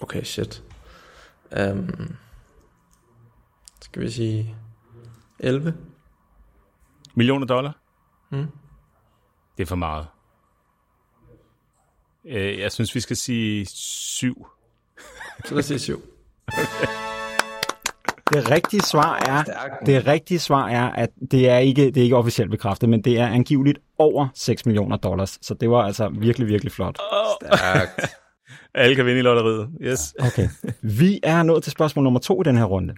okay, 0.00 0.22
shit. 0.22 0.64
Um, 1.72 2.16
skal 3.82 4.02
vi 4.02 4.10
sige 4.10 4.54
11? 5.38 5.74
Millioner 7.14 7.46
dollar? 7.46 7.78
Mm. 8.30 8.46
Det 9.58 9.64
er 9.64 9.66
for 9.66 9.76
meget. 9.76 10.06
Øh, 12.26 12.58
Jeg 12.58 12.72
synes, 12.72 12.94
vi 12.94 13.00
skal 13.00 13.16
sige 13.16 13.66
syv. 13.74 14.46
Så 15.44 15.54
lad 15.54 15.58
os 15.58 15.64
sige 15.66 15.78
7. 15.78 16.02
Det 18.32 18.50
rigtige 18.50 18.80
svar 18.82 19.16
er, 19.28 19.42
det 19.86 20.06
rigtige 20.06 20.38
svar 20.38 20.68
er, 20.68 20.90
at 20.90 21.08
det 21.30 21.48
er 21.48 21.58
ikke, 21.58 21.84
det 21.86 21.96
er 21.96 22.02
ikke 22.02 22.16
officielt 22.16 22.50
bekræftet, 22.50 22.88
men 22.88 23.02
det 23.04 23.18
er 23.18 23.26
angiveligt 23.26 23.78
over 23.98 24.28
6 24.34 24.66
millioner 24.66 24.96
dollars. 24.96 25.38
Så 25.42 25.54
det 25.54 25.70
var 25.70 25.82
altså 25.82 26.08
virkelig, 26.08 26.48
virkelig 26.48 26.72
flot. 26.72 26.98
Stærkt. 27.42 28.00
Alle 28.74 28.96
kan 28.96 29.06
vinde 29.06 29.18
i 29.18 29.22
lotteriet. 29.22 29.68
Yes. 29.82 30.14
Okay. 30.20 30.48
Vi 30.82 31.20
er 31.22 31.42
nået 31.42 31.62
til 31.62 31.72
spørgsmål 31.72 32.02
nummer 32.02 32.20
to 32.20 32.40
i 32.40 32.44
den 32.44 32.56
her 32.56 32.64
runde. 32.64 32.94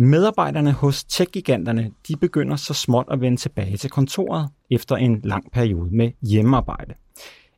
Medarbejderne 0.00 0.72
hos 0.72 1.04
tech-giganterne, 1.04 1.90
de 2.08 2.16
begynder 2.16 2.56
så 2.56 2.74
småt 2.74 3.06
at 3.10 3.20
vende 3.20 3.36
tilbage 3.36 3.76
til 3.76 3.90
kontoret 3.90 4.48
efter 4.70 4.96
en 4.96 5.20
lang 5.24 5.52
periode 5.52 5.96
med 5.96 6.10
hjemmearbejde. 6.22 6.94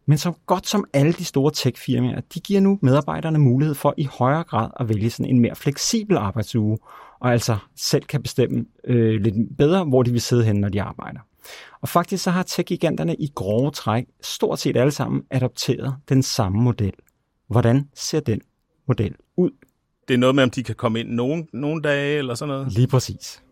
Men 0.07 0.19
så 0.19 0.33
godt 0.47 0.67
som 0.67 0.85
alle 0.93 1.13
de 1.13 1.25
store 1.25 1.53
tech-firmaer, 1.53 2.21
de 2.35 2.41
giver 2.41 2.61
nu 2.61 2.79
medarbejderne 2.83 3.39
mulighed 3.39 3.75
for 3.75 3.95
i 3.97 4.09
højere 4.19 4.45
grad 4.45 4.71
at 4.81 4.89
vælge 4.89 5.11
sådan 5.11 5.31
en 5.31 5.41
mere 5.41 5.55
fleksibel 5.55 6.17
arbejdsuge, 6.17 6.79
og 7.21 7.33
altså 7.33 7.57
selv 7.77 8.05
kan 8.05 8.23
bestemme 8.23 8.65
øh, 8.85 9.21
lidt 9.21 9.57
bedre, 9.59 9.85
hvor 9.85 10.03
de 10.03 10.11
vil 10.11 10.21
sidde 10.21 10.45
hen, 10.45 10.57
når 10.57 10.69
de 10.69 10.83
arbejder. 10.83 11.21
Og 11.81 11.89
faktisk 11.89 12.25
så 12.25 12.31
har 12.31 12.43
tech-giganterne 12.43 13.15
i 13.15 13.33
grove 13.35 13.71
træk 13.71 14.05
stort 14.21 14.59
set 14.59 14.77
alle 14.77 14.93
sammen 14.93 15.23
adopteret 15.31 15.97
den 16.09 16.23
samme 16.23 16.63
model. 16.63 16.95
Hvordan 17.49 17.89
ser 17.95 18.21
den 18.21 18.41
model 18.89 19.15
ud? 19.37 19.51
Det 20.11 20.15
er 20.15 20.19
noget 20.19 20.35
med, 20.35 20.43
om 20.45 20.51
de 20.51 20.63
kan 20.63 20.75
komme 20.75 21.01
ind 21.01 21.09
nogle, 21.09 21.47
nogle 21.53 21.83
dage 21.83 22.19
eller 22.19 22.35
sådan 22.35 22.55
noget. 22.55 22.73
Lige 22.73 22.87
præcis. 22.87 23.43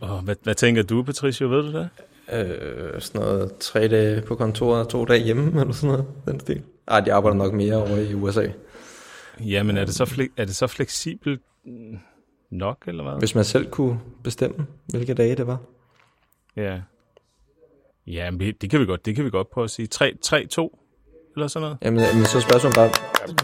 Oh, 0.00 0.24
hvad, 0.24 0.36
hvad 0.42 0.54
tænker 0.54 0.82
du, 0.82 1.02
Patricio? 1.02 1.48
Ved 1.48 1.62
du 1.62 1.72
det? 1.72 1.88
Øh, 2.32 3.00
sådan 3.00 3.20
noget 3.20 3.56
tre 3.60 3.88
dage 3.88 4.22
på 4.22 4.34
kontoret, 4.34 4.88
to 4.88 5.04
dage 5.04 5.24
hjemme, 5.24 5.46
eller 5.60 5.74
sådan 5.74 5.90
noget, 5.90 6.06
den 6.26 6.40
stil. 6.40 6.62
Ej, 6.88 7.00
de 7.00 7.12
arbejder 7.12 7.36
nok 7.36 7.52
mere 7.52 7.76
over 7.76 7.96
i 7.96 8.14
USA. 8.14 8.48
Jamen, 9.40 9.76
er 9.76 9.84
det 9.84 9.94
så, 9.94 10.04
fle- 10.04 10.32
er 10.36 10.44
det 10.44 10.56
så 10.56 10.66
fleksibelt 10.66 11.40
nok, 12.50 12.84
eller 12.86 13.02
hvad? 13.02 13.18
Hvis 13.18 13.34
man 13.34 13.44
selv 13.44 13.70
kunne 13.70 14.00
bestemme, 14.24 14.66
hvilke 14.86 15.14
dage 15.14 15.36
det 15.36 15.46
var. 15.46 15.58
Ja. 16.56 16.80
Ja, 18.06 18.30
men 18.30 18.40
det, 18.40 18.62
det 18.62 18.70
kan 18.70 18.80
vi 18.80 18.86
godt, 18.86 19.06
det 19.06 19.16
kan 19.16 19.24
vi 19.24 19.30
godt 19.30 19.50
prøve 19.50 19.64
at 19.64 19.70
sige. 19.70 19.86
3, 19.86 20.14
3 20.22 20.46
2 20.46 20.78
eller 21.36 21.46
sådan 21.46 21.64
noget. 21.64 21.78
Jamen, 21.82 22.00
men 22.16 22.24
så 22.24 22.40
spørgsmålet 22.40 22.76
bare, 22.76 22.90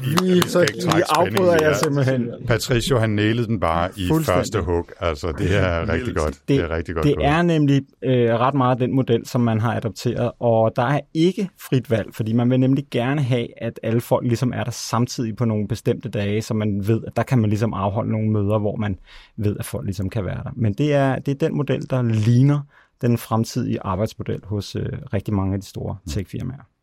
Lige, 0.02 0.42
så 0.42 0.66
lige 0.74 1.04
afbryder 1.08 1.56
jeg 1.60 1.76
simpelthen. 1.76 2.30
Patricio, 2.46 2.98
han 2.98 3.10
nailede 3.10 3.46
den 3.46 3.60
bare 3.60 3.90
i 3.96 4.08
første 4.24 4.60
hug. 4.60 4.90
Altså, 5.00 5.32
det 5.38 5.56
er 5.56 5.92
rigtig 5.92 6.16
godt. 6.16 6.34
Det, 6.34 6.48
det 6.48 6.58
er 6.58 6.70
rigtig 6.76 6.94
godt 6.94 7.04
det 7.04 7.14
er 7.20 7.42
nemlig 7.42 7.82
øh, 8.02 8.34
ret 8.34 8.54
meget 8.54 8.80
den 8.80 8.94
model, 8.94 9.26
som 9.26 9.40
man 9.40 9.60
har 9.60 9.76
adopteret, 9.76 10.30
og 10.40 10.72
der 10.76 10.82
er 10.82 11.00
ikke 11.14 11.50
frit 11.60 11.90
valg, 11.90 12.14
fordi 12.14 12.32
man 12.32 12.50
vil 12.50 12.60
nemlig 12.60 12.84
gerne 12.90 13.22
have, 13.22 13.62
at 13.62 13.80
alle 13.82 14.00
folk 14.00 14.26
ligesom 14.26 14.52
er 14.52 14.64
der 14.64 14.70
samtidig 14.70 15.36
på 15.36 15.44
nogle 15.44 15.68
bestemte 15.68 16.08
dage, 16.08 16.42
så 16.42 16.54
man 16.54 16.88
ved, 16.88 17.00
at 17.06 17.16
der 17.16 17.22
kan 17.22 17.38
man 17.38 17.50
ligesom 17.50 17.74
afholde 17.74 18.12
nogle 18.12 18.30
møder, 18.30 18.58
hvor 18.58 18.76
man 18.76 18.98
ved, 19.36 19.56
at 19.58 19.64
folk 19.64 19.84
ligesom 19.84 20.10
kan 20.10 20.24
være 20.24 20.42
der. 20.44 20.50
Men 20.56 20.72
det 20.72 20.94
er, 20.94 21.18
det 21.18 21.42
er 21.42 21.48
den 21.48 21.56
model, 21.56 21.90
der 21.90 22.02
ligner 22.02 22.60
den 23.02 23.18
fremtidige 23.18 23.78
arbejdsmodel 23.82 24.40
hos 24.44 24.76
øh, 24.76 24.86
rigtig 25.12 25.34
mange 25.34 25.54
af 25.54 25.60
de 25.60 25.66
store 25.66 25.96
tech-firmaer. 26.10 26.77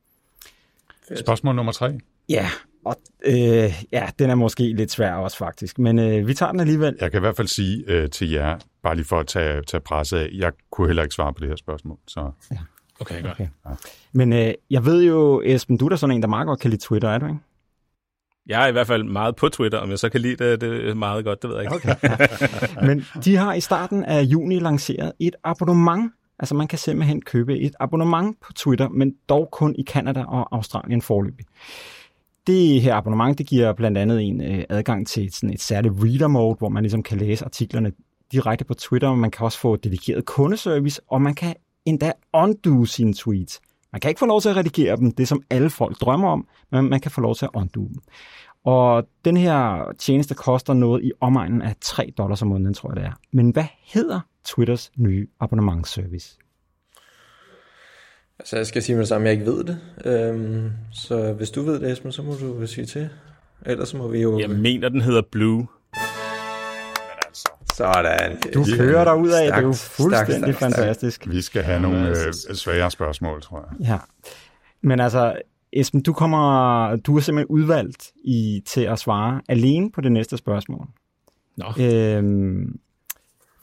Spørgsmål 1.19 1.55
nummer 1.55 1.71
tre. 1.71 1.99
Ja, 2.29 2.49
Og 2.85 2.95
øh, 3.25 3.83
ja, 3.91 4.09
den 4.19 4.29
er 4.29 4.35
måske 4.35 4.73
lidt 4.73 4.91
svær 4.91 5.13
også 5.13 5.37
faktisk, 5.37 5.79
men 5.79 5.99
øh, 5.99 6.27
vi 6.27 6.33
tager 6.33 6.51
den 6.51 6.59
alligevel. 6.59 6.95
Jeg 7.01 7.11
kan 7.11 7.19
i 7.19 7.19
hvert 7.19 7.35
fald 7.35 7.47
sige 7.47 7.83
øh, 7.87 8.09
til 8.09 8.31
jer, 8.31 8.57
bare 8.83 8.95
lige 8.95 9.05
for 9.05 9.19
at 9.19 9.27
tage, 9.27 9.61
tage 9.61 9.81
presset 9.81 10.17
af, 10.17 10.29
jeg 10.33 10.51
kunne 10.71 10.87
heller 10.87 11.03
ikke 11.03 11.15
svare 11.15 11.33
på 11.33 11.39
det 11.39 11.49
her 11.49 11.55
spørgsmål. 11.55 11.97
Så. 12.07 12.31
Ja. 12.51 12.57
Okay, 12.99 13.21
godt. 13.21 13.31
Okay. 13.31 13.47
Ja. 13.65 13.71
Men 14.13 14.33
øh, 14.33 14.53
jeg 14.69 14.85
ved 14.85 15.03
jo, 15.03 15.41
Esben, 15.45 15.77
du 15.77 15.85
er 15.85 15.89
da 15.89 15.95
sådan 15.95 16.15
en, 16.15 16.21
der 16.21 16.27
meget 16.27 16.47
godt 16.47 16.59
kan 16.59 16.69
lide 16.69 16.81
Twitter, 16.81 17.09
er 17.09 17.17
du 17.17 17.25
ikke? 17.25 17.39
Jeg 18.47 18.63
er 18.63 18.67
i 18.67 18.71
hvert 18.71 18.87
fald 18.87 19.03
meget 19.03 19.35
på 19.35 19.49
Twitter, 19.49 19.77
om 19.79 19.89
jeg 19.89 19.99
så 19.99 20.09
kan 20.09 20.21
lide 20.21 20.35
det, 20.35 20.61
det 20.61 20.89
er 20.89 20.93
meget 20.93 21.25
godt, 21.25 21.41
det 21.41 21.49
ved 21.49 21.57
jeg 21.57 21.63
ikke. 21.63 21.75
Okay. 21.75 22.17
Men 22.87 23.05
de 23.25 23.35
har 23.35 23.53
i 23.53 23.59
starten 23.59 24.03
af 24.03 24.21
juni 24.21 24.59
lanceret 24.59 25.11
et 25.19 25.35
abonnement. 25.43 26.11
Altså 26.39 26.55
man 26.55 26.67
kan 26.67 26.79
simpelthen 26.79 27.21
købe 27.21 27.59
et 27.59 27.75
abonnement 27.79 28.37
på 28.41 28.53
Twitter, 28.53 28.89
men 28.89 29.15
dog 29.29 29.49
kun 29.51 29.75
i 29.75 29.81
Kanada 29.81 30.23
og 30.23 30.55
Australien 30.55 31.01
forløbig. 31.01 31.45
Det 32.47 32.81
her 32.81 32.95
abonnement, 32.95 33.37
det 33.37 33.47
giver 33.47 33.73
blandt 33.73 33.97
andet 33.97 34.21
en 34.21 34.41
øh, 34.41 34.63
adgang 34.69 35.07
til 35.07 35.33
sådan 35.33 35.53
et 35.53 35.61
særligt 35.61 35.93
reader 35.97 36.27
mode, 36.27 36.55
hvor 36.55 36.69
man 36.69 36.83
ligesom 36.83 37.03
kan 37.03 37.17
læse 37.17 37.45
artiklerne 37.45 37.91
direkte 38.31 38.65
på 38.65 38.73
Twitter, 38.73 39.15
man 39.15 39.31
kan 39.31 39.45
også 39.45 39.59
få 39.59 39.75
dedikeret 39.75 40.25
kundeservice, 40.25 41.01
og 41.07 41.21
man 41.21 41.35
kan 41.35 41.55
endda 41.85 42.11
undo 42.33 42.85
sine 42.85 43.13
tweets. 43.13 43.61
Man 43.91 43.99
kan 43.99 44.09
ikke 44.09 44.19
få 44.19 44.25
lov 44.25 44.41
til 44.41 44.49
at 44.49 44.55
redigere 44.55 44.97
dem, 44.97 45.11
det 45.11 45.27
som 45.27 45.43
alle 45.49 45.69
folk 45.69 46.01
drømmer 46.01 46.29
om, 46.29 46.47
men 46.71 46.89
man 46.89 46.99
kan 46.99 47.11
få 47.11 47.21
lov 47.21 47.35
til 47.35 47.45
at 47.45 47.51
undo 47.53 47.81
dem. 47.87 48.01
Og 48.63 49.07
den 49.25 49.37
her 49.37 49.85
tjeneste 49.99 50.35
koster 50.35 50.73
noget 50.73 51.03
i 51.03 51.11
omegnen 51.21 51.61
af 51.61 51.75
3 51.81 52.13
dollars 52.17 52.41
om 52.41 52.47
måneden, 52.47 52.73
tror 52.73 52.89
jeg 52.89 52.95
det 52.95 53.05
er. 53.05 53.11
Men 53.31 53.49
hvad 53.49 53.65
hedder 53.83 54.19
Twitters 54.45 54.91
nye 54.97 55.27
abonnementsservice? 55.39 56.38
Altså, 58.39 58.58
jeg 58.58 58.67
skal 58.67 58.84
sige 58.84 58.95
med 58.95 59.01
det 59.01 59.08
samme, 59.08 59.25
jeg 59.25 59.34
ikke 59.34 59.45
ved 59.45 59.63
det. 59.63 59.79
Øhm, 60.05 60.71
så 60.91 61.34
hvis 61.34 61.51
du 61.51 61.62
ved 61.62 61.79
det, 61.79 61.91
Esben, 61.91 62.12
så 62.12 62.21
må 62.21 62.36
du 62.36 62.67
sige 62.67 62.86
til. 62.86 63.10
Ellers 63.65 63.93
må 63.93 64.08
vi 64.08 64.21
jo... 64.21 64.39
Jeg 64.39 64.49
mener, 64.49 64.89
den 64.89 65.01
hedder 65.01 65.21
Blue. 65.31 65.67
Sådan. 67.73 68.38
Du 68.53 68.65
kører 68.77 69.03
dig 69.03 69.15
ud 69.15 69.29
af, 69.29 69.45
det 69.45 69.53
er 69.53 69.62
jo 69.62 69.73
fuldstændig 69.73 70.55
stærk, 70.55 70.71
fantastisk. 70.71 71.21
Stærk. 71.21 71.34
Vi 71.34 71.41
skal 71.41 71.63
have 71.63 71.81
nogle 71.81 72.10
øh, 72.10 72.34
svære 72.34 72.91
spørgsmål, 72.91 73.41
tror 73.41 73.69
jeg. 73.69 73.88
Ja, 73.88 73.97
men 74.81 74.99
altså, 74.99 75.36
Esben, 75.73 76.01
du, 76.01 76.13
kommer, 76.13 76.95
du 76.95 77.17
er 77.17 77.21
simpelthen 77.21 77.47
udvalgt 77.55 78.12
i, 78.23 78.63
til 78.65 78.81
at 78.81 78.99
svare 78.99 79.41
alene 79.49 79.91
på 79.91 80.01
det 80.01 80.12
næste 80.12 80.38
spørgsmål. 80.38 80.88
Nå. 81.58 81.65
Øhm, 81.79 82.79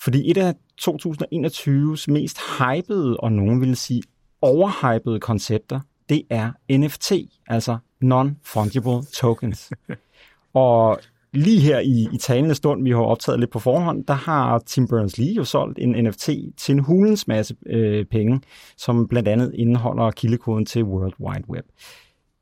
fordi 0.03 0.31
et 0.31 0.37
af 0.37 0.55
2021's 0.83 2.05
mest 2.09 2.39
hypede, 2.59 3.17
og 3.17 3.33
nogen 3.33 3.61
vil 3.61 3.77
sige 3.77 4.03
overhypede 4.41 5.21
koncepter, 5.21 5.81
det 6.09 6.23
er 6.31 6.53
NFT, 6.79 7.13
altså 7.49 7.79
Non-Fungible 8.05 9.13
Tokens. 9.21 9.71
og 10.55 11.01
lige 11.33 11.61
her 11.61 11.79
i, 11.79 12.09
i 12.13 12.19
talende 12.19 12.55
stund, 12.55 12.83
vi 12.83 12.91
har 12.91 13.03
optaget 13.03 13.41
lidt 13.41 13.51
på 13.51 13.59
forhånd, 13.59 14.05
der 14.05 14.15
har 14.15 14.59
Tim 14.59 14.89
Berners-Lee 14.93 15.35
jo 15.37 15.45
solgt 15.45 15.79
en 15.79 16.05
NFT 16.05 16.29
til 16.57 16.73
en 16.73 16.79
hulens 16.79 17.29
masse 17.29 17.57
øh, 17.67 18.05
penge, 18.05 18.41
som 18.77 19.09
blandt 19.09 19.29
andet 19.29 19.55
indeholder 19.55 20.11
kildekoden 20.11 20.67
til 20.67 20.85
World 20.85 21.15
Wide 21.21 21.51
Web. 21.51 21.65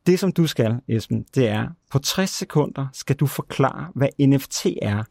Det, 0.07 0.19
som 0.19 0.33
du 0.33 0.47
skal, 0.47 0.81
Esben, 0.89 1.27
det 1.35 1.49
er, 1.49 1.69
på 1.91 1.99
60 1.99 2.31
sekunder 2.31 2.87
skal 2.93 3.17
du 3.17 3.27
forklare, 3.27 3.87
hvad 3.95 4.09
NFT 4.27 4.67
er, 4.83 5.05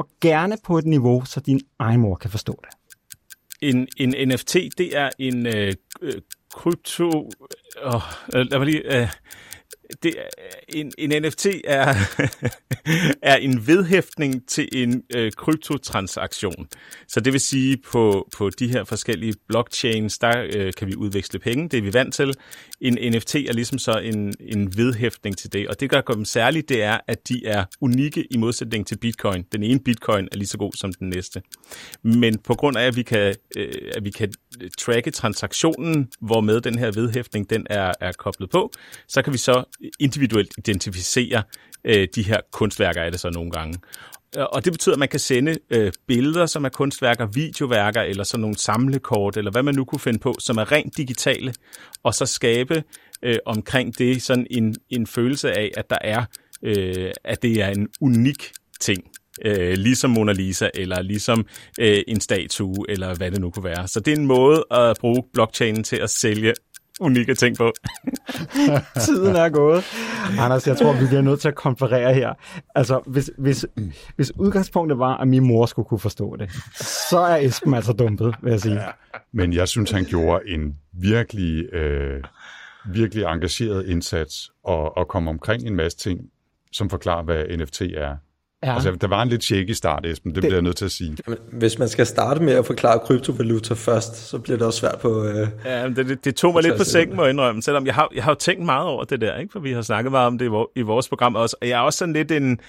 og 0.00 0.08
gerne 0.20 0.56
på 0.64 0.78
et 0.78 0.84
niveau, 0.84 1.24
så 1.24 1.40
din 1.40 1.60
egen 1.78 2.00
mor 2.00 2.16
kan 2.16 2.30
forstå 2.30 2.62
det. 2.64 2.70
En, 3.60 3.88
en 3.96 4.28
NFT, 4.28 4.54
det 4.54 4.96
er 4.96 5.10
en 5.18 5.46
øh, 5.46 5.74
øh 6.02 6.20
krypto... 6.54 7.30
Øh, 7.84 8.46
lad 8.50 8.58
mig 8.58 8.66
lige... 8.66 9.00
Øh, 9.00 9.08
det, 10.02 10.14
en, 10.68 10.92
en 10.98 11.22
NFT 11.22 11.46
er, 11.64 11.94
er 13.32 13.36
en 13.36 13.66
vedhæftning 13.66 14.48
til 14.48 14.68
en 14.72 15.02
øh, 15.14 15.32
kryptotransaktion. 15.32 16.68
Så 17.08 17.20
det 17.20 17.32
vil 17.32 17.40
sige, 17.40 17.76
på, 17.76 18.28
på 18.36 18.50
de 18.50 18.68
her 18.68 18.84
forskellige 18.84 19.34
blockchains, 19.48 20.18
der 20.18 20.48
øh, 20.54 20.72
kan 20.76 20.88
vi 20.88 20.94
udveksle 20.96 21.38
penge. 21.38 21.68
Det 21.68 21.78
er 21.78 21.82
vi 21.82 21.94
vant 21.94 22.14
til. 22.14 22.34
En 22.80 23.12
NFT 23.12 23.34
er 23.34 23.52
ligesom 23.52 23.78
så 23.78 23.98
en, 23.98 24.34
en 24.40 24.76
vedhæftning 24.76 25.36
til 25.36 25.52
det. 25.52 25.68
Og 25.68 25.80
det, 25.80 25.90
der 25.90 26.00
gør 26.00 26.14
dem 26.14 26.24
særligt, 26.24 26.68
det 26.68 26.82
er, 26.82 26.98
at 27.06 27.28
de 27.28 27.46
er 27.46 27.64
unikke 27.80 28.26
i 28.30 28.36
modsætning 28.36 28.86
til 28.86 28.98
bitcoin. 28.98 29.44
Den 29.52 29.62
ene 29.62 29.80
bitcoin 29.80 30.28
er 30.32 30.36
lige 30.36 30.48
så 30.48 30.58
god 30.58 30.72
som 30.72 30.92
den 30.92 31.08
næste. 31.08 31.42
Men 32.02 32.38
på 32.38 32.54
grund 32.54 32.76
af, 32.76 32.86
at 32.86 32.96
vi 32.96 33.02
kan, 33.02 33.34
øh, 33.56 33.72
at 33.96 34.04
vi 34.04 34.10
kan 34.10 34.32
øh, 34.62 34.70
tracke 34.78 35.10
transaktionen, 35.10 36.08
hvor 36.20 36.40
med 36.40 36.60
den 36.60 36.78
her 36.78 36.90
vedhæftning 36.90 37.50
den 37.50 37.66
er, 37.70 37.92
er 38.00 38.12
koblet 38.12 38.50
på, 38.50 38.72
så 39.08 39.22
kan 39.22 39.32
vi 39.32 39.38
så 39.38 39.64
individuelt 40.00 40.54
identificere 40.58 41.42
øh, 41.84 42.08
de 42.14 42.22
her 42.22 42.40
kunstværker, 42.52 43.02
er 43.02 43.10
det 43.10 43.20
så 43.20 43.30
nogle 43.30 43.50
gange. 43.50 43.78
Øh, 44.36 44.44
og 44.52 44.64
det 44.64 44.72
betyder, 44.72 44.94
at 44.94 44.98
man 44.98 45.08
kan 45.08 45.20
sende 45.20 45.58
øh, 45.70 45.92
billeder, 46.06 46.46
som 46.46 46.64
er 46.64 46.68
kunstværker, 46.68 47.26
videoværker, 47.26 48.02
eller 48.02 48.24
sådan 48.24 48.40
nogle 48.40 48.58
samlekort, 48.58 49.36
eller 49.36 49.50
hvad 49.50 49.62
man 49.62 49.74
nu 49.74 49.84
kunne 49.84 50.00
finde 50.00 50.18
på, 50.18 50.34
som 50.38 50.56
er 50.56 50.72
rent 50.72 50.96
digitale, 50.96 51.54
og 52.02 52.14
så 52.14 52.26
skabe 52.26 52.82
øh, 53.22 53.38
omkring 53.46 53.98
det 53.98 54.22
sådan 54.22 54.46
en, 54.50 54.74
en 54.90 55.06
følelse 55.06 55.52
af, 55.52 55.70
at 55.76 55.90
der 55.90 55.98
er, 56.00 56.24
øh, 56.62 57.10
at 57.24 57.42
det 57.42 57.62
er 57.62 57.68
en 57.68 57.88
unik 58.00 58.52
ting. 58.80 59.04
Øh, 59.44 59.72
ligesom 59.72 60.10
Mona 60.10 60.32
Lisa, 60.32 60.68
eller 60.74 61.02
ligesom 61.02 61.46
øh, 61.80 62.02
en 62.08 62.20
statue, 62.20 62.74
eller 62.88 63.14
hvad 63.14 63.30
det 63.30 63.40
nu 63.40 63.50
kunne 63.50 63.64
være. 63.64 63.88
Så 63.88 64.00
det 64.00 64.12
er 64.12 64.16
en 64.16 64.26
måde 64.26 64.64
at 64.70 64.96
bruge 65.00 65.22
blockchainen 65.32 65.84
til 65.84 65.96
at 65.96 66.10
sælge 66.10 66.54
unikke 67.00 67.34
ting 67.34 67.56
på. 67.56 67.72
Tiden 69.06 69.36
er 69.36 69.48
gået. 69.48 69.84
Anders, 70.38 70.66
jeg 70.66 70.76
tror, 70.76 70.92
vi 71.00 71.06
bliver 71.06 71.22
nødt 71.22 71.40
til 71.40 71.48
at 71.48 71.54
konferere 71.54 72.14
her. 72.14 72.34
Altså, 72.74 73.00
hvis, 73.06 73.30
hvis, 73.38 73.66
hvis 74.16 74.32
udgangspunktet 74.36 74.98
var, 74.98 75.16
at 75.16 75.28
min 75.28 75.46
mor 75.46 75.66
skulle 75.66 75.86
kunne 75.86 76.00
forstå 76.00 76.36
det, 76.36 76.50
så 77.10 77.18
er 77.18 77.36
Esben 77.36 77.74
altså 77.74 77.92
dumpet, 77.92 78.34
vil 78.42 78.50
jeg 78.50 78.60
sige. 78.60 78.74
Ja, 78.74 78.90
men 79.32 79.52
jeg 79.52 79.68
synes, 79.68 79.90
han 79.90 80.04
gjorde 80.04 80.48
en 80.48 80.76
virkelig, 80.92 81.74
øh, 81.74 82.22
virkelig 82.92 83.24
engageret 83.24 83.86
indsats 83.86 84.50
og, 84.64 84.96
og 84.96 85.08
kom 85.08 85.28
omkring 85.28 85.62
en 85.66 85.76
masse 85.76 85.98
ting, 85.98 86.20
som 86.72 86.90
forklarer, 86.90 87.22
hvad 87.22 87.56
NFT 87.58 87.80
er. 87.82 88.16
Ja. 88.62 88.74
Altså, 88.74 88.90
der 88.90 89.06
var 89.06 89.22
en 89.22 89.28
lidt 89.28 89.44
shaky 89.44 89.70
start, 89.70 90.06
Esben, 90.06 90.34
det, 90.34 90.36
det 90.36 90.42
bliver 90.42 90.54
jeg 90.54 90.62
nødt 90.62 90.76
til 90.76 90.84
at 90.84 90.90
sige. 90.90 91.16
Jamen, 91.26 91.38
hvis 91.52 91.78
man 91.78 91.88
skal 91.88 92.06
starte 92.06 92.42
med 92.42 92.52
at 92.52 92.66
forklare 92.66 92.98
kryptovaluta 92.98 93.74
først, 93.74 94.16
så 94.16 94.38
bliver 94.38 94.56
det 94.56 94.66
også 94.66 94.78
svært 94.78 94.98
på... 94.98 95.24
Øh, 95.24 95.48
ja, 95.64 95.88
det, 95.88 95.96
det, 95.96 96.24
det 96.24 96.36
tog 96.36 96.52
mig 96.52 96.62
lidt 96.62 96.76
på 96.76 96.84
sengen, 96.84 97.16
må 97.16 97.22
jeg 97.22 97.30
indrømme, 97.30 97.62
selvom 97.62 97.86
jeg 97.86 97.94
har, 97.94 98.08
jeg 98.14 98.24
har 98.24 98.30
jo 98.30 98.34
tænkt 98.34 98.64
meget 98.64 98.86
over 98.86 99.04
det 99.04 99.20
der, 99.20 99.38
ikke? 99.38 99.52
for 99.52 99.60
vi 99.60 99.72
har 99.72 99.82
snakket 99.82 100.12
meget 100.12 100.26
om 100.26 100.38
det 100.38 100.46
i, 100.46 100.80
i 100.80 100.82
vores 100.82 101.08
program 101.08 101.34
også, 101.34 101.56
og 101.60 101.68
jeg 101.68 101.78
er 101.78 101.82
også 101.82 101.96
sådan 101.96 102.14
lidt 102.14 102.32
en... 102.32 102.60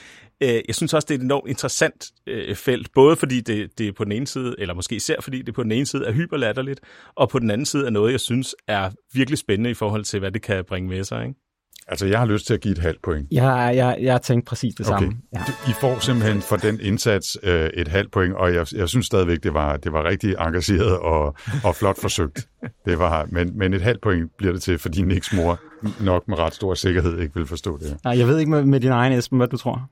Øh, 0.43 0.61
jeg 0.67 0.75
synes 0.75 0.93
også, 0.93 1.05
det 1.05 1.15
er 1.15 1.19
et 1.19 1.23
enormt 1.23 1.49
interessant 1.49 2.05
øh, 2.27 2.55
felt, 2.55 2.93
både 2.93 3.15
fordi 3.15 3.41
det, 3.41 3.77
det 3.77 3.87
er 3.87 3.91
på 3.91 4.03
den 4.03 4.11
ene 4.11 4.27
side, 4.27 4.55
eller 4.57 4.73
måske 4.73 4.95
især 4.95 5.15
fordi 5.21 5.41
det 5.41 5.53
på 5.53 5.63
den 5.63 5.71
ene 5.71 5.85
side 5.85 6.05
er 6.05 6.11
hyperlatterligt, 6.11 6.79
og 7.15 7.29
på 7.29 7.39
den 7.39 7.51
anden 7.51 7.65
side 7.65 7.85
er 7.85 7.89
noget, 7.89 8.11
jeg 8.11 8.19
synes 8.19 8.55
er 8.67 8.89
virkelig 9.13 9.37
spændende 9.37 9.69
i 9.69 9.73
forhold 9.73 10.03
til, 10.03 10.19
hvad 10.19 10.31
det 10.31 10.41
kan 10.41 10.63
bringe 10.67 10.89
med 10.89 11.03
sig, 11.03 11.27
ikke? 11.27 11.50
Altså, 11.87 12.05
jeg 12.05 12.19
har 12.19 12.25
lyst 12.25 12.47
til 12.47 12.53
at 12.53 12.61
give 12.61 12.71
et 12.71 12.77
halvt 12.77 13.01
point. 13.01 13.27
Jeg, 13.31 13.73
jeg, 13.75 13.97
jeg 14.01 14.13
har 14.13 14.19
tænkt 14.19 14.47
præcis 14.47 14.75
det 14.75 14.87
okay. 14.87 14.99
samme. 14.99 15.17
Ja. 15.33 15.39
I 15.67 15.73
får 15.81 15.99
simpelthen 15.99 16.41
for 16.41 16.55
den 16.55 16.79
indsats 16.81 17.37
øh, 17.43 17.69
et 17.73 17.87
halvt 17.87 18.11
point, 18.11 18.33
og 18.33 18.53
jeg, 18.53 18.67
jeg 18.75 18.89
synes 18.89 19.05
stadigvæk, 19.05 19.43
det 19.43 19.53
var, 19.53 19.77
det 19.77 19.93
var 19.93 20.03
rigtig 20.03 20.35
engageret 20.39 20.97
og, 20.97 21.35
og 21.63 21.75
flot 21.75 22.01
forsøgt. 22.01 22.47
Det 22.85 22.99
var, 22.99 23.27
men, 23.29 23.57
men 23.57 23.73
et 23.73 23.81
halvt 23.81 24.01
point 24.01 24.31
bliver 24.37 24.53
det 24.53 24.61
til, 24.61 24.79
fordi 24.79 25.01
Nicks 25.01 25.33
mor 25.33 25.59
nok 26.03 26.27
med 26.27 26.39
ret 26.39 26.53
stor 26.53 26.73
sikkerhed 26.73 27.19
ikke 27.19 27.35
vil 27.35 27.45
forstå 27.45 27.77
det. 27.77 27.97
Nej, 28.03 28.17
jeg 28.17 28.27
ved 28.27 28.39
ikke 28.39 28.51
med, 28.51 28.63
med 28.63 28.79
din 28.79 28.91
egen, 28.91 29.13
Esben, 29.13 29.37
hvad 29.37 29.47
du 29.47 29.57
tror. 29.57 29.89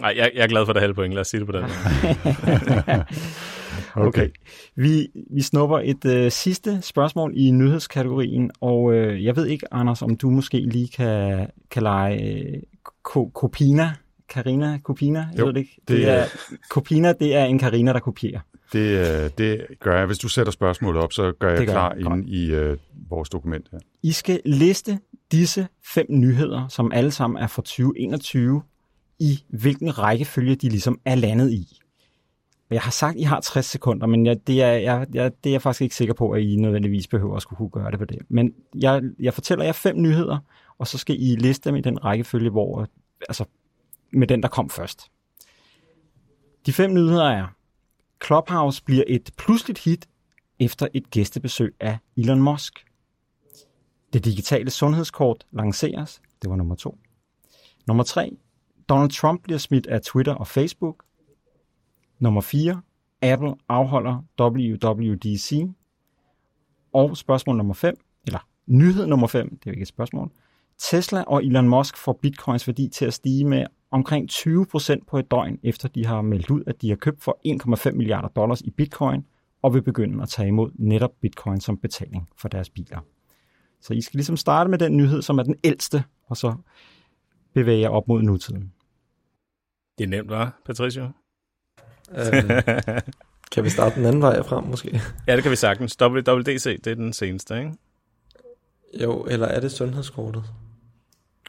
Nej, 0.00 0.14
jeg, 0.16 0.30
jeg 0.34 0.42
er 0.42 0.46
glad 0.46 0.66
for 0.66 0.72
det 0.72 0.82
halvt 0.82 0.96
point. 0.96 1.14
Lad 1.14 1.20
os 1.20 1.28
sige 1.28 1.40
det 1.40 1.46
på 1.46 1.52
den 1.52 1.64
Okay. 4.00 4.22
okay. 4.22 4.28
Vi, 4.76 5.08
vi 5.30 5.42
snupper 5.42 5.78
et 5.78 6.04
øh, 6.04 6.30
sidste 6.30 6.82
spørgsmål 6.82 7.32
i 7.36 7.50
nyhedskategorien, 7.50 8.50
og 8.60 8.94
øh, 8.94 9.24
jeg 9.24 9.36
ved 9.36 9.46
ikke, 9.46 9.74
Anders, 9.74 10.02
om 10.02 10.16
du 10.16 10.30
måske 10.30 10.60
lige 10.60 10.88
kan, 10.88 11.46
kan 11.70 11.82
lege 11.82 12.22
øh, 12.22 12.62
Kopina, 13.34 13.92
Karina 14.28 14.78
Kopina, 14.82 15.18
jeg 15.32 15.38
jo, 15.38 15.46
ved 15.46 15.52
det 15.52 15.60
ikke. 15.60 15.80
Det, 15.88 15.96
det 15.96 16.08
er, 16.08 16.24
Kopina, 16.70 17.12
det 17.12 17.34
er 17.34 17.44
en 17.44 17.58
Karina, 17.58 17.92
der 17.92 18.00
kopierer. 18.00 18.40
Det, 18.72 18.78
øh, 18.78 19.30
det 19.38 19.66
gør 19.80 19.98
jeg. 19.98 20.06
Hvis 20.06 20.18
du 20.18 20.28
sætter 20.28 20.52
spørgsmålet 20.52 21.02
op, 21.02 21.12
så 21.12 21.32
gør 21.32 21.48
jeg 21.48 21.58
det 21.58 21.68
klar 21.68 21.94
jeg. 21.94 22.06
inde 22.06 22.28
i 22.28 22.50
øh, 22.50 22.76
vores 23.08 23.28
dokument 23.28 23.68
her. 23.72 23.78
I 24.02 24.12
skal 24.12 24.40
liste 24.44 24.98
disse 25.32 25.68
fem 25.84 26.06
nyheder, 26.08 26.68
som 26.68 26.92
alle 26.92 27.10
sammen 27.10 27.42
er 27.42 27.46
fra 27.46 27.62
2021, 27.62 28.62
i 29.18 29.44
hvilken 29.48 29.98
rækkefølge 29.98 30.54
de 30.54 30.68
ligesom 30.68 31.00
er 31.04 31.14
landet 31.14 31.52
i. 31.52 31.78
Jeg 32.70 32.80
har 32.80 32.90
sagt, 32.90 33.14
at 33.14 33.20
I 33.20 33.22
har 33.22 33.40
60 33.40 33.66
sekunder, 33.66 34.06
men 34.06 34.26
jeg, 34.26 34.46
det, 34.46 34.62
er, 34.62 34.72
jeg, 34.72 35.06
jeg, 35.14 35.32
det 35.44 35.50
er 35.50 35.54
jeg 35.54 35.62
faktisk 35.62 35.82
ikke 35.82 35.94
sikker 35.94 36.14
på, 36.14 36.30
at 36.30 36.42
I 36.42 36.56
nødvendigvis 36.56 37.06
behøver 37.06 37.36
at 37.36 37.42
skulle 37.42 37.56
kunne 37.56 37.70
gøre 37.70 37.90
det 37.90 37.98
på 37.98 38.04
det. 38.04 38.18
Men 38.28 38.54
jeg, 38.74 39.02
jeg 39.18 39.34
fortæller 39.34 39.64
jer 39.64 39.72
fem 39.72 40.02
nyheder, 40.02 40.38
og 40.78 40.86
så 40.86 40.98
skal 40.98 41.16
I 41.18 41.36
liste 41.36 41.68
dem 41.70 41.76
i 41.76 41.80
den 41.80 42.04
rækkefølge, 42.04 42.50
hvor, 42.50 42.86
altså 43.28 43.44
med 44.12 44.26
den, 44.26 44.42
der 44.42 44.48
kom 44.48 44.70
først. 44.70 45.10
De 46.66 46.72
fem 46.72 46.94
nyheder 46.94 47.24
er, 47.24 47.46
Clubhouse 48.26 48.84
bliver 48.84 49.04
et 49.06 49.30
pludseligt 49.38 49.78
hit 49.78 50.08
efter 50.58 50.88
et 50.94 51.10
gæstebesøg 51.10 51.74
af 51.80 51.98
Elon 52.16 52.42
Musk. 52.42 52.84
Det 54.12 54.24
digitale 54.24 54.70
sundhedskort 54.70 55.46
lanceres. 55.52 56.20
Det 56.42 56.50
var 56.50 56.56
nummer 56.56 56.74
to. 56.74 56.98
Nummer 57.86 58.04
3. 58.04 58.36
Donald 58.88 59.10
Trump 59.10 59.42
bliver 59.42 59.58
smidt 59.58 59.86
af 59.86 60.00
Twitter 60.00 60.34
og 60.34 60.46
Facebook. 60.46 61.04
Nummer 62.18 62.40
4. 62.40 62.80
Apple 63.22 63.54
afholder 63.68 64.24
WWDC. 64.40 65.68
Og 66.92 67.16
spørgsmål 67.16 67.56
nummer 67.56 67.74
5, 67.74 67.94
eller 68.26 68.48
nyhed 68.66 69.06
nummer 69.06 69.26
5, 69.26 69.50
det 69.50 69.56
er 69.56 69.58
jo 69.66 69.70
ikke 69.70 69.82
et 69.82 69.88
spørgsmål. 69.88 70.30
Tesla 70.78 71.22
og 71.22 71.44
Elon 71.44 71.68
Musk 71.68 71.96
får 71.96 72.12
bitcoins 72.22 72.66
værdi 72.66 72.88
til 72.88 73.04
at 73.04 73.14
stige 73.14 73.44
med 73.44 73.66
omkring 73.90 74.30
20% 74.32 75.04
på 75.06 75.18
et 75.18 75.30
døgn, 75.30 75.58
efter 75.62 75.88
de 75.88 76.06
har 76.06 76.22
meldt 76.22 76.50
ud, 76.50 76.62
at 76.66 76.82
de 76.82 76.88
har 76.88 76.96
købt 76.96 77.22
for 77.22 77.38
1,5 77.88 77.92
milliarder 77.96 78.28
dollars 78.28 78.60
i 78.60 78.70
bitcoin, 78.70 79.26
og 79.62 79.74
vil 79.74 79.82
begynde 79.82 80.22
at 80.22 80.28
tage 80.28 80.48
imod 80.48 80.70
netop 80.74 81.10
bitcoin 81.20 81.60
som 81.60 81.78
betaling 81.78 82.28
for 82.36 82.48
deres 82.48 82.70
biler. 82.70 83.00
Så 83.80 83.94
I 83.94 84.00
skal 84.00 84.18
ligesom 84.18 84.36
starte 84.36 84.70
med 84.70 84.78
den 84.78 84.96
nyhed, 84.96 85.22
som 85.22 85.38
er 85.38 85.42
den 85.42 85.54
ældste, 85.64 86.04
og 86.26 86.36
så 86.36 86.54
bevæge 87.54 87.80
jer 87.80 87.88
op 87.88 88.08
mod 88.08 88.22
nutiden. 88.22 88.72
Det 89.98 90.04
er 90.04 90.08
nemt, 90.08 90.30
var, 90.30 90.60
Patricia? 90.66 91.12
Øhm, 92.16 92.48
kan 93.52 93.64
vi 93.64 93.70
starte 93.70 93.94
den 93.94 94.06
anden 94.06 94.22
vej 94.22 94.42
frem, 94.42 94.64
måske? 94.64 95.00
Ja, 95.26 95.36
det 95.36 95.42
kan 95.42 95.50
vi 95.50 95.56
sagtens. 95.56 95.96
WWDC, 96.02 96.82
det 96.84 96.86
er 96.86 96.94
den 96.94 97.12
seneste, 97.12 97.58
ikke? 97.58 97.72
Jo, 99.02 99.26
eller 99.30 99.46
er 99.46 99.60
det 99.60 99.72
sundhedskortet? 99.72 100.44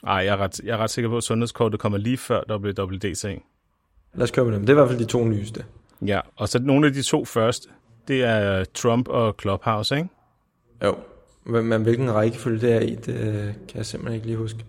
Nej, 0.04 0.14
jeg, 0.14 0.28
er 0.28 0.38
ret, 0.38 0.60
jeg 0.64 0.74
er 0.74 0.78
ret 0.78 0.90
sikker 0.90 1.10
på, 1.10 1.18
at 1.18 1.24
sundhedskortet 1.24 1.80
kommer 1.80 1.98
lige 1.98 2.18
før 2.18 2.42
WWDC. 2.52 3.24
Lad 4.14 4.24
os 4.24 4.32
køre 4.32 4.46
med 4.46 4.54
dem. 4.54 4.62
Det 4.62 4.70
er 4.70 4.74
i 4.74 4.80
hvert 4.80 4.90
fald 4.90 5.00
de 5.00 5.06
to 5.06 5.26
nyeste. 5.26 5.66
Ja, 6.02 6.20
og 6.36 6.50
så 6.50 6.60
nogle 6.60 6.88
af 6.88 6.94
de 6.94 7.02
to 7.02 7.26
første, 7.26 7.70
det 8.08 8.24
er 8.24 8.64
Trump 8.74 9.08
og 9.08 9.36
Clubhouse, 9.42 9.98
ikke? 9.98 10.10
Jo, 10.84 10.96
men, 11.44 11.66
men 11.66 11.82
hvilken 11.82 12.14
rækkefølge 12.14 12.62
det 12.62 12.74
er 12.74 12.80
i, 12.80 12.96
det 12.96 13.16
øh, 13.16 13.44
kan 13.44 13.76
jeg 13.78 13.86
simpelthen 13.86 14.16
ikke 14.16 14.28
lige 14.28 14.38
huske. 14.38 14.66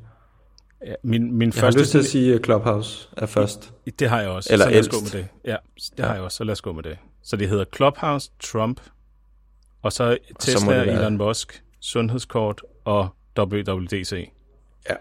Ja, 0.87 0.95
min, 1.03 1.33
min 1.39 1.49
Jeg 1.49 1.55
har 1.55 1.61
første... 1.61 1.81
lyst 1.81 1.91
til 1.91 1.99
at 1.99 2.05
sige, 2.05 2.35
at 2.35 2.45
Clubhouse 2.45 3.09
er 3.17 3.27
først. 3.27 3.73
Det 3.99 4.09
har 4.11 4.21
jeg 4.21 4.29
også. 4.31 4.53
Eller 4.53 4.65
så 4.65 4.71
lad 4.71 4.81
os 4.81 4.89
gå 4.89 4.97
med 5.01 5.11
det. 5.23 5.29
Ja, 5.45 5.57
det 5.97 6.05
har 6.05 6.15
jeg 6.15 6.23
også, 6.23 6.37
så 6.37 6.45
lad 6.45 6.53
os 6.53 6.61
gå 6.63 6.73
med 6.73 6.83
det. 6.83 6.99
Så 7.23 7.37
det 7.37 7.49
hedder 7.49 7.65
Clubhouse, 7.77 8.31
Trump, 8.43 8.81
og 9.83 9.93
så 9.93 10.17
Tesla, 10.41 10.79
det 10.79 10.87
være- 10.87 11.01
Elon 11.01 11.17
Musk, 11.17 11.63
sundhedskort 11.81 12.63
og 12.85 13.09
WWDC. 13.39 14.31
Ja, 14.91 14.95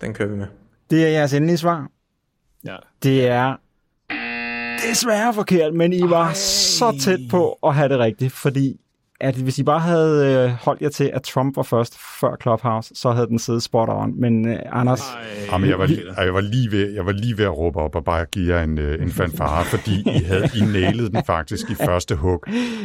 den 0.00 0.14
kører 0.14 0.28
vi 0.28 0.36
med. 0.36 0.46
Det 0.90 1.04
er 1.04 1.08
jeres 1.08 1.32
endelige 1.34 1.56
svar. 1.58 1.88
Ja. 2.64 2.76
Det 3.02 3.26
er 3.26 3.56
desværre 4.90 5.34
forkert, 5.34 5.74
men 5.74 5.92
I 5.92 6.02
var 6.02 6.26
Ej. 6.26 6.34
så 6.34 6.98
tæt 7.00 7.20
på 7.30 7.52
at 7.66 7.74
have 7.74 7.88
det 7.88 7.98
rigtigt, 7.98 8.32
fordi 8.32 8.80
at 9.22 9.34
hvis 9.34 9.58
I 9.58 9.62
bare 9.62 9.80
havde 9.80 10.44
øh, 10.44 10.50
holdt 10.50 10.82
jer 10.82 10.88
til, 10.88 11.10
at 11.14 11.22
Trump 11.22 11.56
var 11.56 11.62
først 11.62 11.98
før 12.20 12.36
Clubhouse, 12.42 12.94
så 12.94 13.10
havde 13.10 13.26
den 13.26 13.38
siddet 13.38 13.62
spot 13.62 13.88
on. 13.88 14.20
Men 14.20 14.48
øh, 14.48 14.58
Anders, 14.66 15.02
Jamen, 15.52 15.70
jeg, 15.70 15.78
var, 15.78 15.88
jeg, 16.24 16.34
var 16.34 16.40
lige 16.40 16.70
ved, 16.70 16.92
jeg 16.92 17.06
var 17.06 17.12
lige 17.12 17.38
ved 17.38 17.44
at 17.44 17.58
råbe 17.58 17.78
op 17.78 17.94
og 17.94 18.04
bare 18.04 18.24
give 18.24 18.54
jer 18.54 18.64
en, 18.64 18.78
øh, 18.78 19.02
en 19.02 19.10
fanfare, 19.10 19.64
fordi 19.64 20.00
I 20.06 20.24
havde 20.24 20.50
I 20.56 20.60
nailet 20.60 21.12
den 21.12 21.24
faktisk 21.24 21.70
i 21.70 21.74
første 21.74 22.14
hug, 22.14 22.44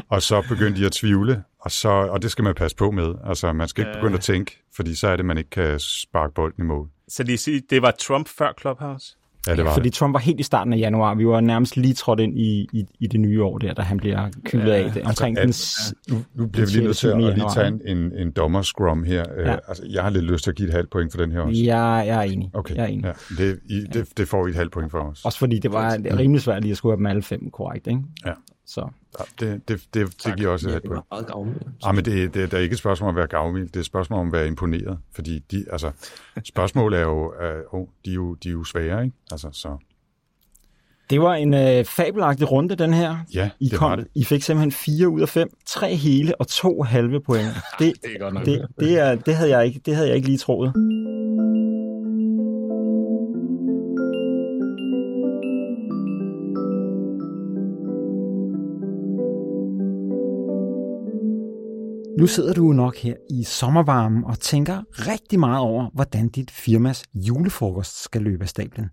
og 0.10 0.22
så 0.22 0.42
begyndte 0.50 0.82
I 0.82 0.86
at 0.86 0.92
tvivle, 0.92 1.44
og, 1.60 1.72
så, 1.72 1.90
og 1.90 2.22
det 2.22 2.32
skal 2.32 2.44
man 2.44 2.56
passe 2.56 2.78
på 2.78 2.92
med. 2.92 3.14
Altså, 3.26 3.54
man 3.54 3.68
skal 3.68 3.82
ikke 3.82 3.94
begynde 3.94 4.18
at 4.18 4.22
tænke, 4.22 4.64
fordi 4.76 4.96
så 4.96 5.08
er 5.08 5.16
det, 5.16 5.26
man 5.26 5.38
ikke 5.38 5.50
kan 5.50 5.80
sparke 5.80 6.34
bolden 6.34 6.64
i 6.64 6.68
mål. 6.68 6.88
Så 7.08 7.24
lige 7.24 7.38
sige, 7.38 7.62
det 7.70 7.82
var 7.82 7.92
Trump 8.00 8.28
før 8.28 8.54
Clubhouse? 8.62 9.18
Ja, 9.48 9.56
det 9.56 9.66
var 9.66 9.74
fordi 9.74 9.90
det. 9.90 9.94
Trump 9.94 10.14
var 10.14 10.20
helt 10.20 10.40
i 10.40 10.44
starten 10.44 10.74
af 10.74 10.78
januar. 10.78 11.16
Vi 11.16 11.28
var 11.28 11.42
nærmest 11.42 11.78
lige 11.78 11.94
trådt 11.94 12.20
ind 12.20 12.40
i, 12.40 12.68
i, 12.74 12.86
i 13.00 13.08
det 13.08 13.20
nye 13.20 13.44
år 13.44 13.58
der, 13.58 13.74
da 13.74 13.82
han 13.82 13.98
bliver 13.98 14.30
kølet 14.46 14.72
af 14.72 14.92
det. 14.92 15.02
Omkring 15.04 15.38
at- 15.38 15.44
den, 15.44 15.54
s- 15.54 15.94
Nu, 16.10 16.18
nu 16.36 16.48
bliver 16.48 16.66
vi 16.66 16.72
lige 16.72 16.84
nødt 16.84 16.98
til 16.98 17.08
at, 17.08 17.14
7. 17.18 17.26
at 17.28 17.34
lige 17.38 17.46
tage 17.54 17.68
en, 17.68 17.98
en, 17.98 18.12
en 18.18 18.32
dommerscrum 18.32 19.04
her. 19.04 19.24
Ja. 19.38 19.42
Ja. 19.50 19.54
Uh, 19.54 19.60
altså, 19.68 19.84
jeg 19.92 20.04
har 20.04 20.10
lidt 20.10 20.26
lyst 20.26 20.44
til 20.44 20.52
at 20.52 20.58
give 20.58 20.68
et 20.68 20.74
halvt 20.74 20.90
point 20.90 21.12
for 21.12 21.22
den 21.22 21.32
her 21.32 21.40
også. 21.40 21.62
jeg, 21.64 22.04
jeg 22.08 22.18
er 22.18 22.22
enig. 22.32 22.50
Okay, 22.54 22.76
Jeg 22.76 22.84
er 22.84 22.88
enig. 22.88 23.06
ja, 23.06 23.44
det, 23.44 23.60
I, 23.70 23.82
det, 23.94 24.08
det 24.18 24.28
får 24.28 24.48
I 24.48 24.50
et 24.50 24.56
halvt 24.56 24.72
point 24.72 24.92
for 24.92 25.00
os. 25.00 25.26
Også 25.26 25.40
fordi 25.40 25.60
det 25.60 25.72
var 25.74 25.98
det 25.98 26.20
rimelig 26.20 26.42
svært 26.42 26.62
lige 26.62 26.72
at 26.72 26.78
skulle 26.78 26.92
have 26.94 26.98
dem 26.98 27.06
alle 27.06 27.22
fem 27.22 27.50
korrekt, 27.54 27.88
ikke? 27.88 28.00
Ja. 28.26 28.32
Så 28.68 28.90
Ja, 29.20 29.24
det, 29.40 29.68
det, 29.68 29.84
det, 29.94 30.24
det 30.26 30.38
giver 30.38 30.50
også 30.50 30.70
et 30.70 30.90
var 30.90 31.06
meget 31.12 31.28
gavnligt. 31.28 31.64
Ja, 31.86 31.92
men 31.92 32.06
det, 32.06 32.34
det, 32.34 32.52
der 32.52 32.58
er 32.58 32.62
ikke 32.62 32.74
et 32.74 32.80
spørgsmål 32.80 33.10
om 33.10 33.16
at 33.16 33.20
være 33.20 33.28
gavmild, 33.28 33.68
det 33.68 33.76
er 33.76 33.80
et 33.80 33.86
spørgsmål 33.86 34.20
om 34.20 34.28
at 34.28 34.34
være 34.34 34.48
imponeret. 34.48 34.98
Fordi 35.16 35.40
de, 35.40 35.66
altså, 35.72 35.92
spørgsmål 36.44 36.94
er 36.94 37.02
jo, 37.02 37.26
uh, 37.26 37.80
oh, 37.80 37.88
de 38.06 38.10
er 38.10 38.14
jo, 38.14 38.34
de 38.34 38.48
er 38.48 38.54
jo 38.54 38.64
svære, 38.64 39.04
ikke? 39.04 39.16
Altså, 39.32 39.50
så, 39.52 39.78
det 41.10 41.22
var 41.22 41.36
en 41.36 41.54
øh, 41.54 41.86
fabelagtig 41.86 42.52
runde, 42.52 42.76
den 42.76 42.94
her. 42.94 43.18
ja, 43.34 43.50
I, 43.60 43.70
det 43.70 43.80
kom, 43.80 43.90
var 43.90 43.96
det. 43.96 44.08
I 44.16 44.24
fik 44.24 44.44
simpelthen 44.44 44.72
fire 44.72 45.10
ud 45.10 45.22
af 45.22 45.30
fem, 45.30 45.50
tre 45.66 45.96
hele 45.96 46.36
og 46.42 46.48
to 46.48 46.84
halve 46.84 47.22
point. 47.22 47.48
Det, 47.80 47.94
Det 48.04 48.16
er 48.16 48.20
godt 48.20 48.34
nok. 48.34 48.46
det, 48.46 48.68
det, 48.80 49.00
er, 49.00 49.16
det, 49.16 49.36
havde 49.36 49.58
jeg 49.58 49.66
ikke, 49.66 49.82
det 49.86 49.96
havde 49.96 50.08
jeg 50.08 50.16
ikke 50.16 50.28
lige 50.28 50.38
troet. 50.38 50.74
Nu 62.18 62.28
sidder 62.28 62.54
du 62.54 62.74
nok 62.74 62.96
her 62.96 63.16
i 63.30 63.44
sommervarmen 63.44 64.24
og 64.24 64.40
tænker 64.40 64.84
rigtig 64.92 65.40
meget 65.40 65.60
over, 65.60 65.90
hvordan 65.94 66.30
dit 66.30 66.52
firmas 66.52 67.04
julefrokost 67.14 68.04
skal 68.04 68.22
løbe 68.22 68.44
af 68.44 68.50
stablen. 68.50 68.90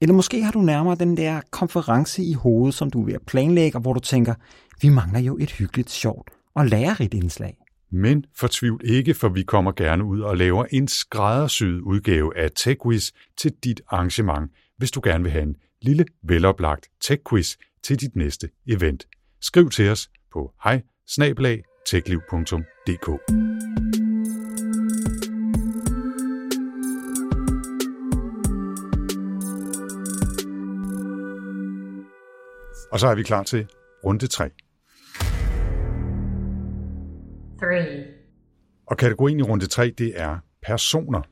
Eller 0.00 0.14
måske 0.14 0.42
har 0.42 0.52
du 0.52 0.60
nærmere 0.60 0.94
den 0.94 1.16
der 1.16 1.40
konference 1.50 2.22
i 2.22 2.32
hovedet, 2.32 2.74
som 2.74 2.90
du 2.90 3.00
er 3.00 3.04
ved 3.04 3.14
at 3.14 3.22
planlægge, 3.26 3.78
og 3.78 3.82
hvor 3.82 3.92
du 3.92 4.00
tænker, 4.00 4.34
vi 4.82 4.88
mangler 4.88 5.20
jo 5.20 5.38
et 5.40 5.50
hyggeligt, 5.50 5.90
sjovt 5.90 6.30
og 6.54 6.66
lærerigt 6.66 7.14
indslag. 7.14 7.56
Men 7.92 8.24
fortvivl 8.36 8.80
ikke, 8.84 9.14
for 9.14 9.28
vi 9.28 9.42
kommer 9.42 9.72
gerne 9.72 10.04
ud 10.04 10.20
og 10.20 10.36
laver 10.36 10.64
en 10.70 10.88
skræddersyet 10.88 11.80
udgave 11.80 12.36
af 12.38 12.50
TechQuiz 12.56 13.10
til 13.38 13.52
dit 13.64 13.80
arrangement, 13.88 14.50
hvis 14.78 14.90
du 14.90 15.00
gerne 15.04 15.24
vil 15.24 15.32
have 15.32 15.42
en 15.42 15.56
lille, 15.82 16.04
veloplagt 16.22 16.88
TechQuiz 17.00 17.56
til 17.84 18.00
dit 18.00 18.16
næste 18.16 18.48
event. 18.68 19.06
Skriv 19.40 19.70
til 19.70 19.90
os 19.90 20.10
på 20.32 20.52
hej 20.64 20.82
techliv.dk. 21.86 23.08
Og 32.92 33.00
så 33.00 33.06
er 33.06 33.14
vi 33.14 33.22
klar 33.22 33.42
til 33.42 33.66
runde 34.04 34.26
3. 34.26 34.50
three, 37.58 38.04
Og 38.86 38.96
kategorien 38.96 39.38
i 39.38 39.42
runde 39.42 39.66
3, 39.66 39.90
det 39.98 40.12
er 40.20 40.38
personer. 40.62 41.22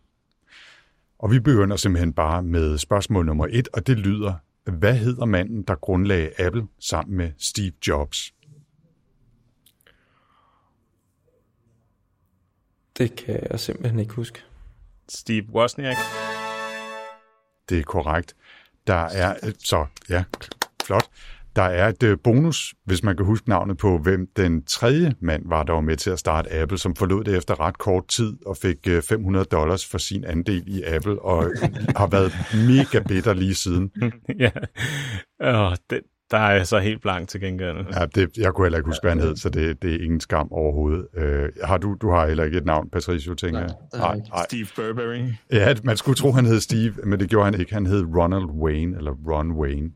Og 1.19 1.31
vi 1.31 1.41
begynder 1.41 1.77
simpelthen 1.77 2.13
bare 2.13 2.43
med 2.43 2.79
spørgsmål 2.79 3.27
nummer 3.27 3.47
1, 3.51 3.69
og 3.73 3.87
det 3.87 3.99
lyder, 3.99 4.35
hvad 4.71 4.95
hedder 4.95 5.25
manden, 5.25 5.63
der 5.63 5.75
grundlagde 5.75 6.31
Apple 6.39 6.67
sammen 6.81 7.17
med 7.17 7.31
Steve 7.39 7.73
Jobs? 7.89 8.35
Det 12.99 13.17
kan 13.17 13.47
jeg 13.51 13.61
simpelthen 13.61 14.01
ikke 14.01 14.15
huske. 14.15 14.43
Steve 15.09 15.47
Wozniak. 15.55 15.97
Det 17.69 17.79
er 17.79 17.83
korrekt. 17.83 18.37
Der 18.87 18.95
er, 18.95 19.53
så 19.59 19.87
ja, 20.09 20.25
flot. 20.85 21.09
Der 21.57 21.63
er 21.63 21.89
et 21.89 22.03
øh, 22.03 22.19
bonus, 22.25 22.75
hvis 22.85 23.03
man 23.03 23.17
kan 23.17 23.27
huske 23.27 23.49
navnet 23.49 23.79
på, 23.79 23.99
hvem 23.99 24.29
den 24.37 24.65
tredje 24.65 25.15
mand 25.21 25.43
var, 25.49 25.63
der 25.63 25.73
var 25.73 25.81
med 25.81 25.97
til 25.97 26.11
at 26.11 26.19
starte 26.19 26.53
Apple, 26.53 26.79
som 26.79 26.97
forlod 26.97 27.25
det 27.25 27.37
efter 27.37 27.61
ret 27.61 27.79
kort 27.79 28.09
tid 28.09 28.47
og 28.47 28.57
fik 28.57 28.89
øh, 28.89 29.03
500 29.03 29.45
dollars 29.45 29.87
for 29.87 29.99
sin 29.99 30.25
andel 30.25 30.65
i 30.67 30.83
Apple, 30.83 31.23
og 31.23 31.53
har 32.01 32.07
været 32.07 32.33
mega 32.69 33.01
bitter 33.09 33.35
lige 33.35 33.55
siden. 33.55 33.93
ja. 34.45 34.51
Åh, 35.41 35.77
det, 35.91 36.01
der 36.33 36.39
er 36.39 36.55
jeg 36.55 36.67
så 36.67 36.79
helt 36.79 37.03
blank 37.03 37.29
til 37.29 37.41
gengæld. 37.41 37.77
Ja, 37.95 38.07
det, 38.07 38.39
jeg 38.39 38.53
kunne 38.53 38.65
heller 38.65 38.79
ikke 38.79 38.89
huske, 38.89 39.03
hvad 39.03 39.11
han 39.13 39.21
hed, 39.21 39.37
så 39.37 39.49
det, 39.49 39.83
det 39.83 39.95
er 39.95 40.05
ingen 40.05 40.21
skam 40.21 40.49
overhovedet. 40.53 41.07
Øh, 41.17 41.49
har 41.65 41.79
du, 41.79 41.97
du 42.03 42.11
har 42.11 42.27
heller 42.27 42.45
ikke 42.45 42.59
et 42.59 42.65
navn, 42.65 42.91
Patricio, 42.91 43.35
tænker 43.35 43.61
jeg? 43.61 43.71
ikke. 44.17 44.29
nej. 44.29 44.45
Steve 44.45 44.67
Burberry. 44.77 45.23
Ja, 45.53 45.75
man 45.85 45.97
skulle 45.97 46.17
tro, 46.17 46.33
han 46.33 46.47
hed 46.47 46.61
Steve, 46.61 46.95
men 47.05 47.21
det 47.21 47.29
gjorde 47.29 47.45
han 47.45 47.61
ikke. 47.61 47.75
Han 47.75 47.87
hed 47.87 48.05
Ronald 48.17 48.45
Wayne, 48.45 48.97
eller 48.97 49.13
Ron 49.31 49.53
Wayne. 49.53 49.91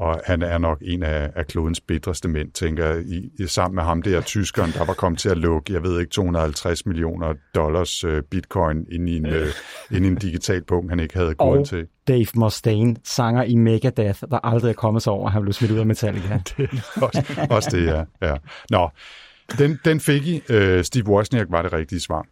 Og 0.00 0.20
han 0.26 0.42
er 0.42 0.58
nok 0.58 0.78
en 0.82 1.02
af, 1.02 1.30
af 1.36 1.46
klodens 1.46 1.80
bitreste 1.80 2.28
mænd, 2.28 2.52
tænker 2.52 2.86
jeg, 2.86 3.02
i, 3.06 3.30
i, 3.38 3.46
sammen 3.46 3.74
med 3.74 3.82
ham 3.82 4.02
der 4.02 4.20
tyskeren, 4.20 4.70
der 4.72 4.84
var 4.84 4.94
kommet 4.94 5.18
til 5.18 5.28
at 5.28 5.36
lukke, 5.36 5.72
jeg 5.72 5.82
ved 5.82 6.00
ikke, 6.00 6.10
250 6.10 6.86
millioner 6.86 7.34
dollars 7.54 8.04
øh, 8.04 8.22
bitcoin 8.22 8.86
ind 8.92 9.08
i 9.08 9.16
en, 9.16 9.26
øh, 9.26 9.46
ind 9.90 10.04
i 10.04 10.08
en 10.08 10.14
digital 10.14 10.64
punkt, 10.64 10.90
han 10.90 11.00
ikke 11.00 11.18
havde 11.18 11.34
grund 11.34 11.66
til. 11.66 11.86
Dave 12.08 12.26
Mustaine, 12.34 12.96
sanger 13.04 13.42
i 13.42 13.54
Megadeth, 13.54 14.22
der 14.30 14.46
aldrig 14.46 14.70
er 14.70 14.74
kommet 14.74 15.02
sig 15.02 15.12
over, 15.12 15.26
at 15.26 15.32
han 15.32 15.42
blev 15.42 15.52
smidt 15.52 15.72
ud 15.72 15.78
af 15.78 15.86
Metallica. 15.86 16.34
også, 17.06 17.46
også 17.50 17.70
det, 17.72 17.86
ja. 17.86 18.04
ja. 18.22 18.34
Nå, 18.70 18.88
den, 19.58 19.78
den 19.84 20.00
fik 20.00 20.26
I. 20.26 20.42
Øh, 20.48 20.84
Steve 20.84 21.08
Wozniak 21.08 21.46
var 21.50 21.62
det 21.62 21.72
rigtige 21.72 22.00
svar. 22.00 22.26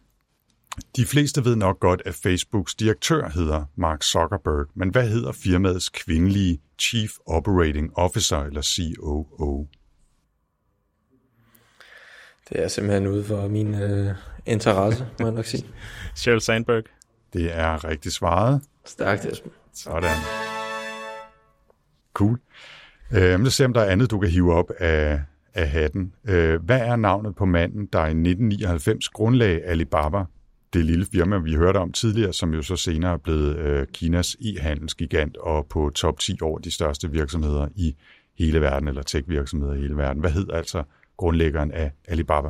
De 0.95 1.05
fleste 1.05 1.45
ved 1.45 1.55
nok 1.55 1.79
godt, 1.79 2.01
at 2.05 2.15
Facebooks 2.15 2.75
direktør 2.75 3.29
hedder 3.29 3.65
Mark 3.75 4.03
Zuckerberg, 4.03 4.67
men 4.75 4.89
hvad 4.89 5.09
hedder 5.09 5.31
firmaets 5.31 5.89
kvindelige 5.89 6.61
Chief 6.79 7.11
Operating 7.25 7.97
Officer, 7.97 8.37
eller 8.37 8.61
COO? 8.61 9.67
Det 12.49 12.63
er 12.63 12.67
simpelthen 12.67 13.07
ude 13.07 13.23
for 13.23 13.47
min 13.47 13.81
øh, 13.81 14.15
interesse, 14.45 15.07
må 15.19 15.25
jeg 15.25 15.35
nok 15.35 15.45
sige. 15.45 15.65
Sheryl 16.15 16.39
Sandberg. 16.39 16.83
Det 17.33 17.57
er 17.57 17.83
rigtig 17.85 18.11
svaret. 18.11 18.61
Stærkt, 18.85 19.25
Esben. 19.25 19.51
Sådan. 19.73 20.17
Cool. 22.13 22.39
Øh, 23.11 23.45
så 23.45 23.51
se, 23.51 23.65
om 23.65 23.73
der 23.73 23.81
er 23.81 23.91
andet, 23.91 24.11
du 24.11 24.19
kan 24.19 24.29
hive 24.29 24.53
op 24.53 24.71
af, 24.77 25.21
af 25.53 25.69
hatten. 25.69 26.13
Øh, 26.27 26.63
hvad 26.63 26.79
er 26.79 26.95
navnet 26.95 27.35
på 27.35 27.45
manden, 27.45 27.85
der 27.93 27.99
i 27.99 28.09
1999 28.09 29.09
grundlagde 29.09 29.61
Alibaba, 29.61 30.23
det 30.73 30.85
lille 30.85 31.05
firma, 31.11 31.37
vi 31.37 31.55
hørte 31.55 31.77
om 31.77 31.91
tidligere, 31.91 32.33
som 32.33 32.53
jo 32.53 32.61
så 32.61 32.75
senere 32.75 33.13
er 33.13 33.17
blevet 33.17 33.55
øh, 33.55 33.87
Kinas 33.87 34.37
e-handelsgigant 34.41 35.37
og 35.37 35.65
på 35.65 35.91
top 35.95 36.19
10 36.19 36.37
over 36.41 36.59
de 36.59 36.71
største 36.71 37.11
virksomheder 37.11 37.67
i 37.75 37.95
hele 38.37 38.61
verden, 38.61 38.87
eller 38.87 39.01
tech-virksomheder 39.01 39.73
i 39.73 39.81
hele 39.81 39.97
verden. 39.97 40.19
Hvad 40.19 40.31
hed 40.31 40.49
altså 40.53 40.83
grundlæggeren 41.17 41.71
af 41.71 41.91
Alibaba? 42.07 42.49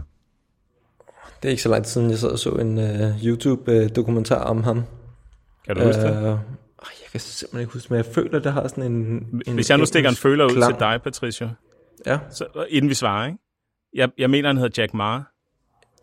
Det 1.42 1.48
er 1.48 1.50
ikke 1.50 1.62
så 1.62 1.70
lang 1.70 1.84
tid 1.84 1.92
siden, 1.92 2.10
jeg 2.10 2.18
sad 2.18 2.30
og 2.30 2.40
så 2.40 2.50
en 2.50 2.78
uh, 2.78 3.26
YouTube-dokumentar 3.26 4.44
om 4.44 4.64
ham. 4.64 4.84
Kan 5.66 5.76
du 5.76 5.84
huske 5.84 6.02
det? 6.02 6.18
Øh, 6.18 6.24
jeg 6.24 7.12
kan 7.12 7.20
simpelthen 7.20 7.60
ikke 7.60 7.74
huske, 7.74 7.94
men 7.94 7.98
jeg 7.98 8.06
føler, 8.06 8.40
det 8.40 8.54
har 8.54 8.68
sådan 8.68 8.92
en... 8.92 9.28
en 9.48 9.56
Hvis 9.56 9.70
jeg 9.70 9.78
nu 9.78 9.86
stikker 9.86 10.10
en 10.10 10.16
føler 10.16 10.46
ud 10.46 10.50
klang. 10.50 10.74
til 10.74 10.80
dig, 10.80 11.02
Patricia, 11.04 11.50
Ja, 12.06 12.20
så, 12.30 12.66
inden 12.70 12.90
vi 12.90 12.94
svarer, 12.94 13.26
ikke? 13.26 13.38
Jeg, 13.94 14.10
jeg 14.18 14.30
mener, 14.30 14.50
han 14.50 14.58
hedder 14.58 14.82
Jack 14.82 14.94
Ma. 14.94 15.22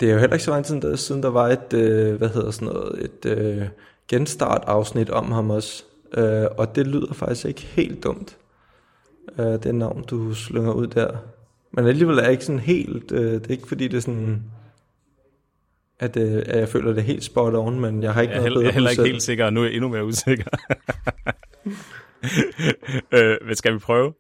Det 0.01 0.09
er 0.09 0.13
jo 0.13 0.19
heller 0.19 0.35
ikke 0.35 0.45
så 0.45 0.51
lang 0.51 0.65
tid 0.65 0.69
siden, 0.69 0.83
der, 0.83 0.97
siden 0.97 1.23
der 1.23 1.31
var 1.31 1.49
et, 1.49 1.73
øh, 1.73 2.15
hvad 2.15 2.29
hedder 2.29 2.51
sådan 2.51 2.69
noget, 2.69 3.05
et 3.05 3.27
øh, 3.27 3.63
genstart-afsnit 4.09 5.11
om 5.11 5.33
ham 5.33 5.51
også. 5.51 5.85
Øh, 6.15 6.47
og 6.59 6.77
det 6.77 6.87
lyder 6.87 7.15
faktisk 7.15 7.47
ikke 7.47 7.61
helt 7.61 8.05
dumt, 8.05 8.37
øh, 9.39 9.47
det 9.47 9.75
navn, 9.75 10.05
du 10.05 10.35
slynger 10.35 10.73
ud 10.73 10.87
der. 10.87 11.17
Men 11.73 11.87
alligevel 11.87 12.19
er 12.19 12.23
jeg 12.23 12.33
ikke 12.33 12.45
sådan 12.45 12.59
helt, 12.59 13.13
øh, 13.13 13.33
det 13.33 13.47
er 13.47 13.51
ikke 13.51 13.69
fordi 13.69 13.89
det 13.89 13.97
er 13.97 14.01
sådan, 14.01 14.43
at, 16.01 16.17
øh, 16.17 16.43
at 16.47 16.59
jeg 16.59 16.69
føler 16.69 16.93
det 16.93 17.03
helt 17.03 17.25
spot 17.25 17.55
on, 17.55 17.81
men 17.81 18.03
jeg 18.03 18.15
har 18.15 18.23
ikke 18.23 18.35
Jeg 18.35 18.41
noget 18.41 18.53
heller, 18.53 18.61
jeg 18.61 18.69
er 18.69 18.73
heller 18.73 18.91
ikke 18.91 19.05
helt 19.05 19.23
sikker, 19.23 19.45
og 19.45 19.53
nu 19.53 19.61
er 19.61 19.65
jeg 19.65 19.75
endnu 19.75 19.89
mere 19.89 20.05
usikker. 20.05 20.45
øh, 23.13 23.57
skal 23.57 23.75
vi 23.75 23.79
prøve? 23.79 24.13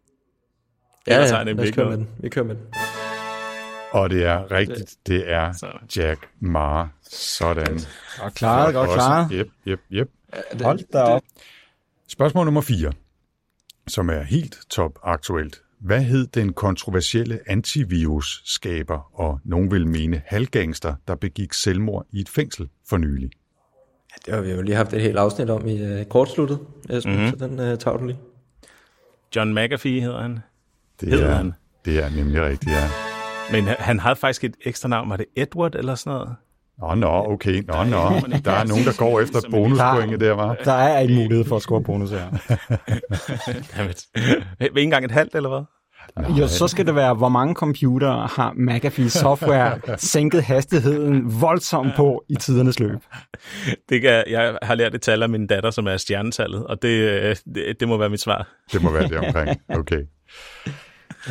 Ja, 1.06 1.14
ja, 1.14 1.42
lad 1.42 1.58
os 1.58 1.70
køre 1.70 1.88
med 1.88 1.96
den. 1.96 2.08
Vi 2.18 2.28
kører 2.28 2.44
med 2.44 2.54
den. 2.54 2.64
Og 3.96 4.10
det 4.10 4.24
er 4.24 4.50
rigtigt, 4.50 4.96
det 5.06 5.30
er. 5.32 5.76
Jack 5.96 6.28
Ma. 6.40 6.86
Sådan. 7.10 7.80
Godt 8.20 8.34
klaret, 8.34 8.74
godt 8.74 8.90
klaret. 8.90 9.30
Yep, 9.32 9.48
yep, 9.66 9.80
yep. 9.92 10.10
Hold 10.62 10.80
da 10.92 10.98
op. 10.98 11.22
Spørgsmål 12.08 12.44
nummer 12.44 12.60
4, 12.60 12.92
som 13.88 14.10
er 14.10 14.22
helt 14.22 14.58
top 14.70 14.98
aktuelt. 15.02 15.62
Hvad 15.80 16.00
hed 16.02 16.26
den 16.26 16.52
kontroversielle 16.52 17.40
antivirus-skaber, 17.46 19.20
og 19.20 19.40
nogen 19.44 19.70
vil 19.70 19.86
mene 19.86 20.22
halvgangster, 20.26 20.94
der 21.08 21.14
begik 21.14 21.52
selvmord 21.52 22.06
i 22.12 22.20
et 22.20 22.28
fængsel 22.28 22.68
for 22.88 22.96
nylig? 22.96 23.30
Det 24.26 24.34
har 24.34 24.40
vi 24.40 24.50
jo 24.50 24.62
lige 24.62 24.76
haft 24.76 24.92
et 24.92 25.00
helt 25.02 25.16
afsnit 25.18 25.50
om 25.50 25.66
i 25.68 25.82
øh, 25.82 26.04
kortsluttet, 26.04 26.58
Esben, 26.90 27.12
Mhm. 27.12 27.20
mm-hmm. 27.22 27.38
så 27.38 27.46
den 27.46 27.60
øh, 27.60 27.78
tager 27.78 27.96
du 27.96 28.06
lige. 28.06 28.18
John 29.36 29.54
McAfee 29.54 30.00
hedder 30.00 30.22
han. 30.22 30.38
Det 31.00 31.08
Hedder 31.08 31.26
er, 31.26 31.34
han. 31.34 31.52
Det 31.84 31.98
er 32.04 32.10
nemlig 32.10 32.42
rigtigt, 32.42 32.70
ja. 32.72 33.05
Men 33.52 33.64
han- 33.66 33.76
han 33.78 33.98
havde 33.98 34.16
faktisk 34.16 34.44
et 34.44 34.54
ekstra 34.64 34.88
navn. 34.88 35.10
Var 35.10 35.16
det 35.16 35.26
Edward 35.36 35.74
eller 35.74 35.94
sådan 35.94 36.12
noget? 36.12 36.36
Nå, 36.80 36.94
nå, 36.94 37.32
okay. 37.32 37.62
Nå, 37.66 37.84
nå. 37.84 37.98
Der 38.44 38.52
er 38.52 38.64
nogen, 38.66 38.84
der 38.84 38.96
går 38.98 39.20
efter 39.20 39.38
bonuspoinget 39.50 40.20
der, 40.20 40.32
var. 40.32 40.54
Der 40.64 40.72
er 40.72 40.98
ikke 41.00 41.14
mulighed 41.14 41.44
for 41.44 41.56
at 41.56 41.62
score 41.62 41.82
bonus 41.82 42.10
her. 42.10 42.18
Jamen, 43.78 43.94
ikke 44.60 44.82
engang 44.82 45.04
et 45.04 45.10
halvt, 45.10 45.34
eller 45.34 45.48
hvad? 45.48 45.62
Jo, 46.38 46.48
så 46.48 46.68
skal 46.68 46.86
det 46.86 46.94
være, 46.94 47.14
hvor 47.14 47.28
mange 47.28 47.54
computere 47.54 48.28
har 48.36 48.52
McAfee 48.56 49.10
Software 49.10 49.80
sænket 49.98 50.42
hastigheden 50.42 51.40
voldsomt 51.40 51.92
på 51.96 52.24
i 52.28 52.34
tidernes 52.34 52.80
løb. 52.80 52.98
Det 53.88 54.02
kan, 54.02 54.24
jeg 54.30 54.58
har 54.62 54.74
lært 54.74 54.94
et 54.94 55.02
tal 55.02 55.22
af 55.22 55.28
min 55.28 55.46
datter, 55.46 55.70
som 55.70 55.86
er 55.86 55.96
stjernetallet, 55.96 56.66
og 56.66 56.82
det, 56.82 56.88
øh, 57.22 57.36
det, 57.54 57.80
det 57.80 57.88
må 57.88 57.96
være 57.96 58.08
mit 58.10 58.20
svar. 58.20 58.48
Det 58.72 58.82
må 58.82 58.90
være 58.92 59.08
det 59.08 59.18
omkring. 59.26 59.60
Okay. 59.68 60.02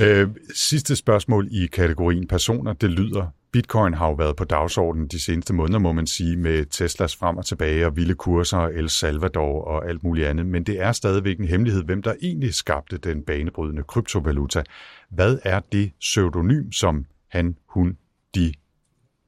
Øh, 0.01 0.29
sidste 0.53 0.95
spørgsmål 0.95 1.47
i 1.51 1.67
kategorien 1.67 2.27
personer, 2.27 2.73
det 2.73 2.89
lyder, 2.89 3.27
Bitcoin 3.51 3.93
har 3.93 4.07
jo 4.07 4.13
været 4.13 4.35
på 4.35 4.43
dagsordenen 4.43 5.07
de 5.07 5.19
seneste 5.19 5.53
måneder, 5.53 5.79
må 5.79 5.91
man 5.91 6.07
sige, 6.07 6.37
med 6.37 6.65
Teslas 6.65 7.15
frem 7.15 7.37
og 7.37 7.45
tilbage 7.45 7.85
og 7.85 7.95
vilde 7.95 8.15
kurser, 8.15 8.57
El 8.57 8.89
Salvador 8.89 9.63
og 9.63 9.89
alt 9.89 10.03
muligt 10.03 10.27
andet. 10.27 10.45
Men 10.45 10.63
det 10.63 10.81
er 10.81 10.91
stadigvæk 10.91 11.39
en 11.39 11.45
hemmelighed, 11.45 11.83
hvem 11.83 12.01
der 12.01 12.13
egentlig 12.21 12.53
skabte 12.53 12.97
den 12.97 13.23
banebrydende 13.23 13.83
kryptovaluta. 13.83 14.63
Hvad 15.09 15.39
er 15.43 15.59
det 15.59 15.91
pseudonym, 15.99 16.71
som 16.71 17.05
han, 17.27 17.57
hun, 17.67 17.97
de 18.35 18.53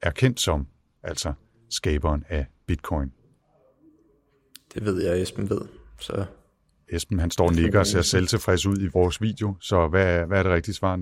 er 0.02 0.10
kendt 0.10 0.40
som, 0.40 0.66
altså 1.02 1.32
skaberen 1.70 2.24
af 2.28 2.46
Bitcoin? 2.66 3.12
Det 4.74 4.84
ved 4.84 5.02
jeg, 5.04 5.22
Esben 5.22 5.50
ved. 5.50 5.60
Så 6.00 6.24
Esben, 6.92 7.18
han 7.20 7.30
står 7.30 7.46
og 7.46 7.52
nikker 7.54 7.78
og 7.78 7.86
ser 7.86 8.02
selvtilfreds 8.02 8.66
ud 8.66 8.76
i 8.80 8.88
vores 8.92 9.22
video, 9.22 9.54
så 9.60 9.88
hvad 9.88 10.06
er, 10.06 10.26
hvad 10.26 10.38
er 10.38 10.42
det 10.42 10.52
rigtige 10.52 10.74
svar? 10.74 11.00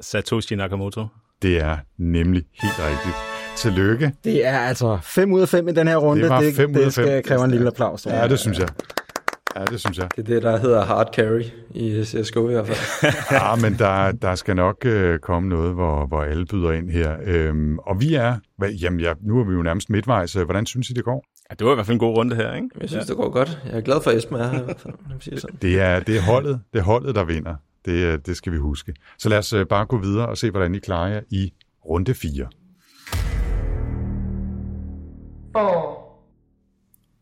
Satoshi 0.00 0.54
Nakamoto. 0.56 1.06
Det 1.42 1.58
er 1.60 1.76
nemlig 1.98 2.44
helt 2.62 2.78
rigtigt. 2.78 3.16
Tillykke. 3.56 4.12
Det 4.24 4.46
er 4.46 4.58
altså 4.58 4.98
5 5.02 5.32
ud 5.32 5.40
af 5.40 5.48
5 5.48 5.68
i 5.68 5.72
den 5.72 5.88
her 5.88 5.96
runde. 5.96 6.22
Det 6.22 6.30
var 6.30 6.40
det, 6.40 6.54
fem 6.54 6.70
ud 6.70 6.76
af 6.76 6.84
det 6.84 6.92
skal 6.92 7.22
kræve 7.22 7.44
en 7.44 7.50
lille 7.50 7.66
applaus. 7.66 8.06
Ja, 8.06 8.28
det 8.28 8.38
synes 8.38 8.58
jeg. 8.58 8.68
Ja, 9.56 9.64
det 9.64 9.80
synes 9.80 9.98
jeg. 9.98 10.08
det 10.16 10.22
er 10.22 10.34
det, 10.34 10.42
der 10.42 10.58
hedder 10.58 10.84
hard 10.84 11.14
carry 11.14 11.42
i 11.74 12.04
CSGO 12.04 12.48
i 12.48 12.52
hvert 12.52 12.66
fald. 12.66 13.12
Ja, 13.30 13.54
men 13.56 13.78
der, 13.78 14.12
der 14.12 14.34
skal 14.34 14.56
nok 14.56 14.76
øh, 14.86 15.18
komme 15.18 15.48
noget, 15.48 15.74
hvor, 15.74 16.06
hvor 16.06 16.22
alle 16.22 16.46
byder 16.46 16.72
ind 16.72 16.90
her. 16.90 17.16
Øhm, 17.24 17.78
og 17.78 18.00
vi 18.00 18.14
er, 18.14 18.36
hvad, 18.58 18.70
jamen 18.70 19.00
ja, 19.00 19.12
nu 19.22 19.40
er 19.40 19.44
vi 19.44 19.54
jo 19.54 19.62
nærmest 19.62 19.90
midtvejs. 19.90 20.32
Hvordan 20.32 20.66
synes 20.66 20.90
I, 20.90 20.92
det 20.92 21.04
går? 21.04 21.24
Ja, 21.50 21.54
det 21.58 21.66
var 21.66 21.72
i 21.72 21.74
hvert 21.74 21.86
fald 21.86 21.94
en 21.94 21.98
god 21.98 22.16
runde 22.16 22.36
her, 22.36 22.54
ikke? 22.54 22.68
Jeg 22.80 22.88
synes, 22.88 23.04
ja. 23.04 23.08
det 23.08 23.16
går 23.16 23.30
godt. 23.30 23.58
Jeg 23.64 23.76
er 23.76 23.80
glad 23.80 24.02
for, 24.02 24.10
at 24.10 24.16
Esben 24.16 24.36
er 24.36 24.48
her 24.48 24.60
i 24.60 24.64
hvert 24.64 24.80
fald. 24.80 24.94
Lad 25.06 25.14
mig 25.14 25.22
sige 25.22 25.34
det 25.34 25.42
sådan. 25.42 25.58
Det 25.62 25.80
er, 25.80 26.00
det 26.00 26.16
er 26.16 26.20
holdet, 26.22 26.60
det 26.72 26.78
er 26.78 26.82
holdet, 26.82 27.14
der 27.14 27.24
vinder. 27.24 27.54
Det, 27.84 27.92
øh, 27.92 28.18
det 28.26 28.36
skal 28.36 28.52
vi 28.52 28.58
huske. 28.58 28.94
Så 29.18 29.28
lad 29.28 29.38
os 29.38 29.52
øh, 29.52 29.66
bare 29.66 29.86
gå 29.86 29.98
videre 29.98 30.28
og 30.28 30.38
se, 30.38 30.50
hvordan 30.50 30.74
I 30.74 30.78
klarer 30.78 31.08
jer 31.08 31.20
i 31.30 31.52
runde 31.84 32.14
4. 32.14 32.46
four, 35.52 35.98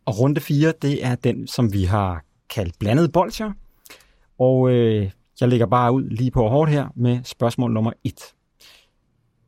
Og 0.06 0.20
runde 0.20 0.40
4, 0.40 0.72
det 0.82 1.04
er 1.04 1.14
den, 1.14 1.46
som 1.46 1.72
vi 1.72 1.84
har 1.84 2.24
kaldt 2.54 2.78
blandet 2.78 3.12
bolcher. 3.12 3.52
Og 4.38 4.70
øh, 4.70 5.10
jeg 5.40 5.48
lægger 5.48 5.66
bare 5.66 5.92
ud 5.92 6.02
lige 6.02 6.30
på 6.30 6.48
hårdt 6.48 6.70
her 6.70 6.88
med 6.96 7.20
spørgsmål 7.24 7.72
nummer 7.72 7.92
1. 8.04 8.12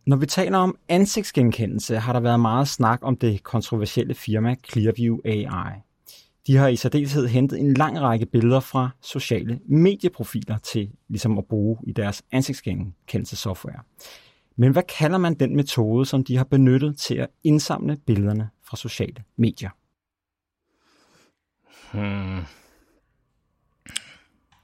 Når 0.09 0.17
vi 0.17 0.27
taler 0.27 0.59
om 0.59 0.79
ansigtsgenkendelse, 0.89 1.99
har 1.99 2.13
der 2.13 2.21
været 2.21 2.41
meget 2.41 2.69
snak 2.69 2.99
om 3.03 3.17
det 3.17 3.43
kontroversielle 3.43 4.15
firma 4.15 4.55
Clearview 4.71 5.19
AI. 5.25 5.81
De 6.47 6.57
har 6.57 6.69
i 6.69 6.77
særdeleshed 6.77 7.27
hentet 7.27 7.61
en 7.61 7.75
lang 7.75 8.01
række 8.01 8.27
billeder 8.27 8.61
fra 8.61 8.91
sociale 9.03 9.61
medieprofiler 9.67 10.59
til 10.59 10.91
ligesom 11.09 11.39
at 11.39 11.45
bruge 11.45 11.79
i 11.87 11.93
deres 11.93 12.23
ansigtsgenkendelsessoftware. 12.33 13.81
Men 14.57 14.73
hvad 14.73 14.83
kalder 14.83 15.19
man 15.19 15.35
den 15.35 15.57
metode, 15.57 16.07
som 16.07 16.25
de 16.25 16.37
har 16.37 16.45
benyttet 16.45 16.99
til 16.99 17.15
at 17.15 17.29
indsamle 17.45 17.97
billederne 18.07 18.49
fra 18.65 18.77
sociale 18.77 19.25
medier? 19.37 19.71
Hmm. 21.93 22.45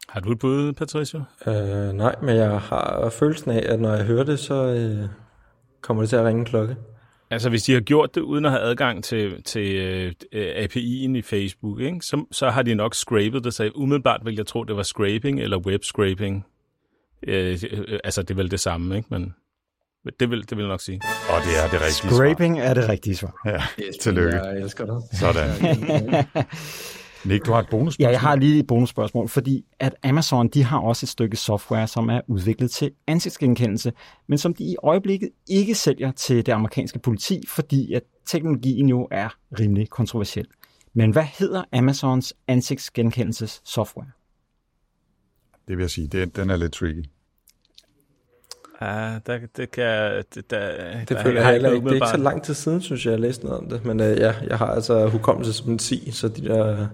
Har 0.08 0.20
du 0.20 0.32
et 0.32 0.38
bud, 0.38 0.72
Patricia? 0.72 1.20
Øh, 1.46 1.92
nej, 1.92 2.14
men 2.22 2.36
jeg 2.36 2.60
har 2.60 3.10
følelsen 3.10 3.50
af, 3.50 3.72
at 3.72 3.80
når 3.80 3.94
jeg 3.94 4.04
hører 4.04 4.24
det, 4.24 4.38
så 4.38 4.54
øh, 4.54 5.08
kommer 5.84 6.02
det 6.02 6.10
til 6.10 6.16
at 6.16 6.24
ringe 6.24 6.40
en 6.40 6.44
klokke. 6.44 6.76
Altså, 7.30 7.50
hvis 7.50 7.62
de 7.62 7.72
har 7.72 7.80
gjort 7.80 8.14
det 8.14 8.20
uden 8.20 8.44
at 8.44 8.50
have 8.50 8.62
adgang 8.62 9.04
til, 9.04 9.42
til 9.42 10.06
uh, 10.06 10.38
API'en 10.40 11.16
i 11.16 11.22
Facebook, 11.22 11.80
ikke? 11.80 12.00
Så, 12.00 12.24
så 12.32 12.50
har 12.50 12.62
de 12.62 12.74
nok 12.74 12.94
scrapet 12.94 13.44
det. 13.44 13.54
Så 13.54 13.70
umiddelbart 13.74 14.20
vil 14.24 14.34
jeg 14.34 14.46
tro, 14.46 14.64
det 14.64 14.76
var 14.76 14.82
scraping 14.82 15.40
eller 15.40 15.58
web 15.58 15.84
scraping. 15.84 16.46
Uh, 17.28 17.34
altså, 18.04 18.22
det 18.22 18.30
er 18.30 18.34
vel 18.34 18.50
det 18.50 18.60
samme, 18.60 18.96
ikke? 18.96 19.08
Men 19.10 19.34
det 20.20 20.30
vil, 20.30 20.40
det 20.50 20.56
vil 20.56 20.62
jeg 20.62 20.68
nok 20.68 20.80
sige. 20.80 21.00
Og 21.28 21.40
det 21.44 21.64
er 21.64 21.70
det 21.70 21.80
rigtige 21.86 22.14
Scraping 22.14 22.60
er 22.60 22.74
det 22.74 22.88
rigtige 22.88 23.16
svar. 23.16 23.34
svar. 23.44 23.50
Ja, 23.78 23.84
tillykke. 24.00 24.36
Jeg 24.36 24.60
elsker 24.60 24.86
dig. 24.86 25.18
Sådan. 25.18 26.26
Nick, 27.24 27.46
du 27.46 27.52
har 27.52 27.60
et 27.60 27.68
bonus. 27.70 27.98
Ja, 27.98 28.10
jeg 28.10 28.20
har 28.20 28.36
lige 28.36 28.58
et 28.58 28.66
bonusspørgsmål, 28.66 29.28
fordi 29.28 29.64
at 29.78 29.94
Amazon 30.02 30.48
de 30.48 30.64
har 30.64 30.78
også 30.78 31.04
et 31.04 31.08
stykke 31.08 31.36
software, 31.36 31.86
som 31.86 32.08
er 32.08 32.20
udviklet 32.28 32.70
til 32.70 32.90
ansigtsgenkendelse, 33.06 33.92
men 34.26 34.38
som 34.38 34.54
de 34.54 34.64
i 34.64 34.76
øjeblikket 34.82 35.30
ikke 35.48 35.74
sælger 35.74 36.12
til 36.12 36.46
det 36.46 36.52
amerikanske 36.52 36.98
politi, 36.98 37.42
fordi 37.48 37.92
at 37.92 38.02
teknologien 38.26 38.88
jo 38.88 39.08
er 39.10 39.28
rimelig 39.60 39.90
kontroversiel. 39.90 40.46
Men 40.94 41.10
hvad 41.10 41.22
hedder 41.22 41.64
Amazons 41.72 42.34
ansigtsgenkendelses 42.48 43.62
software? 43.64 44.10
Det 45.68 45.76
vil 45.76 45.82
jeg 45.82 45.90
sige, 45.90 46.06
det, 46.06 46.36
den 46.36 46.50
er 46.50 46.56
lidt 46.56 46.72
tricky. 46.72 47.04
Ja, 48.80 49.18
der, 49.26 49.38
det 49.56 49.70
kan... 49.70 50.24
Det, 50.34 50.50
der, 50.50 50.98
Det 50.98 51.08
der 51.08 51.22
føler 51.22 51.40
jeg 51.40 51.52
heller 51.52 51.72
ikke. 51.72 51.84
Det 51.84 51.90
er 51.90 51.94
ikke 51.94 52.08
så 52.08 52.16
lang 52.16 52.42
tid 52.42 52.54
siden, 52.54 52.80
synes 52.80 53.06
jeg, 53.06 53.12
jeg 53.12 53.20
læste 53.20 53.44
noget 53.44 53.60
om 53.60 53.68
det. 53.68 53.84
Men 53.84 54.00
øh, 54.00 54.18
ja, 54.18 54.34
jeg 54.46 54.58
har 54.58 54.66
altså 54.66 55.06
hukommelse 55.06 55.52
som 55.52 55.70
en 55.70 55.78
10, 55.78 56.10
så 56.10 56.28
de 56.28 56.44
der 56.44 56.88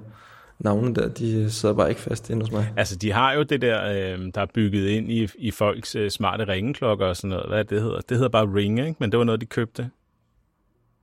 navne 0.61 0.95
der, 0.95 1.09
de 1.09 1.51
sidder 1.51 1.75
bare 1.75 1.89
ikke 1.89 2.01
fast 2.01 2.31
inde 2.31 2.43
hos 2.43 2.53
mig. 2.53 2.73
Altså, 2.77 2.97
de 2.97 3.13
har 3.13 3.33
jo 3.33 3.43
det 3.43 3.63
der, 3.63 3.85
øh, 3.89 4.31
der 4.35 4.41
er 4.41 4.47
bygget 4.55 4.89
ind 4.89 5.13
i, 5.13 5.29
i 5.39 5.51
folks 5.51 5.97
øh, 5.97 6.11
smarte 6.11 6.49
ringeklokker 6.49 7.07
og 7.07 7.17
sådan 7.17 7.31
noget. 7.31 7.47
Hvad 7.49 7.59
er 7.59 7.63
det, 7.63 7.71
det 7.71 7.83
hedder? 7.83 8.01
Det 8.01 8.17
hedder 8.17 8.29
bare 8.31 8.47
Ring, 8.55 8.79
ikke? 8.79 8.95
Men 8.99 9.11
det 9.13 9.19
var 9.19 9.25
noget, 9.25 9.41
de 9.41 9.47
købte. 9.47 9.91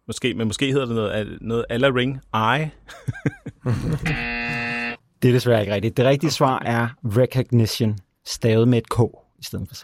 Måske, 0.08 0.34
men 0.34 0.48
måske 0.48 0.72
hedder 0.72 0.86
det 0.86 0.96
noget, 0.96 1.38
noget 1.42 1.66
Alla 1.70 1.88
Ring 1.88 2.22
Eye. 2.36 2.72
Det 5.22 5.28
er 5.30 5.34
desværre 5.34 5.62
ikke 5.62 5.74
rigtigt. 5.74 5.98
Det 5.98 6.06
rigtige 6.06 6.32
svar 6.32 6.60
er 6.66 6.88
recognition, 7.06 7.98
stavet 8.26 8.68
med 8.68 8.78
et 8.78 8.90
K 8.90 9.00
i 9.40 9.44
stedet 9.44 9.68
for 9.68 9.76
C. 9.76 9.84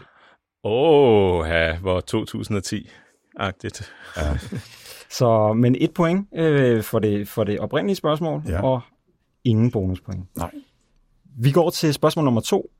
Åh, 0.64 1.40
oh, 1.40 1.48
ja, 1.50 1.78
hvor 1.78 2.02
2010-agtigt. 2.16 3.92
Ja. 4.18 4.38
Så, 5.10 5.54
men 5.54 5.76
et 5.80 5.92
point 5.94 6.28
øh, 6.36 6.84
for, 6.84 7.00
det, 7.00 7.28
for 7.28 7.44
det 7.44 7.60
oprindelige 7.60 7.96
spørgsmål, 7.96 8.42
Ja. 8.48 8.64
og 8.64 8.82
ingen 9.44 9.72
bonuspoint. 9.72 10.36
Nej. 10.36 10.52
Vi 11.38 11.52
går 11.52 11.70
til 11.70 11.94
spørgsmål 11.94 12.26
nummer 12.26 12.42
to. 12.42 12.72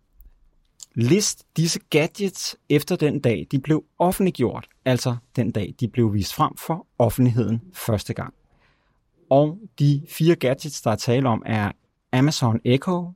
List 0.96 1.46
disse 1.58 1.80
gadgets 1.90 2.58
efter 2.70 2.96
den 2.96 3.20
dag, 3.20 3.48
de 3.52 3.60
blev 3.60 3.84
offentliggjort, 4.00 4.68
altså 4.86 5.16
den 5.36 5.52
dag, 5.52 5.76
de 5.80 5.88
blev 5.88 6.14
vist 6.14 6.34
frem 6.34 6.58
for 6.58 6.88
offentligheden 6.98 7.62
første 7.74 8.14
gang. 8.14 8.34
Og 9.30 9.58
de 9.80 10.06
fire 10.10 10.36
gadgets, 10.36 10.82
der 10.82 10.92
er 10.92 10.96
tale 10.96 11.30
om, 11.30 11.44
er 11.46 11.72
Amazon 12.12 12.60
Echo, 12.66 13.12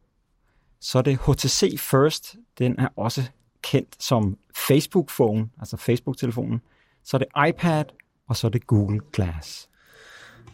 så 0.79 0.97
er 0.97 1.01
det 1.01 1.17
HTC 1.17 1.79
First, 1.79 2.35
den 2.59 2.79
er 2.79 2.87
også 2.95 3.23
kendt 3.61 4.03
som 4.03 4.37
Facebook 4.67 5.09
Phone, 5.09 5.49
altså 5.59 5.77
Facebook-telefonen. 5.77 6.61
Så 7.03 7.17
er 7.17 7.19
det 7.19 7.49
iPad, 7.49 7.85
og 8.27 8.35
så 8.35 8.47
er 8.47 8.51
det 8.51 8.67
Google 8.67 8.99
Glass. 9.13 9.69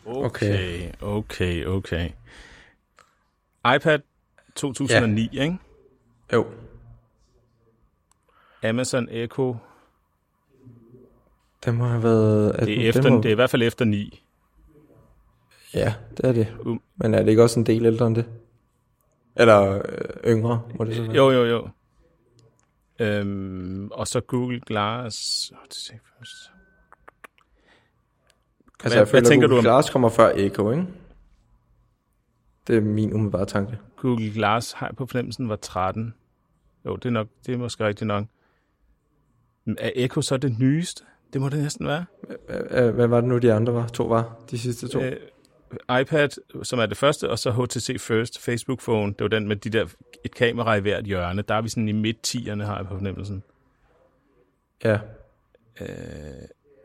Okay, 0.05 0.91
okay, 1.01 1.65
okay. 1.65 2.09
iPad 3.75 3.99
2009, 4.55 5.29
ja. 5.33 5.43
ikke? 5.43 5.57
Jo. 6.33 6.45
Amazon 8.63 9.07
Echo, 9.11 9.55
Det 11.65 11.75
må 11.75 11.85
have 11.85 12.03
været... 12.03 12.51
at 12.51 12.67
det 12.67 12.73
er, 12.73 12.77
den- 12.77 12.87
efter, 12.87 13.09
må, 13.11 13.17
det 13.17 13.25
er 13.25 13.31
i 13.31 13.35
hvert 13.35 13.49
fald 13.49 13.61
efter 13.63 13.85
9. 13.85 14.23
Ja, 15.73 15.93
det 16.17 16.25
er 16.25 16.31
det. 16.31 16.53
Um. 16.59 16.81
Men 16.95 17.13
er 17.13 17.19
det 17.19 17.29
ikke 17.29 17.43
også 17.43 17.59
en 17.59 17.65
del 17.65 17.85
ældre 17.85 18.07
end 18.07 18.15
det? 18.15 18.25
Eller 19.35 19.81
øh, 19.85 20.31
yngre, 20.31 20.61
må 20.79 20.85
det 20.85 20.95
så 20.95 21.01
være? 21.03 21.15
Jo, 21.15 21.31
jo, 21.31 21.45
jo. 21.45 21.69
Øhm, 22.99 23.89
og 23.91 24.07
så 24.07 24.21
Google 24.21 24.59
Glass. 24.59 25.51
Oh, 25.51 25.57
det 25.67 25.75
ser 25.75 25.93
først. 26.17 26.31
Altså, 28.83 28.99
jeg 28.99 29.07
føler, 29.07 29.21
hvad 29.21 29.29
tænker 29.31 29.47
Google 29.47 29.63
du 29.63 29.67
om- 29.69 29.73
Glass 29.73 29.89
kommer 29.89 30.09
før 30.09 30.31
Echo, 30.35 30.71
ikke? 30.71 30.85
Det 32.67 32.77
er 32.77 32.81
min 32.81 33.13
umiddelbare 33.13 33.45
tanke. 33.45 33.77
Google 33.97 34.33
Glass 34.33 34.71
har 34.73 34.93
på 34.97 35.05
fornemmelsen 35.05 35.49
var 35.49 35.55
13. 35.55 36.13
Jo, 36.85 36.95
det 36.95 37.05
er, 37.05 37.09
nok, 37.09 37.27
det 37.45 37.53
er 37.53 37.57
måske 37.57 37.85
rigtigt 37.87 38.07
nok. 38.07 38.25
Er 39.77 39.91
Echo 39.95 40.21
så 40.21 40.37
det 40.37 40.59
nyeste? 40.59 41.03
Det 41.33 41.41
må 41.41 41.49
det 41.49 41.59
næsten 41.59 41.87
være. 41.87 42.05
Hvad, 42.69 42.91
hvad 42.91 43.07
var 43.07 43.21
det 43.21 43.29
nu, 43.29 43.37
de 43.37 43.53
andre 43.53 43.73
var? 43.73 43.87
To 43.87 44.03
var? 44.07 44.35
De 44.51 44.59
sidste 44.59 44.87
to? 44.87 45.01
Øh, 45.01 45.15
iPad, 46.01 46.29
som 46.63 46.79
er 46.79 46.85
det 46.85 46.97
første, 46.97 47.29
og 47.29 47.39
så 47.39 47.51
HTC 47.51 47.95
First, 48.01 48.39
Facebook 48.39 48.81
Phone. 48.81 49.13
Det 49.13 49.21
var 49.21 49.27
den 49.27 49.47
med 49.47 49.55
de 49.55 49.69
der, 49.69 49.85
et 50.25 50.35
kamera 50.35 50.75
i 50.75 50.79
hvert 50.81 51.05
hjørne. 51.05 51.41
Der 51.41 51.53
er 51.55 51.61
vi 51.61 51.69
sådan 51.69 51.87
i 51.87 51.91
midt-tierne, 51.91 52.65
har 52.65 52.77
jeg 52.77 52.87
på 52.87 52.95
fornemmelsen. 52.97 53.43
Ja. 54.83 54.99
Øh, 55.81 55.87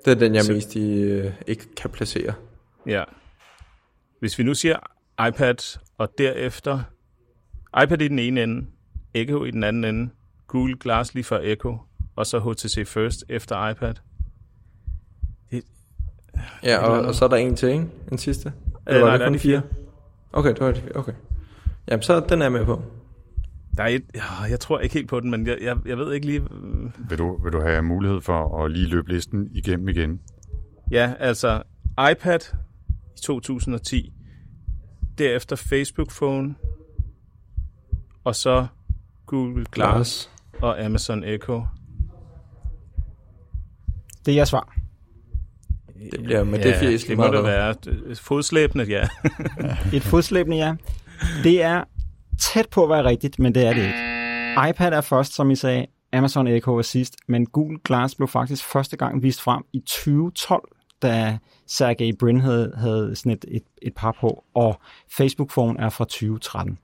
Det 0.05 0.11
er 0.11 0.14
den, 0.14 0.35
jeg 0.35 0.45
Så- 0.45 0.53
mest 0.53 0.74
i, 0.76 1.01
øh, 1.03 1.33
ikke 1.47 1.74
kan 1.74 1.91
placere. 1.91 2.35
ja. 2.87 3.05
Hvis 4.20 4.39
vi 4.39 4.43
nu 4.45 4.55
siger 4.55 4.76
iPad, 5.29 5.79
og 5.99 6.09
derefter 6.19 6.81
iPad 7.83 8.01
i 8.03 8.09
den 8.09 8.19
ene 8.19 8.43
ende, 8.43 8.66
Echo 9.14 9.45
i 9.45 9.51
den 9.51 9.64
anden 9.64 9.85
ende, 9.85 10.11
Google 10.47 10.77
Glass 10.79 11.14
lige 11.14 11.25
før 11.25 11.41
Echo, 11.43 11.79
og 12.16 12.27
så 12.27 12.39
HTC 12.39 12.89
First 12.89 13.25
efter 13.29 13.69
iPad. 13.69 13.95
Ja, 16.62 16.79
og, 16.79 17.07
og 17.07 17.14
så 17.14 17.25
er 17.25 17.29
der 17.29 17.37
en 17.37 17.57
til, 17.57 17.69
ikke? 17.69 17.87
En 18.12 18.19
sidste? 18.19 18.53
Øh, 18.89 18.95
Eller 18.95 19.01
var 19.01 19.07
nej, 19.07 19.12
det 19.12 19.21
der 19.21 19.25
er 19.25 19.29
kun 19.29 19.35
de 19.35 19.39
fire. 19.39 19.62
Okay, 20.33 20.49
det 20.49 20.61
var 20.61 20.73
de 20.73 20.81
fire. 20.81 20.97
Okay. 20.97 21.12
Jamen, 21.89 22.03
så 22.03 22.21
den 22.29 22.41
er 22.41 22.45
jeg 22.45 22.53
med 22.53 22.64
på. 22.64 22.83
Der 23.77 23.83
er 23.83 23.89
et, 23.89 24.05
ja, 24.14 24.43
jeg 24.51 24.61
tror 24.61 24.79
ikke 24.79 24.95
helt 24.95 25.09
på 25.09 25.21
den, 25.21 25.31
men 25.31 25.47
jeg, 25.47 25.59
jeg, 25.61 25.77
jeg 25.87 25.99
ved 25.99 26.12
ikke 26.12 26.27
lige... 26.27 26.41
øh, 26.41 27.11
Vil 27.11 27.19
du, 27.19 27.43
vil 27.43 27.53
du 27.53 27.61
have 27.61 27.83
mulighed 27.83 28.21
for 28.21 28.64
at 28.64 28.71
lige 28.71 28.87
løbe 28.87 29.12
listen 29.12 29.49
igennem 29.53 29.89
igen? 29.89 30.21
Ja, 30.91 31.12
altså 31.19 31.62
iPad 32.12 32.39
i 33.16 33.21
2010, 33.23 34.12
derefter 35.19 35.57
Facebook 35.57 36.12
Phone, 36.12 36.55
og 38.25 38.35
så 38.35 38.66
Google 39.27 39.66
Glass 39.73 40.31
og 40.62 40.85
Amazon 40.85 41.25
Echo. 41.25 41.66
Det 44.27 44.33
er 44.33 44.37
jeres 44.37 44.49
svar. 44.49 44.75
Det 46.11 46.23
bliver 46.23 46.45
med 46.45 46.59
det 46.59 46.75
fjes 46.75 46.83
lige 46.83 47.09
det 47.09 47.16
må 47.16 47.23
meget 47.23 47.45
det 47.45 47.45
være. 47.45 48.14
Fodslæbende, 48.16 48.85
ja. 48.85 49.09
Et 49.97 50.03
fodslæbende 50.03 50.57
ja. 50.57 50.75
Det 51.43 51.62
er 51.62 51.85
tæt 52.41 52.69
på 52.69 52.83
at 52.83 52.89
være 52.89 53.05
rigtigt, 53.05 53.39
men 53.39 53.55
det 53.55 53.66
er 53.66 53.73
det 53.73 53.83
ikke. 53.83 54.71
iPad 54.71 54.93
er 54.93 55.01
først, 55.01 55.35
som 55.35 55.51
I 55.51 55.57
sagde, 55.57 55.87
Amazon 56.12 56.47
Echo 56.47 56.79
er 56.79 56.83
sidst, 56.83 57.16
men 57.29 57.47
Google 57.47 57.79
Glass 57.85 58.14
blev 58.14 58.29
faktisk 58.29 58.64
første 58.64 58.97
gang 58.97 59.23
vist 59.23 59.43
frem 59.43 59.62
i 59.73 59.81
2012, 59.81 60.69
da 61.03 61.39
Sergey 61.67 62.13
Brin 62.19 62.41
havde, 62.41 62.73
havde 62.77 63.17
sådan 63.17 63.33
et, 63.33 63.45
et, 63.49 63.63
et 63.83 63.95
par 63.95 64.17
på, 64.21 64.45
og 64.55 64.81
Facebook 65.17 65.51
Phone 65.51 65.81
er 65.81 65.89
fra 65.89 66.05
2013. 66.05 66.79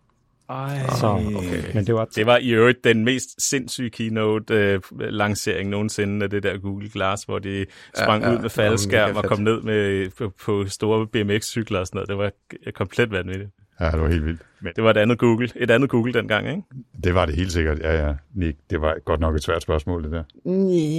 Ej, 0.48 0.86
Så, 1.00 1.06
okay. 1.36 1.74
Men 1.74 1.86
det 1.86 1.94
var 1.94 2.04
Det 2.04 2.26
var 2.26 2.36
i 2.36 2.50
øvrigt 2.50 2.84
den 2.84 3.04
mest 3.04 3.48
sindssyge 3.48 3.90
keynote-lancering 3.90 5.68
nogensinde 5.68 6.24
af 6.24 6.30
det 6.30 6.42
der 6.42 6.58
Google 6.58 6.88
Glass, 6.88 7.24
hvor 7.24 7.38
de 7.38 7.66
sprang 7.94 8.22
Ja, 8.22 8.28
ja, 8.28 8.34
ud 8.36 8.42
med 8.42 8.50
faldskærm 8.50 9.16
og 9.16 9.24
kom 9.24 9.40
ned 9.40 9.62
med, 9.62 10.10
på, 10.10 10.32
på 10.44 10.64
store 10.68 11.06
BMX-cykler 11.06 11.78
og 11.78 11.86
sådan 11.86 11.96
noget. 11.96 12.08
Det 12.08 12.18
var 12.18 12.30
komplet 12.72 13.10
vanvittigt. 13.10 13.50
Ja, 13.80 13.90
det 13.90 14.00
var 14.00 14.08
helt 14.08 14.24
vildt. 14.24 14.40
Men 14.60 14.72
det 14.76 14.84
var 14.84 14.90
et 14.90 14.96
andet 14.96 15.18
Google, 15.18 15.48
et 15.56 15.70
andet 15.70 15.90
Google 15.90 16.12
dengang, 16.12 16.48
ikke? 16.48 16.62
Det 17.04 17.14
var 17.14 17.26
det 17.26 17.34
helt 17.34 17.52
sikkert. 17.52 17.78
Ja, 17.78 18.06
ja. 18.06 18.14
Nick, 18.34 18.58
det 18.70 18.80
var 18.80 18.96
godt 19.04 19.20
nok 19.20 19.34
et 19.34 19.42
svært 19.42 19.62
spørgsmål, 19.62 20.04
det 20.04 20.12
der. 20.12 20.22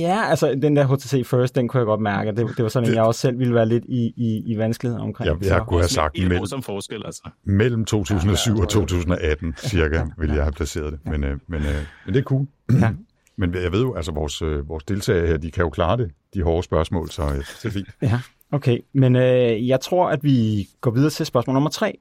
Ja, 0.01 0.23
altså 0.30 0.55
den 0.61 0.76
der 0.76 0.95
HTC 0.95 1.28
First, 1.28 1.55
den 1.55 1.67
kunne 1.67 1.80
jeg 1.80 1.86
godt 1.86 2.01
mærke. 2.01 2.32
Det, 2.32 2.38
det 2.57 2.63
var 2.63 2.69
sådan, 2.69 2.89
at 2.89 2.95
jeg 2.95 3.03
også 3.03 3.21
selv 3.21 3.39
ville 3.39 3.53
være 3.53 3.65
lidt 3.65 3.84
i, 3.88 4.13
i, 4.17 4.43
i 4.45 4.57
vanskelighed 4.57 4.99
omkring. 4.99 5.28
Jeg, 5.28 5.49
jeg 5.49 5.61
kunne 5.67 5.80
have 5.80 5.89
sagt 5.89 6.19
mellem, 6.19 6.45
som 6.45 6.63
forskel, 6.63 7.01
altså. 7.05 7.30
mellem 7.43 7.86
2007 7.86 8.59
og 8.59 8.69
2018, 8.69 9.55
cirka, 9.57 10.05
ville 10.17 10.36
jeg 10.36 10.43
have 10.43 10.53
placeret 10.53 10.93
det. 10.93 10.99
Men, 11.05 11.23
øh, 11.23 11.38
men, 11.47 11.61
øh, 11.61 11.67
men 12.05 12.13
det 12.13 12.19
er 12.19 12.23
cool. 12.23 12.47
Ja. 12.82 12.91
Men 13.38 13.53
jeg 13.53 13.71
ved 13.71 13.82
jo, 13.82 13.95
altså 13.95 14.11
vores, 14.11 14.41
øh, 14.41 14.69
vores 14.69 14.84
deltagere 14.84 15.28
her, 15.28 15.38
de 15.38 15.51
kan 15.51 15.63
jo 15.63 15.69
klare 15.69 15.97
det, 15.97 16.11
de 16.34 16.43
hårde 16.43 16.63
spørgsmål, 16.63 17.09
så 17.09 17.23
øh, 17.23 17.30
det 17.38 17.65
er 17.65 17.69
fint. 17.69 17.88
Ja, 18.01 18.19
okay. 18.51 18.80
Men 18.93 19.15
øh, 19.15 19.67
jeg 19.67 19.82
tror, 19.82 20.09
at 20.09 20.23
vi 20.23 20.67
går 20.82 20.91
videre 20.91 21.09
til 21.09 21.26
spørgsmål 21.26 21.53
nummer 21.53 21.69
tre. 21.69 21.99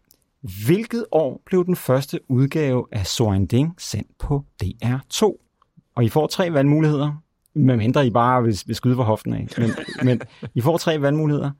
Hvilket 0.66 1.06
år 1.12 1.42
blev 1.46 1.64
den 1.64 1.76
første 1.76 2.20
udgave 2.28 2.86
af 2.92 3.06
Soren 3.06 3.46
Ding 3.46 3.74
sendt 3.78 4.18
på 4.18 4.44
DR2? 4.64 5.22
Og 5.94 6.04
I 6.04 6.08
får 6.08 6.26
tre 6.26 6.52
valgmuligheder, 6.52 7.22
medmindre 7.54 8.06
I 8.06 8.10
bare 8.10 8.42
vil, 8.42 8.58
vil 8.66 8.76
skyde 8.76 8.94
for 8.94 9.02
hoften 9.02 9.34
af. 9.34 9.48
Men, 9.58 9.70
men 10.06 10.20
I 10.54 10.60
får 10.60 10.78
tre 10.78 11.00
valgmuligheder. 11.00 11.50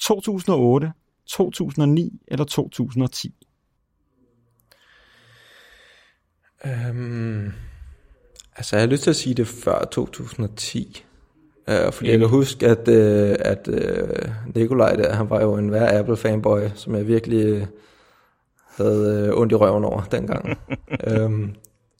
2008, 0.00 0.92
2009 1.26 2.20
eller 2.28 2.44
2010. 2.44 3.34
Øhm, 6.64 7.52
altså, 8.56 8.76
jeg 8.76 8.82
har 8.82 8.90
lyst 8.90 9.02
til 9.02 9.10
at 9.10 9.16
sige 9.16 9.34
det 9.34 9.46
før 9.46 9.84
2010. 9.84 11.04
Uh, 11.68 11.92
fordi 11.92 12.10
jeg 12.10 12.18
kan 12.18 12.28
huske, 12.28 12.66
at, 12.66 12.88
uh, 12.88 13.34
at 13.38 13.68
uh, 13.68 14.54
Nikolaj 14.54 14.96
der, 14.96 15.14
han 15.14 15.30
var 15.30 15.42
jo 15.42 15.54
en 15.54 15.72
værre 15.72 15.98
Apple-fanboy, 15.98 16.68
som 16.74 16.94
jeg 16.94 17.06
virkelig 17.06 17.62
uh, 17.62 17.68
havde 18.76 19.32
uh, 19.32 19.40
ondt 19.40 19.52
i 19.52 19.54
røven 19.54 19.84
over 19.84 20.02
dengang. 20.02 20.58
um, 21.24 21.54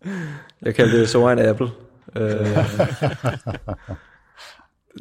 jeg 0.63 0.75
kaldte 0.75 1.01
det 1.01 1.09
så 1.09 1.29
en 1.29 1.39
Apple. 1.39 1.71
Uh, 2.17 2.23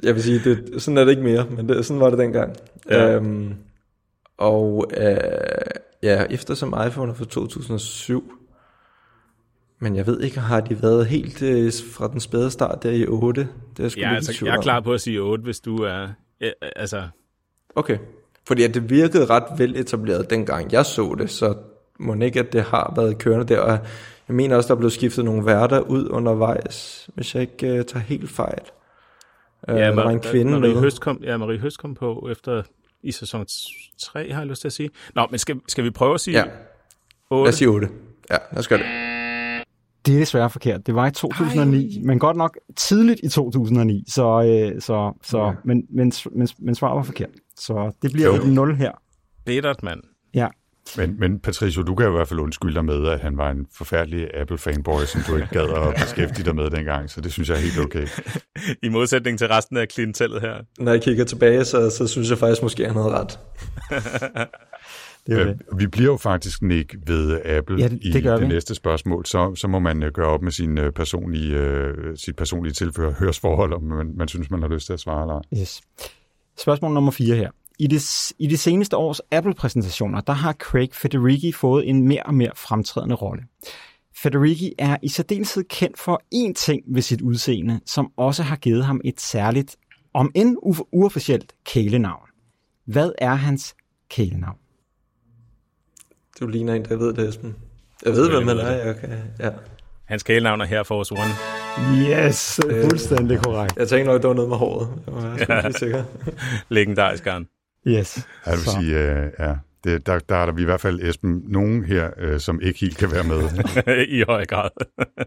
jeg 0.04 0.16
vil 0.16 0.24
sige, 0.24 0.40
det, 0.40 0.82
sådan 0.82 0.98
er 0.98 1.04
det 1.04 1.12
ikke 1.12 1.24
mere, 1.24 1.46
men 1.50 1.70
det, 1.70 1.86
sådan 1.86 2.00
var 2.00 2.10
det 2.10 2.20
dengang. 2.20 2.56
Ja. 2.90 3.18
Um, 3.18 3.56
og 4.38 4.92
uh, 4.98 5.04
ja, 6.04 6.26
eftersom 6.30 6.76
iPhone 6.88 7.12
er 7.12 7.16
fra 7.16 7.26
2007, 7.26 8.34
men 9.80 9.96
jeg 9.96 10.08
ved 10.08 10.22
ikke, 10.22 10.40
har 10.40 10.62
de 10.62 10.82
været 10.82 11.06
helt 11.06 11.42
øh, 11.42 11.72
fra 11.94 12.08
den 12.08 12.20
spæde 12.20 12.52
start 12.52 12.84
der 12.84 12.92
i 12.92 13.06
8? 13.08 13.42
Det 13.42 13.80
er 13.80 13.84
jeg 13.84 13.98
Ja, 13.98 14.16
altså, 14.16 14.46
jeg 14.46 14.56
er 14.56 14.62
klar 14.62 14.80
på 14.80 14.94
at 14.94 15.02
sige 15.02 15.20
8, 15.20 15.44
hvis 15.44 15.60
du 15.60 15.76
er... 15.76 16.08
Ja, 16.42 16.52
altså, 16.76 17.08
Okay. 17.76 17.98
Fordi 18.48 18.64
at 18.64 18.74
det 18.74 18.90
virkede 18.90 19.26
ret 19.26 19.44
veletableret 19.58 20.30
dengang 20.30 20.72
jeg 20.72 20.86
så 20.86 21.16
det, 21.20 21.30
så 21.30 21.56
må 22.00 22.14
ikke, 22.14 22.40
at 22.40 22.54
det 22.54 22.64
har 22.64 22.94
været 22.96 23.18
kørende 23.18 23.46
der. 23.54 23.60
Og 23.60 23.80
jeg 24.28 24.36
mener 24.36 24.56
også, 24.56 24.74
der 24.74 24.80
blev 24.80 24.90
skiftet 24.90 25.26
nogle 25.26 25.46
værter 25.46 25.80
ud 25.80 26.10
undervejs, 26.10 27.10
hvis 27.16 27.36
jeg 27.36 27.42
ikke 27.42 27.80
uh, 27.80 27.86
tager 27.86 28.00
helt 28.00 28.30
fejl. 28.30 28.62
Uh, 29.72 29.76
ja, 29.76 29.92
var 29.92 30.10
en 30.10 30.20
kvinde 30.20 30.52
Marie 30.52 30.74
med. 30.74 30.82
Høst 30.82 31.02
kom, 31.02 31.20
ja, 31.24 31.38
Marie 31.38 31.60
Høst 31.60 31.80
kom 31.80 31.96
på 31.96 32.28
efter 32.32 32.64
i 33.04 33.12
sæson 33.12 33.46
3, 34.04 34.32
har 34.32 34.42
jeg 34.42 34.48
lyst 34.48 34.62
til 34.62 34.68
at 34.68 34.74
sige. 34.74 34.90
Nå, 35.16 35.28
men 35.30 35.40
skal, 35.40 35.56
skal 35.68 35.84
vi 35.84 35.90
prøve 35.90 36.14
at 36.14 36.20
sige 36.20 36.38
Ja, 36.38 36.44
8? 37.30 37.44
lad 37.44 37.50
os 37.50 37.56
sige 37.56 37.68
8. 37.68 37.88
Ja, 38.30 38.38
lad 38.52 38.60
os 38.60 38.68
gøre 38.68 38.80
det. 38.80 38.86
Det 40.06 40.16
er 40.16 40.20
desværre 40.20 40.50
forkert. 40.50 40.88
Det 40.88 40.96
var 40.96 41.08
i 41.08 41.12
2009, 41.12 41.98
Ej. 41.98 42.04
men 42.06 42.20
godt 42.20 42.38
nok 42.38 42.58
tidligt 42.76 43.20
i 43.24 43.30
2009. 43.30 44.04
Så, 44.08 44.24
øh, 44.24 44.82
så, 44.82 45.14
så, 45.24 45.44
ja. 45.44 45.52
men, 45.64 45.86
men, 45.90 46.14
men, 46.32 46.48
men 46.60 46.76
svaret 46.76 46.96
var 46.96 47.04
forkert. 47.04 47.30
Så 47.66 47.92
det 48.02 48.12
bliver 48.14 48.28
Jo. 48.28 48.36
et 48.36 48.48
0 48.54 48.76
her. 48.76 48.92
Bittert, 49.46 49.84
mand. 49.84 50.00
Ja. 50.34 50.48
Men, 50.98 51.20
men 51.20 51.40
Patricio, 51.40 51.82
du 51.84 51.96
kan 51.96 52.06
jo 52.06 52.12
i 52.12 52.16
hvert 52.16 52.28
fald 52.28 52.40
undskylde 52.40 52.76
dig 52.76 52.86
med, 52.86 53.08
at 53.08 53.20
han 53.20 53.38
var 53.38 53.52
en 53.52 53.68
forfærdelig 53.74 54.28
Apple-fanboy, 54.42 55.06
som 55.06 55.22
du 55.28 55.36
ikke 55.36 55.48
gad 55.52 55.70
at 55.70 55.94
beskæftige 56.04 56.46
dig 56.46 56.56
med 56.56 56.70
dengang, 56.70 57.10
så 57.10 57.22
det 57.22 57.32
synes 57.34 57.50
jeg 57.50 57.56
er 57.58 57.62
helt 57.62 57.80
okay. 57.80 58.08
I 58.84 58.90
modsætning 58.90 59.38
til 59.40 59.48
resten 59.48 59.78
af 59.78 59.88
klientellet 59.88 60.42
her. 60.42 60.54
Når 60.80 60.92
jeg 60.92 61.02
kigger 61.02 61.24
tilbage, 61.26 61.66
så, 61.66 61.90
så 61.90 62.08
synes 62.08 62.30
jeg 62.30 62.38
faktisk 62.38 62.62
måske, 62.64 62.86
han 62.86 62.96
havde 62.96 63.10
ret. 63.10 63.40
Det 65.28 65.40
er 65.40 65.44
det. 65.46 65.62
Vi 65.78 65.88
bliver 65.88 66.12
jo 66.12 66.18
faktisk, 66.18 66.62
Nick, 66.62 66.96
ved 67.08 67.42
Apple 67.46 67.78
Ja, 67.80 67.88
det- 67.88 68.00
i 68.02 68.12
det 68.12 68.24
gør 68.24 68.34
det 68.38 68.42
vi. 68.48 68.54
næste 68.54 68.76
spørgsmål. 68.76 69.26
Så, 69.26 69.56
så 69.56 69.68
må 69.68 69.80
man 69.80 70.04
øh, 70.04 70.12
gøre 70.12 70.28
op 70.28 70.42
med 70.42 70.52
sin, 70.52 70.78
øh, 70.78 70.92
personlige, 70.94 71.56
øh, 71.58 72.18
sit 72.18 72.36
personlige 72.36 72.74
tilfører 72.74 73.14
hørsforhold, 73.20 73.74
om 73.74 73.84
man, 73.84 74.14
man 74.18 74.28
synes, 74.28 74.52
man 74.52 74.62
har 74.62 74.70
lyst 74.70 74.86
til 74.86 74.94
at 74.94 75.00
svare 75.00 75.22
eller 75.22 75.34
ej. 75.34 75.62
Yes. 75.62 75.82
Spørgsmål 76.58 76.94
nummer 76.94 77.12
4 77.12 77.36
her. 77.36 77.52
I 77.80 77.88
det, 77.88 78.32
I 78.40 78.48
de 78.48 78.58
seneste 78.58 78.98
års 78.98 79.22
Apple-præsentationer, 79.32 80.22
der 80.22 80.34
har 80.34 80.54
Craig 80.54 80.90
Federighi 80.94 81.52
fået 81.52 81.90
en 81.90 82.08
mere 82.08 82.24
og 82.24 82.34
mere 82.34 82.52
fremtrædende 82.56 83.16
rolle. 83.16 83.44
Federighi 84.16 84.74
er 84.80 84.98
i 85.04 85.08
særdeleshed 85.08 85.64
kendt 85.64 86.00
for 86.00 86.22
én 86.36 86.54
ting 86.54 86.84
ved 86.88 87.02
sit 87.02 87.22
udseende, 87.22 87.80
som 87.86 88.12
også 88.18 88.44
har 88.44 88.56
givet 88.56 88.86
ham 88.86 89.02
et 89.06 89.22
særligt, 89.22 89.78
om 90.14 90.32
end 90.36 90.58
uofficielt, 90.92 91.54
kælenavn. 91.66 92.28
Hvad 92.86 93.12
er 93.18 93.36
hans 93.36 93.76
kælenavn? 94.10 94.58
Du 96.40 96.48
ligner 96.48 96.74
en, 96.74 96.86
der 96.86 96.96
ved 96.96 97.14
det, 97.14 97.30
Esben. 97.30 97.56
Jeg 98.06 98.14
ved, 98.14 98.30
hvem 98.30 98.48
han 98.48 98.58
er. 98.58 98.72
Jeg, 98.72 98.96
kan, 98.96 99.10
ja. 99.40 99.50
Hans 100.12 100.24
kælenavn 100.24 100.62
er 100.62 100.66
her 100.66 100.84
for 100.84 101.00
os 101.00 101.12
One. 101.12 101.32
Yes, 102.28 102.60
fuldstændig 102.90 103.40
korrekt. 103.40 103.78
jeg 103.78 103.88
tænkte 103.90 104.12
nok, 104.12 104.22
det 104.22 104.28
var 104.28 104.34
noget 104.34 104.50
med 104.50 104.58
håret. 104.58 104.88
Jeg 105.08 105.48
var 105.48 105.62
lige 105.62 105.74
sikker. 105.86 106.04
Legendarisk 106.70 107.24
garn. 107.24 107.48
Yes. 107.88 108.28
Jeg 108.46 108.54
vil 108.54 108.60
Så- 108.64 108.72
sige, 108.82 108.98
øh, 108.98 109.32
ja, 109.40 109.54
det, 109.84 110.06
der, 110.08 110.20
der 110.20 110.36
er 110.36 110.46
der 110.46 110.58
i 110.58 110.64
hvert 110.64 110.82
fald, 110.82 111.00
Esben, 111.02 111.44
nogen 111.48 111.86
her, 111.86 112.10
øh, 112.18 112.40
som 112.40 112.62
ikke 112.62 112.80
helt 112.80 112.98
kan 112.98 113.12
være 113.12 113.24
med. 113.24 113.42
I 114.20 114.24
høj 114.28 114.46
grad. 114.46 114.70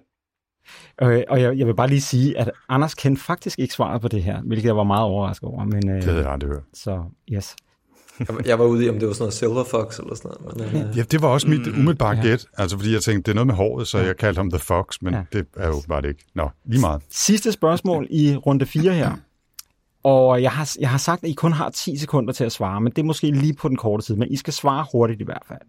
Øh, 1.02 1.22
og 1.28 1.40
jeg, 1.42 1.58
jeg 1.58 1.66
vil 1.66 1.74
bare 1.76 1.88
lige 1.88 2.00
sige, 2.00 2.38
at 2.38 2.50
Anders 2.68 2.94
kendte 2.94 3.22
faktisk 3.22 3.58
ikke 3.58 3.74
svaret 3.74 4.00
på 4.00 4.08
det 4.08 4.22
her, 4.22 4.40
hvilket 4.42 4.66
jeg 4.66 4.76
var 4.76 4.82
meget 4.84 5.02
overrasket 5.04 5.48
over. 5.48 5.64
Men, 5.64 5.88
øh, 5.90 5.94
Det 5.96 6.04
havde 6.04 6.22
jeg 6.22 6.32
aldrig 6.32 6.50
hørt. 6.50 6.62
Så 6.74 7.02
yes. 7.32 7.56
Jeg, 8.20 8.46
jeg 8.46 8.58
var 8.58 8.64
ude 8.64 8.84
i, 8.86 8.88
om 8.88 8.98
det 8.98 9.08
var 9.08 9.14
sådan 9.14 9.22
noget 9.22 9.34
Silver 9.34 9.64
Fox 9.64 9.98
eller 9.98 10.14
sådan 10.14 10.30
noget. 10.40 10.72
Men, 10.72 10.82
øh, 10.88 10.96
Ja, 10.98 11.02
det 11.02 11.22
var 11.22 11.28
også 11.28 11.48
mit 11.48 11.66
umiddelbare 11.66 12.16
Ja. 12.16 12.22
gæt, 12.22 12.46
altså 12.54 12.76
fordi 12.78 12.92
jeg 12.92 13.02
tænkte, 13.02 13.22
det 13.26 13.30
er 13.30 13.34
noget 13.34 13.46
med 13.46 13.54
håret, 13.54 13.88
så 13.88 13.98
jeg 13.98 14.16
kaldte 14.16 14.38
ham 14.38 14.50
The 14.50 14.58
Fox, 14.58 15.02
men 15.02 15.14
Ja. 15.14 15.18
ja. 15.32 15.38
det 15.38 15.46
er 15.56 15.66
jo 15.68 15.82
bare 15.88 16.02
det 16.02 16.08
ikke. 16.08 16.24
Nå, 16.34 16.50
lige 16.64 16.80
meget. 16.80 17.02
Sidste 17.10 17.52
spørgsmål 17.52 18.06
i 18.10 18.36
runde 18.36 18.66
4 18.66 18.92
her. 18.94 19.12
Og 20.02 20.42
jeg 20.42 20.50
har, 20.52 20.76
jeg 20.80 20.90
har 20.90 20.98
sagt, 20.98 21.24
at 21.24 21.30
I 21.30 21.32
kun 21.32 21.52
har 21.52 21.70
10 21.70 21.96
sekunder 21.96 22.32
til 22.32 22.44
at 22.44 22.52
svare, 22.52 22.80
men 22.80 22.92
det 22.92 22.98
er 23.02 23.06
måske 23.06 23.30
lige 23.30 23.54
på 23.54 23.68
den 23.68 23.76
korte 23.76 24.04
tid, 24.06 24.16
men 24.16 24.28
I 24.30 24.36
skal 24.36 24.52
svare 24.52 24.86
hurtigt 24.92 25.20
i 25.20 25.24
hvert 25.24 25.42
fald. 25.48 25.60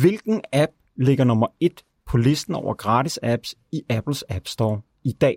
Hvilken 0.00 0.40
app 0.52 0.72
ligger 0.96 1.24
nummer 1.24 1.46
1 1.60 1.82
på 2.06 2.16
listen 2.16 2.54
over 2.54 2.74
gratis 2.74 3.18
apps 3.22 3.54
i 3.72 3.82
Apples 3.90 4.24
App 4.28 4.46
Store 4.48 4.80
i 5.04 5.12
dag? 5.12 5.36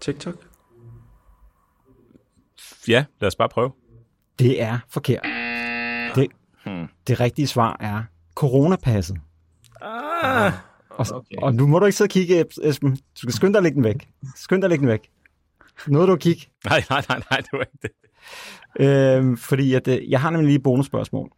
TikTok? 0.00 0.34
Ja, 2.88 3.04
lad 3.20 3.26
os 3.26 3.36
bare 3.36 3.48
prøve. 3.48 3.72
Det 4.38 4.62
er 4.62 4.78
forkert. 4.88 5.22
Det, 6.14 6.26
det 7.08 7.20
rigtige 7.20 7.46
svar 7.46 7.76
er 7.80 8.02
coronapasset. 8.34 9.16
Ah, 9.82 10.52
Og, 10.90 11.06
okay. 11.12 11.36
og 11.42 11.54
nu 11.54 11.66
må 11.66 11.78
du 11.78 11.86
ikke 11.86 11.96
sidde 11.96 12.06
og 12.08 12.10
kigge, 12.10 12.44
Esben. 12.62 12.90
Du 12.96 13.00
skal 13.16 13.32
skynde 13.32 13.52
dig 13.52 13.58
at 13.58 13.62
lægge 13.62 13.76
den 13.76 13.84
væk. 13.84 14.08
Skynd 14.36 14.62
dig 14.62 14.66
at 14.66 14.70
lægge 14.70 14.80
den 14.82 14.88
væk. 14.88 15.10
Noget 15.86 16.08
du 16.08 16.12
at 16.12 16.20
kigge. 16.20 16.46
nej, 16.64 16.82
nej, 16.90 17.02
nej, 17.08 17.20
nej, 17.30 17.38
det 17.40 17.48
var 17.52 17.60
ikke 17.60 17.78
det. 17.82 17.90
Øhm, 18.80 19.36
fordi 19.36 19.74
at, 19.74 19.88
øh, 19.88 20.10
jeg 20.10 20.20
har 20.20 20.30
nemlig 20.30 20.46
lige 20.46 20.56
et 20.56 20.62
bonusspørgsmål. 20.62 21.30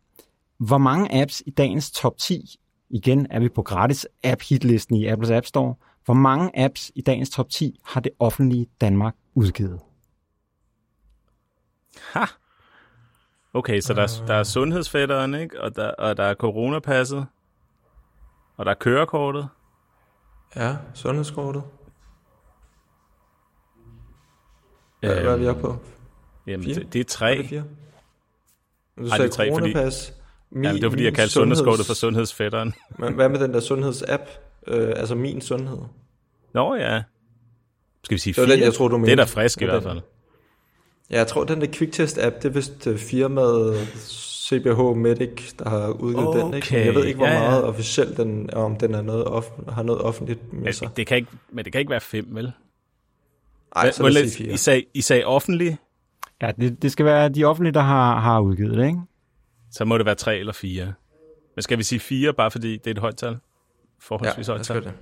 Hvor 0.59 0.79
mange 0.79 1.23
apps 1.23 1.43
i 1.47 1.51
dagens 1.51 1.91
top 1.91 2.19
10, 2.19 2.57
igen 2.91 3.27
er 3.31 3.41
vi 3.41 3.49
på 3.49 3.63
gratis 3.63 4.07
app 4.25 4.43
hitlisten 4.43 4.97
i 4.97 5.07
Apples 5.07 5.31
App 5.31 5.47
Store, 5.47 5.75
hvor 6.05 6.15
mange 6.15 6.51
apps 6.65 6.93
i 6.95 7.01
dagens 7.01 7.31
top 7.31 7.51
10 7.51 7.79
har 7.85 8.01
det 8.01 8.13
offentlige 8.19 8.67
Danmark 8.81 9.15
udgivet? 9.35 9.81
Ha! 12.13 12.25
Okay, 13.55 13.81
så 13.81 13.95
der, 13.95 14.03
er- 14.03 14.25
der 14.27 14.35
er 14.35 14.43
sundhedsfætteren, 14.43 15.35
ikke? 15.35 15.61
Og 15.63 15.77
der, 15.77 15.91
og 15.91 16.17
der 16.17 16.25
er 16.25 16.35
coronapasset. 16.35 17.27
Og 18.57 18.65
der 18.65 18.71
er 18.71 18.75
kørekortet. 18.75 19.49
Ja, 20.57 20.77
sundhedskortet. 20.95 21.63
Hvad, 25.01 25.21
hvad 25.23 25.33
er 25.33 25.37
vi 25.37 25.47
oppe 25.49 25.61
på? 25.63 25.77
Jamen, 26.47 26.65
Fire? 26.65 26.75
det, 26.75 26.93
det 26.93 26.99
er 26.99 27.05
Er 27.05 27.09
tre. 27.09 27.39
det 27.39 27.47
fire? 27.49 27.65
Du 28.99 29.03
Ej, 29.03 29.09
sagde 29.09 29.23
det 29.23 29.29
er 29.29 29.35
tre, 29.37 29.51
fordi- 29.53 29.73
coronapas. 29.73 30.13
Min, 30.51 30.65
Ja, 30.65 30.73
det 30.73 30.83
var 30.83 30.91
fordi, 30.91 31.05
jeg 31.05 31.15
kaldte 31.15 31.33
sundhedskortet 31.33 31.87
for 31.87 31.95
sundhedsfætteren. 31.95 32.75
Men 32.99 33.15
hvad 33.15 33.29
med 33.29 33.39
den 33.41 33.55
der 33.55 33.61
sundhedsapp? 33.61 34.23
Øh, 34.67 34.89
altså 34.97 35.15
min 35.15 35.41
sundhed. 35.41 35.79
Nå 36.55 36.75
ja. 36.75 37.03
Skal 38.05 38.15
vi 38.15 38.19
sige 38.19 38.33
Det 38.35 38.45
fire? 38.45 38.57
den, 38.57 38.65
jeg 38.65 38.75
troede, 38.75 38.91
du 38.93 38.97
Det 38.97 39.03
er 39.03 39.07
mente. 39.07 39.17
da 39.17 39.25
frisk 39.25 39.63
i 39.63 39.65
hvert 39.65 39.83
fald. 39.83 40.01
Ja, 41.11 41.17
jeg 41.19 41.27
tror, 41.27 41.45
den 41.45 41.61
der 41.61 41.67
kviktest-app, 41.67 42.37
det 42.37 42.45
er 42.45 42.49
vist 42.53 42.87
øh, 42.87 42.99
firmaet 42.99 43.89
CBH 44.49 44.97
Medic, 44.97 45.53
der 45.59 45.69
har 45.71 45.89
udgivet 45.89 46.45
den. 46.45 46.55
Ikke? 46.55 46.69
Men 46.75 46.87
Jeg 46.87 46.95
ved 46.95 47.05
ikke, 47.05 47.17
hvor 47.17 47.27
Okay, 47.27 47.35
ja, 47.37 47.43
ja. 47.43 47.49
meget 47.51 47.65
officielt 47.65 48.17
den 48.17 48.51
er, 48.53 48.57
om 48.57 48.77
den 48.77 48.95
er 48.95 49.03
noget 49.03 49.25
off- 49.25 49.73
har 49.73 49.83
noget 49.83 50.03
offentligt 50.03 50.53
med 50.53 50.73
sig. 50.73 50.89
Men 50.89 50.97
det, 50.97 51.07
kan 51.07 51.17
ikke, 51.17 51.29
men 51.53 51.65
det 51.65 51.73
kan 51.73 51.79
ikke 51.79 51.91
være 51.91 52.01
fem, 52.01 52.27
vel? 52.31 52.53
Ej, 53.77 53.91
så 53.91 54.09
lidt- 54.09 54.31
sige 54.33 54.45
fire. 54.45 54.55
I 54.55 54.57
sagde, 54.57 54.85
I 54.95 55.01
sagde 55.01 55.25
offentlig, 55.25 55.79
Ja, 56.43 56.51
det, 56.61 56.83
det 56.83 56.93
skal 56.93 57.05
være 57.05 57.29
de 57.29 57.45
offentlige, 57.45 57.75
der 57.75 57.81
har, 57.81 58.21
har 58.21 58.41
udgivet 58.41 58.77
det, 58.79 58.87
ikke? 58.87 58.99
så 59.73 59.85
må 59.85 59.99
det 59.99 60.07
være 60.07 60.15
tre 60.15 60.39
eller 60.39 60.53
fire. 60.53 60.93
Men 61.57 61.63
skal 61.63 61.79
vi 61.79 61.83
sige 61.83 61.99
fire, 62.01 62.35
bare 62.35 62.51
fordi 62.51 62.73
det 62.73 62.87
er 62.87 62.91
et 62.91 62.99
højt 62.99 63.17
tal? 63.17 63.31
Ja, 63.33 63.37
Forholdsvis 64.01 64.49
lad 64.49 64.55
højt 64.57 64.67
tal. 64.67 64.85
det. 64.85 64.93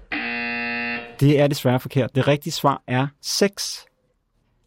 Det 1.20 1.40
er 1.40 1.46
desværre 1.46 1.80
forkert. 1.80 2.14
Det 2.14 2.28
rigtige 2.28 2.52
svar 2.52 2.82
er 2.88 3.06
6. 3.22 3.86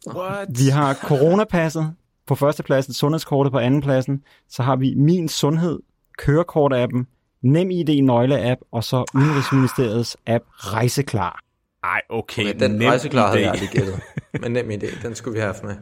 What? 0.06 0.48
Vi 0.48 0.68
har 0.68 0.94
coronapasset 0.94 1.94
på 2.26 2.34
førstepladsen, 2.34 2.94
sundhedskortet 2.94 3.52
på 3.52 3.58
andenpladsen, 3.58 4.22
så 4.48 4.62
har 4.62 4.76
vi 4.76 4.94
Min 4.94 5.28
Sundhed, 5.28 5.78
kørekort-appen, 6.22 7.04
NemID 7.42 8.02
nøgle-app, 8.02 8.60
og 8.72 8.84
så 8.84 9.04
Udenrigsministeriets 9.14 10.16
app 10.26 10.44
Rejseklar. 10.50 11.40
Ej, 11.84 12.00
okay. 12.08 12.42
Okay, 12.42 12.60
den 12.60 12.70
nem 12.70 12.88
rejseklar 12.88 13.26
havde 13.28 13.40
jeg 13.42 13.50
aldrig 13.50 13.68
gættet. 13.72 14.00
Men 14.40 14.52
nem 14.52 14.70
idé, 14.70 15.02
den 15.06 15.14
skulle 15.14 15.34
vi 15.34 15.40
have 15.40 15.52
haft 15.52 15.64
med. 15.64 15.74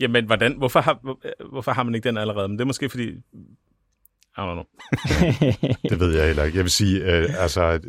Jamen, 0.00 0.26
hvordan, 0.26 0.54
hvorfor, 0.58 0.80
har, 0.80 0.98
hvor- 1.02 1.48
hvorfor 1.50 1.72
har 1.72 1.82
man 1.82 1.94
ikke 1.94 2.08
den 2.08 2.16
allerede? 2.16 2.48
Men 2.48 2.58
det 2.58 2.62
er 2.64 2.66
måske 2.66 2.88
fordi... 2.88 3.08
I 3.08 4.40
don't 4.40 4.52
know. 4.52 4.64
Det 5.90 6.00
ved 6.00 6.16
jeg 6.16 6.26
heller 6.26 6.44
ikke. 6.44 6.56
Jeg 6.56 6.64
vil 6.64 6.70
sige, 6.70 7.00
øh, 7.04 7.28
altså, 7.42 7.80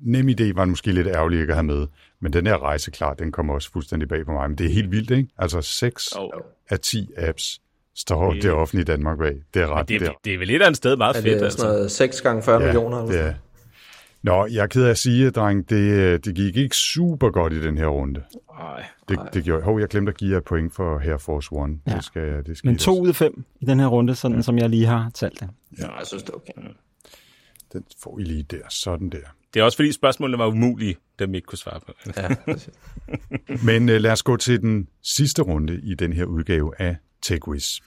nem 0.00 0.28
idé 0.28 0.52
var 0.54 0.64
måske 0.64 0.92
lidt 0.92 1.06
ærgerlig 1.06 1.40
ikke 1.40 1.50
at 1.50 1.56
have 1.56 1.66
med, 1.66 1.86
men 2.20 2.32
den 2.32 2.46
her 2.46 2.62
rejse, 2.62 2.90
klar, 2.90 3.14
den 3.14 3.32
kommer 3.32 3.54
også 3.54 3.72
fuldstændig 3.72 4.08
bag 4.08 4.24
på 4.26 4.32
mig. 4.32 4.50
Men 4.50 4.58
det 4.58 4.66
er 4.66 4.70
helt 4.70 4.90
vildt, 4.90 5.10
ikke? 5.10 5.28
Altså 5.38 5.60
6 5.60 6.12
Oh. 6.18 6.28
af 6.70 6.80
10 6.80 7.08
apps 7.16 7.60
står 7.96 8.32
Det- 8.32 8.42
det 8.42 8.50
offentlige 8.50 8.84
Danmark 8.84 9.18
bag. 9.18 9.36
Det 9.54 9.62
er 9.62 9.66
ret. 9.76 9.88
Det, 9.88 10.02
er, 10.02 10.12
det 10.24 10.34
er 10.34 10.38
vel 10.38 10.50
et 10.50 10.54
eller 10.54 10.66
andet 10.66 10.76
sted 10.76 10.96
meget 10.96 11.16
Er 11.16 11.22
fedt, 11.22 11.38
det 11.38 11.44
altså. 11.44 11.58
sådan 11.58 11.74
noget 11.74 11.90
6 11.90 12.20
gange 12.20 12.42
40 12.42 12.60
Ja, 12.60 12.64
millioner? 12.66 12.98
Eller 13.02 13.12
det 13.12 13.20
er. 13.20 13.34
Nå, 14.22 14.46
jeg 14.46 14.62
er 14.62 14.66
ked 14.66 14.84
af 14.84 14.90
at 14.90 14.98
sige, 14.98 15.30
dreng, 15.30 15.70
det, 15.70 16.24
det 16.24 16.34
gik 16.34 16.56
ikke 16.56 16.76
super 16.76 17.30
godt 17.30 17.52
i 17.52 17.62
den 17.62 17.78
her 17.78 17.86
runde. 17.86 18.22
Ej. 18.60 18.84
Det, 19.08 19.18
det 19.34 19.44
gjorde, 19.44 19.62
hov, 19.62 19.80
jeg 19.80 19.88
glemte 19.88 20.10
at 20.10 20.16
give 20.16 20.30
jer 20.30 20.38
et 20.38 20.44
point 20.44 20.74
for 20.74 20.98
Air 20.98 21.18
Force 21.18 21.48
One. 21.52 21.78
Ja. 21.86 21.94
Det 21.94 22.04
skal, 22.04 22.44
det 22.46 22.56
skal 22.58 22.68
Men 22.68 22.78
to 22.78 23.00
ud 23.00 23.08
af 23.08 23.14
fem 23.16 23.44
i 23.60 23.64
den 23.64 23.80
her 23.80 23.86
runde, 23.86 24.14
sådan 24.14 24.42
som 24.42 24.58
jeg 24.58 24.68
lige 24.68 24.86
har 24.86 25.10
talt 25.14 25.40
det. 25.40 25.48
Ja, 25.78 25.82
jeg 25.98 26.06
synes, 26.06 26.22
det 26.22 26.30
er 26.30 26.34
okay. 26.36 26.68
Den 27.72 27.84
får 28.02 28.18
I 28.18 28.22
lige 28.22 28.42
der. 28.42 28.68
Sådan 28.68 29.10
der. 29.10 29.18
Det 29.54 29.60
er 29.60 29.64
også 29.64 29.78
fordi 29.78 29.92
spørgsmålene 29.92 30.38
var 30.38 30.46
umulige, 30.46 30.96
dem 31.18 31.34
ikke 31.34 31.46
kunne 31.46 31.58
svare 31.58 31.80
på. 31.86 31.92
Ja. 32.16 32.28
Men 33.72 33.88
uh, 33.88 33.94
lad 33.94 34.10
os 34.10 34.22
gå 34.22 34.36
til 34.36 34.60
den 34.60 34.88
sidste 35.02 35.42
runde 35.42 35.80
i 35.82 35.94
den 35.94 36.12
her 36.12 36.24
udgave 36.24 36.80
af 36.80 36.96
TechWiz. 37.22 37.80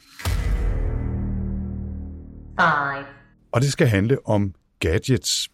five, 2.61 3.05
Og 3.51 3.61
det 3.61 3.71
skal 3.71 3.87
handle 3.87 4.27
om 4.27 4.53
gadgets. 4.79 5.49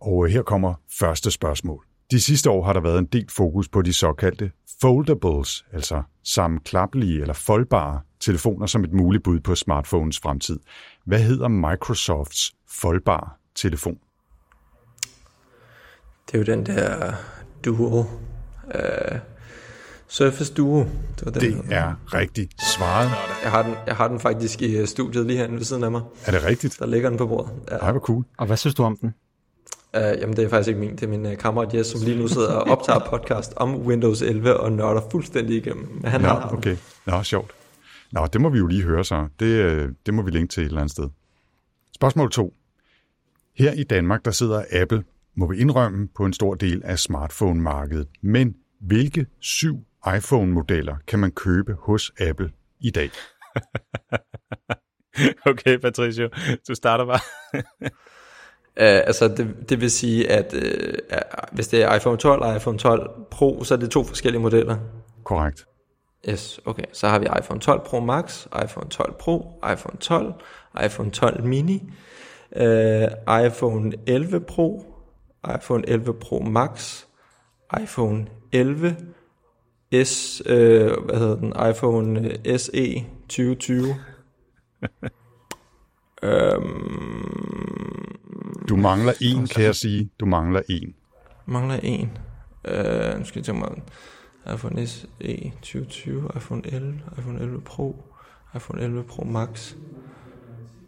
Og 0.00 0.26
øh, 0.26 0.32
her 0.32 0.42
kommer 0.42 0.74
første 0.98 1.30
spørgsmål. 1.30 1.84
De 2.10 2.20
sidste 2.20 2.50
år 2.50 2.64
har 2.64 2.72
der 2.72 2.80
været 2.80 2.98
en 2.98 3.06
del 3.06 3.26
fokus 3.30 3.68
på 3.68 3.82
de 3.82 3.92
såkaldte 3.92 4.50
foldables, 4.80 5.64
altså 5.72 6.02
sammenklappelige 6.24 7.20
eller 7.20 7.34
foldbare 7.34 8.00
telefoner 8.20 8.66
som 8.66 8.84
et 8.84 8.92
muligt 8.92 9.24
bud 9.24 9.40
på 9.40 9.54
smartphones 9.54 10.20
fremtid. 10.20 10.58
Hvad 11.06 11.22
hedder 11.22 11.48
Microsofts 11.48 12.52
foldbare 12.68 13.30
telefon? 13.54 13.98
Det 16.26 16.34
er 16.34 16.38
jo 16.38 16.44
den 16.44 16.66
der 16.66 17.12
Duo. 17.64 17.98
Uh, 17.98 19.18
Surface 20.08 20.54
Duo. 20.54 20.78
Det, 20.78 20.88
var 21.24 21.30
den, 21.30 21.40
Det 21.40 21.64
er 21.70 21.94
rigtigt 22.14 22.52
svaret. 22.76 23.10
Jeg 23.42 23.50
har, 23.50 23.62
den, 23.62 23.74
jeg 23.86 23.96
har 23.96 24.08
den 24.08 24.20
faktisk 24.20 24.62
i 24.62 24.76
øh, 24.76 24.86
studiet 24.86 25.26
lige 25.26 25.36
herinde 25.36 25.56
ved 25.56 25.64
siden 25.64 25.84
af 25.84 25.90
mig. 25.90 26.02
Er 26.26 26.30
det 26.30 26.44
rigtigt? 26.44 26.76
Der 26.78 26.86
ligger 26.86 27.08
den 27.08 27.18
på 27.18 27.26
bordet. 27.26 27.52
Ja. 27.70 27.76
Ej, 27.76 27.90
hvor 27.90 28.00
cool. 28.00 28.24
Og 28.38 28.46
hvad 28.46 28.56
synes 28.56 28.74
du 28.74 28.82
om 28.82 28.96
den? 28.96 29.14
Uh, 29.96 30.00
jamen, 30.00 30.36
det 30.36 30.44
er 30.44 30.48
faktisk 30.48 30.68
ikke 30.68 30.80
min. 30.80 30.90
Det 30.90 31.02
er 31.02 31.08
min 31.08 31.26
uh, 31.26 31.34
kammerat 31.34 31.74
Jes, 31.74 31.86
som 31.86 32.00
lige 32.04 32.18
nu 32.18 32.28
sidder 32.28 32.52
og 32.52 32.78
optager 32.78 32.98
podcast 33.10 33.52
om 33.56 33.86
Windows 33.86 34.22
11 34.22 34.60
og 34.60 34.72
nørder 34.72 35.00
fuldstændig 35.10 35.56
igennem. 35.56 35.88
Men 36.00 36.10
han 36.10 36.20
Nå, 36.20 36.28
har 36.28 36.50
okay. 36.52 36.76
Nå, 37.06 37.22
sjovt. 37.22 37.50
Nå, 38.12 38.26
det 38.26 38.40
må 38.40 38.48
vi 38.48 38.58
jo 38.58 38.66
lige 38.66 38.82
høre 38.82 39.04
så. 39.04 39.28
Det, 39.40 39.46
øh, 39.46 39.88
det 40.06 40.14
må 40.14 40.22
vi 40.22 40.30
linke 40.30 40.52
til 40.52 40.60
et 40.60 40.66
eller 40.66 40.80
andet 40.80 40.92
sted. 40.92 41.08
Spørgsmål 41.94 42.30
2. 42.30 42.54
Her 43.58 43.72
i 43.72 43.84
Danmark, 43.84 44.24
der 44.24 44.30
sidder 44.30 44.64
Apple, 44.72 45.04
må 45.36 45.46
vi 45.46 45.58
indrømme, 45.58 46.08
på 46.16 46.24
en 46.24 46.32
stor 46.32 46.54
del 46.54 46.82
af 46.84 46.98
smartphone-markedet. 46.98 48.08
Men 48.22 48.54
hvilke 48.80 49.26
syv 49.40 49.78
iPhone-modeller 50.16 50.96
kan 51.06 51.18
man 51.18 51.30
købe 51.30 51.76
hos 51.78 52.12
Apple 52.20 52.50
i 52.80 52.90
dag? 52.90 53.10
okay, 55.50 55.78
Patricio, 55.78 56.28
du 56.68 56.74
starter 56.74 57.04
bare. 57.04 57.20
Uh, 57.54 59.06
altså, 59.08 59.28
det, 59.28 59.54
det 59.68 59.80
vil 59.80 59.90
sige, 59.90 60.30
at 60.30 60.54
uh, 60.54 60.60
hvis 61.52 61.68
det 61.68 61.82
er 61.82 61.94
iPhone 61.94 62.16
12 62.16 62.42
og 62.42 62.56
iPhone 62.56 62.78
12 62.78 63.10
Pro, 63.30 63.64
så 63.64 63.74
er 63.74 63.78
det 63.78 63.90
to 63.90 64.04
forskellige 64.04 64.42
modeller. 64.42 64.76
Korrekt. 65.24 65.66
Yes, 66.28 66.60
okay. 66.64 66.84
Så 66.92 67.08
har 67.08 67.18
vi 67.18 67.26
iPhone 67.38 67.60
12 67.60 67.80
Pro 67.84 68.00
Max, 68.00 68.46
iPhone 68.64 68.90
12 68.90 69.14
Pro, 69.18 69.60
iPhone 69.72 69.98
12, 70.00 70.34
iPhone 70.84 71.10
12 71.10 71.44
Mini, 71.44 71.92
uh, 72.56 73.06
iPhone 73.46 73.92
11 74.06 74.40
Pro, 74.40 74.84
iPhone 75.56 75.88
11 75.88 76.14
Pro 76.14 76.38
Max, 76.40 77.04
iPhone 77.82 78.26
11 78.52 78.96
S, 80.04 80.42
uh, 80.46 80.52
hvad 81.04 81.18
hedder 81.18 81.36
den, 81.36 81.52
iPhone 81.70 82.36
SE 82.58 83.04
2020. 83.28 83.94
um, 86.22 88.18
Du 88.68 88.76
mangler 88.76 89.12
en, 89.20 89.46
kan 89.46 89.64
jeg 89.64 89.74
sige. 89.74 90.10
Du 90.20 90.26
mangler 90.26 90.62
en. 90.68 90.94
mangler 91.46 91.80
en. 91.82 92.18
Uh, 92.68 93.18
nu 93.18 93.24
skal 93.24 93.38
jeg 93.38 93.44
tænke 93.44 93.60
mig, 93.60 93.82
iPhone 94.54 94.86
SE 94.86 95.06
2020, 95.62 96.30
iPhone 96.36 96.62
11, 96.66 97.00
iPhone 97.18 97.40
11 97.40 97.60
Pro, 97.60 98.04
iPhone 98.56 98.82
11 98.82 99.02
Pro 99.04 99.24
Max. 99.24 99.76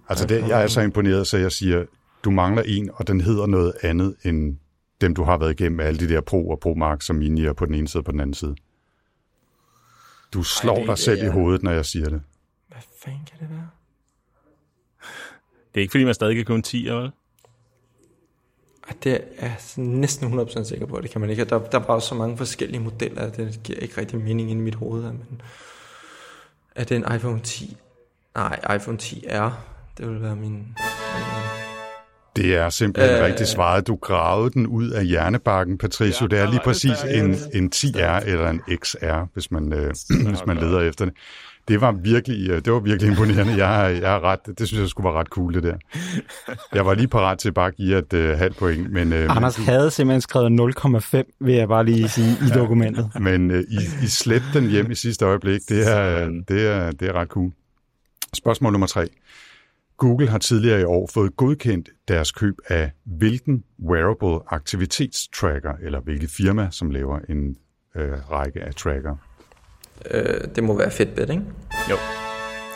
Altså, 0.08 0.26
det, 0.26 0.48
jeg 0.48 0.62
er 0.62 0.66
så 0.66 0.80
imponeret, 0.80 1.26
så 1.26 1.36
jeg 1.38 1.52
siger, 1.52 1.84
du 2.24 2.30
mangler 2.30 2.62
en, 2.66 2.90
og 2.94 3.06
den 3.06 3.20
hedder 3.20 3.46
noget 3.46 3.72
andet 3.82 4.16
end 4.24 4.56
dem, 5.00 5.14
du 5.14 5.22
har 5.24 5.38
været 5.38 5.60
igennem 5.60 5.80
alle 5.80 6.00
de 6.00 6.08
der 6.14 6.20
Pro 6.20 6.48
og 6.50 6.60
Pro 6.60 6.74
Max 6.74 7.08
og 7.10 7.14
Mini 7.16 7.52
på 7.52 7.66
den 7.66 7.74
ene 7.74 7.88
side 7.88 8.00
og 8.00 8.04
på 8.04 8.12
den 8.12 8.20
anden 8.20 8.34
side. 8.34 8.54
Du 10.32 10.42
slår 10.42 10.72
Ej, 10.74 10.78
det- 10.78 10.88
dig 10.88 10.98
selv 10.98 11.18
ja. 11.20 11.26
i 11.26 11.28
hovedet, 11.28 11.62
når 11.62 11.70
jeg 11.72 11.86
siger 11.86 12.08
det. 12.08 12.22
Hvad 12.68 12.78
fanden 13.04 13.24
kan 13.30 13.38
det 13.40 13.50
være? 13.50 13.68
Det 15.74 15.80
er 15.80 15.82
ikke, 15.82 15.90
fordi 15.92 16.04
man 16.04 16.14
stadig 16.14 16.36
kan 16.36 16.44
købe 16.44 16.56
en 16.56 16.62
10, 16.62 16.88
vel? 16.88 17.10
Ej, 18.88 18.96
det 19.04 19.12
er 19.36 19.46
jeg 19.46 19.56
næsten 19.76 20.40
100% 20.40 20.64
sikker 20.64 20.86
på, 20.86 21.00
det 21.00 21.10
kan 21.10 21.20
man 21.20 21.30
ikke. 21.30 21.44
Der, 21.44 21.58
der 21.58 21.78
er 21.80 21.84
bare 21.84 22.00
så 22.00 22.14
mange 22.14 22.36
forskellige 22.36 22.80
modeller, 22.80 23.22
at 23.22 23.36
det 23.36 23.60
giver 23.64 23.78
ikke 23.78 24.00
rigtig 24.00 24.18
mening 24.18 24.50
ind 24.50 24.60
i 24.60 24.62
mit 24.64 24.74
hoved. 24.74 25.02
Men 25.02 25.42
er 26.74 26.84
det 26.84 26.96
en 26.96 27.14
iPhone 27.16 27.40
10? 27.40 27.76
Nej, 28.34 28.76
iPhone 28.76 28.98
10R. 29.02 29.50
Det 29.98 30.08
vil 30.10 30.22
være 30.22 30.36
min... 30.36 30.64
Det 32.36 32.56
er 32.56 32.68
simpelthen 32.70 33.16
øh, 33.18 33.24
rigtigt 33.24 33.48
svaret. 33.48 33.86
Du 33.86 33.96
gravede 33.96 34.50
den 34.50 34.66
ud 34.66 34.90
af 34.90 35.06
hjernebakken, 35.06 35.78
Patricio. 35.78 36.28
Ja, 36.30 36.36
det 36.36 36.44
er 36.44 36.50
lige 36.50 36.60
præcis 36.64 37.02
en, 37.14 37.36
en 37.62 37.70
10R 37.74 38.28
eller 38.28 38.50
en 38.50 38.60
XR, 38.84 39.26
hvis 39.32 39.50
man, 39.50 39.72
øh, 39.72 39.94
hvis 40.28 40.46
man 40.46 40.56
leder 40.56 40.80
efter 40.80 41.04
det. 41.04 41.14
Det 41.68 41.80
var 41.80 41.92
virkelig, 41.92 42.50
øh, 42.50 42.64
det 42.64 42.72
var 42.72 42.78
virkelig 42.80 43.10
imponerende. 43.10 43.66
Jeg, 43.66 43.84
er- 43.84 43.88
jeg 44.00 44.14
er 44.14 44.20
ret, 44.24 44.38
det 44.58 44.68
synes 44.68 44.80
jeg 44.80 44.88
skulle 44.88 45.04
være 45.04 45.14
ret 45.20 45.26
cool, 45.26 45.54
det 45.54 45.62
der. 45.62 45.74
Jeg 46.74 46.86
var 46.86 46.94
lige 46.94 47.08
parat 47.08 47.38
til 47.38 47.52
bare 47.52 47.66
at 47.66 47.76
give 47.76 47.98
et 47.98 48.12
øh, 48.12 48.38
halvt 48.38 48.56
point, 48.56 48.92
men, 48.92 49.12
øh, 49.12 49.36
Anders 49.36 49.56
havde 49.56 49.90
simpelthen 49.90 50.20
skrevet 50.20 50.60
0,5, 51.14 51.36
vil 51.40 51.54
jeg 51.54 51.68
bare 51.68 51.84
lige 51.84 52.08
sige, 52.08 52.30
i 52.46 52.50
dokumentet. 52.54 53.10
men 53.20 53.50
øh, 53.50 53.64
I, 53.70 54.04
I 54.04 54.06
slet 54.06 54.42
den 54.54 54.70
hjem 54.70 54.90
i 54.90 54.94
sidste 54.94 55.24
øjeblik. 55.24 55.60
Det 55.68 55.90
er, 55.96 56.28
det 56.48 56.66
er, 56.66 56.90
det 56.90 57.08
er 57.08 57.12
ret 57.12 57.28
cool. 57.28 57.50
Spørgsmål 58.34 58.72
nummer 58.72 58.86
tre. 58.86 59.08
Google 59.96 60.28
har 60.28 60.38
tidligere 60.38 60.80
i 60.80 60.84
år 60.84 61.10
fået 61.14 61.36
godkendt 61.36 61.88
deres 62.08 62.32
køb 62.32 62.54
af 62.68 62.90
hvilken 63.04 63.64
wearable 63.88 64.38
aktivitetstracker, 64.48 65.72
eller 65.82 66.00
hvilket 66.00 66.30
firma, 66.30 66.68
som 66.70 66.90
laver 66.90 67.18
en 67.28 67.56
øh, 67.96 68.30
række 68.30 68.60
af 68.60 68.74
tracker. 68.74 69.16
Øh, 70.10 70.40
det 70.56 70.64
må 70.64 70.76
være 70.78 70.90
Fitbit, 70.90 71.30
ikke? 71.30 71.42
Jo, 71.90 71.96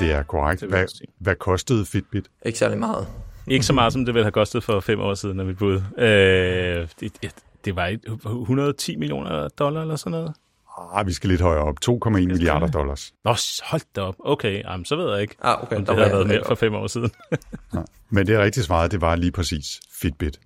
Det 0.00 0.12
er 0.12 0.22
korrekt. 0.22 0.62
Hvad, 0.62 0.84
hvad 1.20 1.34
kostede 1.36 1.86
Fitbit? 1.86 2.24
Ikke 2.46 2.58
særlig 2.58 2.78
meget. 2.78 3.06
ikke 3.46 3.66
så 3.66 3.72
meget, 3.72 3.92
som 3.92 4.04
det 4.04 4.14
ville 4.14 4.24
have 4.24 4.32
kostet 4.32 4.64
for 4.64 4.80
fem 4.80 5.00
år 5.00 5.14
siden, 5.14 5.40
af 5.40 5.46
mit 5.46 5.58
bud. 5.58 5.74
Øh, 5.98 6.88
det, 7.00 7.34
det, 7.64 7.76
var 7.76 7.86
et- 7.86 8.04
110 8.40 8.96
millioner 8.96 9.48
dollar 9.48 9.80
eller 9.82 9.96
sådan 9.96 10.10
noget. 10.10 10.32
Ah, 10.94 11.06
vi 11.06 11.12
skal 11.12 11.30
lidt 11.30 11.40
højere 11.40 11.62
op. 11.62 11.76
2,1 11.84 12.10
milliarder 12.10 12.66
dollars. 12.66 13.12
Nå, 13.24 13.34
hold 13.64 13.82
da 13.96 14.00
op. 14.00 14.14
Okay, 14.18 14.62
jamen, 14.64 14.84
så 14.84 14.96
ved 14.96 15.12
jeg 15.12 15.22
ikke, 15.22 15.34
Ah, 15.42 15.62
okay. 15.62 15.76
om 15.76 15.84
det 15.84 15.94
havde 15.94 16.06
jeg 16.06 16.14
været 16.16 16.26
mere 16.28 16.42
for 16.46 16.54
fem 16.54 16.74
år 16.74 16.86
siden. 16.86 17.10
Men 18.10 18.26
det 18.26 18.34
er 18.34 18.42
rigtigt 18.42 18.66
svaret, 18.66 18.90
det 18.90 19.00
var 19.00 19.16
lige 19.16 19.32
præcis 19.32 19.80
Fitbit. 20.00 20.40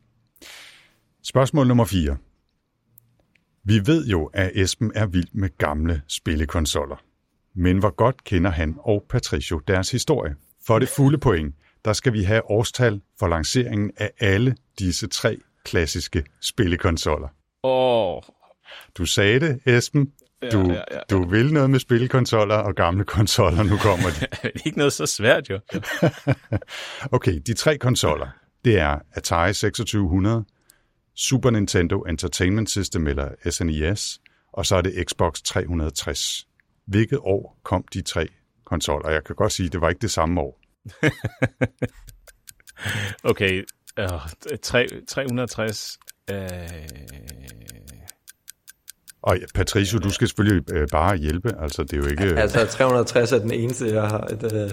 Spørgsmål 1.24 1.66
nummer 1.66 1.84
4. 1.84 2.16
Vi 3.64 3.80
ved 3.86 4.06
jo, 4.06 4.30
at 4.34 4.50
Esben 4.54 4.92
er 4.94 5.06
vild 5.06 5.28
med 5.32 5.48
gamle 5.58 6.02
spillekonsoller. 6.08 6.96
Men 7.54 7.78
hvor 7.78 7.90
godt 7.96 8.24
kender 8.24 8.50
han 8.50 8.76
og 8.78 9.04
Patricio 9.10 9.58
deres 9.58 9.90
historie? 9.90 10.34
For 10.66 10.78
det 10.78 10.88
fulde 10.88 11.18
point, 11.18 11.54
der 11.84 11.92
skal 11.92 12.12
vi 12.12 12.22
have 12.22 12.50
årstal 12.50 13.00
for 13.18 13.28
lanceringen 13.28 13.90
af 13.96 14.10
alle 14.20 14.56
disse 14.78 15.06
tre 15.06 15.36
klassiske 15.64 16.24
spillekonsoller. 16.40 17.28
Åh, 17.64 18.16
oh, 18.16 18.22
Du 18.98 19.04
sagde 19.06 19.40
det, 19.40 19.60
Esben. 19.66 20.12
Du, 20.52 20.60
ja, 20.60 20.72
ja, 20.74 20.82
ja. 20.90 20.98
du 21.10 21.24
vil 21.28 21.52
noget 21.52 21.70
med 21.70 21.78
spillekonsoller 21.78 22.54
og 22.54 22.74
gamle 22.74 23.04
konsoller. 23.04 23.62
Nu 23.62 23.76
kommer 23.76 24.06
de. 24.10 24.20
det 24.42 24.50
er 24.54 24.66
ikke 24.66 24.78
noget 24.78 24.92
så 24.92 25.06
svært 25.06 25.50
jo. 25.50 25.60
Okay, 27.16 27.40
de 27.46 27.54
tre 27.54 27.78
konsoller, 27.78 28.28
det 28.64 28.78
er 28.78 28.98
Atari 29.12 29.52
2600, 29.52 30.44
Super 31.16 31.50
Nintendo 31.50 32.00
Entertainment 32.00 32.70
System 32.70 33.06
eller 33.06 33.28
SNES, 33.50 34.20
og 34.52 34.66
så 34.66 34.76
er 34.76 34.80
det 34.82 35.04
Xbox 35.10 35.40
360. 35.42 36.46
Hvilket 36.86 37.18
år 37.18 37.58
kom 37.62 37.84
de 37.94 38.02
tre 38.02 38.28
konsoller? 38.64 39.10
Jeg 39.10 39.24
kan 39.24 39.36
godt 39.36 39.52
sige, 39.52 39.66
at 39.66 39.72
det 39.72 39.80
var 39.80 39.88
ikke 39.88 40.00
det 40.02 40.10
samme 40.10 40.40
år. 40.40 40.60
Okay, 43.24 43.64
øh, 43.98 44.08
tre- 44.62 45.04
360. 45.08 45.98
Øh, 46.30 46.38
Og 49.22 49.38
Patricio, 49.54 49.98
du 49.98 50.10
skal 50.10 50.28
selvfølgelig 50.28 50.72
øh, 50.72 50.88
bare 50.92 51.16
hjælpe. 51.16 51.54
Altså, 51.60 51.82
det 51.82 51.92
er 51.92 51.96
jo 51.96 52.06
ikke... 52.06 52.40
Altså, 52.40 52.66
360 52.66 53.32
er 53.32 53.38
den 53.38 53.52
eneste, 53.52 53.86
jeg 53.86 54.02
har 54.02 54.20
et... 54.20 54.52
Øh, 54.52 54.70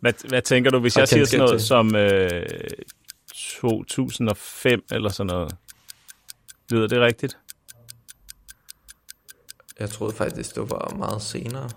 hvad, 0.00 0.28
hvad 0.28 0.42
tænker 0.42 0.70
du, 0.70 0.78
hvis 0.78 0.96
jeg 0.96 1.08
siger 1.08 1.24
sådan 1.24 1.44
noget 1.46 1.62
som 1.62 1.96
øh, 1.96 2.42
2005 3.34 4.82
eller 4.92 5.10
sådan 5.10 5.26
noget? 5.26 5.54
Lyder 6.70 6.86
det 6.86 7.00
rigtigt? 7.00 7.36
jeg 9.82 9.90
troede 9.90 10.14
faktisk, 10.14 10.54
det 10.54 10.70
var 10.70 10.94
meget 10.96 11.22
senere. 11.22 11.68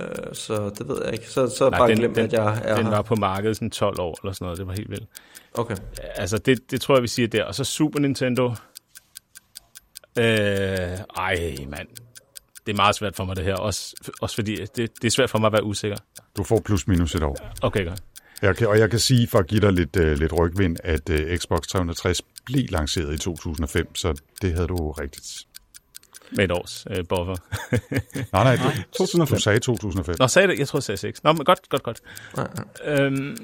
Øh, 0.00 0.34
så 0.34 0.70
det 0.78 0.88
ved 0.88 1.04
jeg 1.04 1.12
ikke. 1.12 1.30
Så, 1.30 1.48
så 1.48 1.70
Nej, 1.70 1.78
bare 1.78 1.88
den, 1.88 1.98
glem, 1.98 2.14
den, 2.14 2.24
at 2.24 2.32
jeg 2.32 2.60
er 2.64 2.76
den 2.76 2.84
her. 2.84 2.90
var 2.90 3.02
på 3.02 3.14
markedet 3.14 3.56
sådan 3.56 3.70
12 3.70 4.00
år 4.00 4.18
eller 4.22 4.32
sådan 4.32 4.44
noget. 4.44 4.58
Det 4.58 4.66
var 4.66 4.72
helt 4.72 4.90
vildt. 4.90 5.06
Okay. 5.54 5.76
Altså, 6.14 6.38
det, 6.38 6.70
det 6.70 6.80
tror 6.80 6.94
jeg, 6.94 7.02
vi 7.02 7.08
siger 7.08 7.28
der. 7.28 7.44
Og 7.44 7.54
så 7.54 7.64
Super 7.64 7.98
Nintendo. 7.98 8.54
Øh, 10.18 10.24
ej, 11.16 11.56
mand. 11.68 11.88
Det 12.66 12.72
er 12.72 12.76
meget 12.76 12.94
svært 12.96 13.16
for 13.16 13.24
mig, 13.24 13.36
det 13.36 13.44
her. 13.44 13.54
Også, 13.54 13.94
også 14.20 14.34
fordi 14.34 14.54
det, 14.54 14.76
det 14.76 15.04
er 15.04 15.10
svært 15.10 15.30
for 15.30 15.38
mig 15.38 15.46
at 15.46 15.52
være 15.52 15.64
usikker. 15.64 15.96
Du 16.36 16.44
får 16.44 16.60
plus 16.60 16.86
minus 16.86 17.14
et 17.14 17.22
år. 17.22 17.36
Okay, 17.62 17.86
godt. 17.86 18.02
Jeg 18.42 18.56
kan, 18.56 18.66
og 18.68 18.78
jeg 18.78 18.90
kan 18.90 18.98
sige, 18.98 19.28
for 19.28 19.38
at 19.38 19.46
give 19.46 19.60
dig 19.60 19.72
lidt, 19.72 19.96
øh, 19.96 20.18
lidt 20.18 20.38
rygvind, 20.38 20.76
at 20.84 21.10
øh, 21.10 21.38
Xbox 21.38 21.62
360 21.62 22.22
blev 22.46 22.66
lanceret 22.70 23.14
i 23.14 23.18
2005, 23.18 23.94
så 23.94 24.20
det 24.42 24.52
havde 24.52 24.66
du 24.66 24.90
rigtigt. 24.90 25.46
Med 26.32 26.44
et 26.44 26.52
års 26.52 26.86
øh, 26.90 27.04
buffer. 27.08 27.34
Nej, 28.32 28.44
nej, 28.44 28.56
du, 28.56 28.82
2005. 28.98 29.36
du 29.36 29.42
sagde 29.42 29.58
2005. 29.58 30.14
Nå, 30.18 30.28
sagde 30.28 30.48
det? 30.48 30.58
Jeg 30.58 30.68
tror, 30.68 30.76
jeg 30.76 30.82
sagde 30.82 30.98
6. 31.00 31.24
Nå, 31.24 31.32
men 31.32 31.44
godt, 31.44 31.68
godt, 31.68 31.82
godt. 31.82 32.00
Nej, 32.36 32.46
Øhm, 32.84 33.36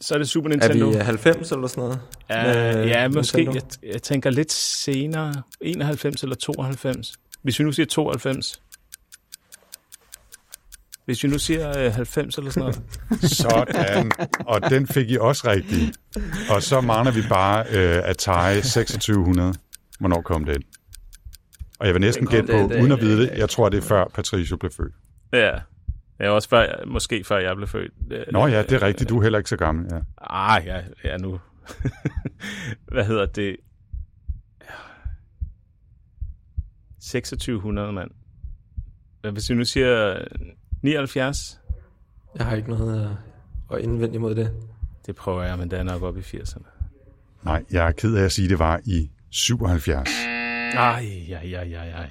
så 0.00 0.14
er 0.14 0.18
det 0.18 0.28
Super 0.28 0.50
Er 0.50 0.52
Nintendo. 0.56 0.88
vi 0.88 0.94
90 0.96 1.52
eller 1.52 1.66
sådan 1.66 1.82
noget? 1.84 2.00
Ja, 2.30 2.42
med 2.74 2.86
ja 2.86 3.08
måske. 3.08 3.48
Jeg, 3.54 3.62
jeg 3.92 4.02
tænker 4.02 4.30
lidt 4.30 4.52
senere. 4.52 5.42
91 5.60 6.22
eller 6.22 6.36
92. 6.36 7.12
Hvis 7.42 7.58
vi 7.58 7.64
nu 7.64 7.72
siger 7.72 7.86
92. 7.86 8.60
Hvis 11.04 11.22
vi 11.24 11.28
nu 11.28 11.38
siger 11.38 11.78
øh, 11.86 11.92
90 11.92 12.38
eller 12.38 12.50
sådan 12.50 12.60
noget. 12.60 12.80
Sådan. 13.38 14.12
Og 14.46 14.70
den 14.70 14.86
fik 14.86 15.10
I 15.10 15.16
også 15.18 15.48
rigtig. 15.48 15.92
Og 16.50 16.62
så 16.62 16.80
mangler 16.80 17.12
vi 17.12 17.22
bare 17.28 17.64
øh, 17.70 18.02
Atari 18.04 18.54
2600. 18.54 19.54
Hvornår 20.00 20.22
kom 20.22 20.44
den? 20.44 20.62
Og 21.80 21.86
jeg 21.86 21.94
vil 21.94 22.00
næsten 22.00 22.26
gætte 22.26 22.52
på, 22.52 22.58
det- 22.58 22.80
uden 22.80 22.92
at 22.92 23.00
vide 23.00 23.22
det, 23.22 23.38
jeg 23.38 23.48
tror, 23.50 23.68
det 23.68 23.78
er 23.78 23.82
før 23.82 24.04
Patricio 24.14 24.56
blev 24.56 24.70
født. 24.72 24.94
Ja. 25.32 25.50
Ja, 26.20 26.30
også 26.30 26.48
før, 26.48 26.84
måske 26.86 27.24
før 27.24 27.38
jeg 27.38 27.56
blev 27.56 27.68
født. 27.68 27.92
Øh, 28.10 28.24
Nå 28.32 28.46
ja, 28.46 28.62
det 28.62 28.72
er 28.72 28.82
rigtigt. 28.82 29.10
Du 29.10 29.18
er 29.18 29.22
heller 29.22 29.38
ikke 29.38 29.50
så 29.50 29.56
gammel. 29.56 29.86
Ja. 29.92 30.00
Ah, 30.20 30.66
ja, 30.66 30.80
ja 31.04 31.16
nu. 31.16 31.40
Hvad 32.92 33.04
hedder 33.04 33.26
det? 33.26 33.56
2600, 37.00 37.92
mand. 37.92 38.10
Hvad 39.20 39.32
Hvis 39.32 39.50
vi 39.50 39.54
nu 39.54 39.64
siger 39.64 40.18
79? 40.82 41.60
Jeg 42.38 42.46
har 42.46 42.56
ikke 42.56 42.70
noget 42.70 43.02
at, 43.02 43.10
at 43.76 43.84
indvende 43.84 44.14
imod 44.14 44.34
det. 44.34 44.52
Det 45.06 45.16
prøver 45.16 45.42
jeg, 45.42 45.58
men 45.58 45.70
det 45.70 45.78
er 45.78 45.82
nok 45.82 46.02
op 46.02 46.16
i 46.16 46.20
80'erne. 46.20 46.64
Nej, 47.42 47.64
jeg 47.70 47.86
er 47.86 47.92
ked 47.92 48.14
af 48.14 48.22
at 48.24 48.32
sige, 48.32 48.44
at 48.46 48.50
det 48.50 48.58
var 48.58 48.80
i 48.84 49.10
77. 49.30 50.08
Ej, 50.76 51.06
ej, 51.30 51.52
ej, 51.54 51.72
ej, 51.72 51.90
ej. 51.90 52.08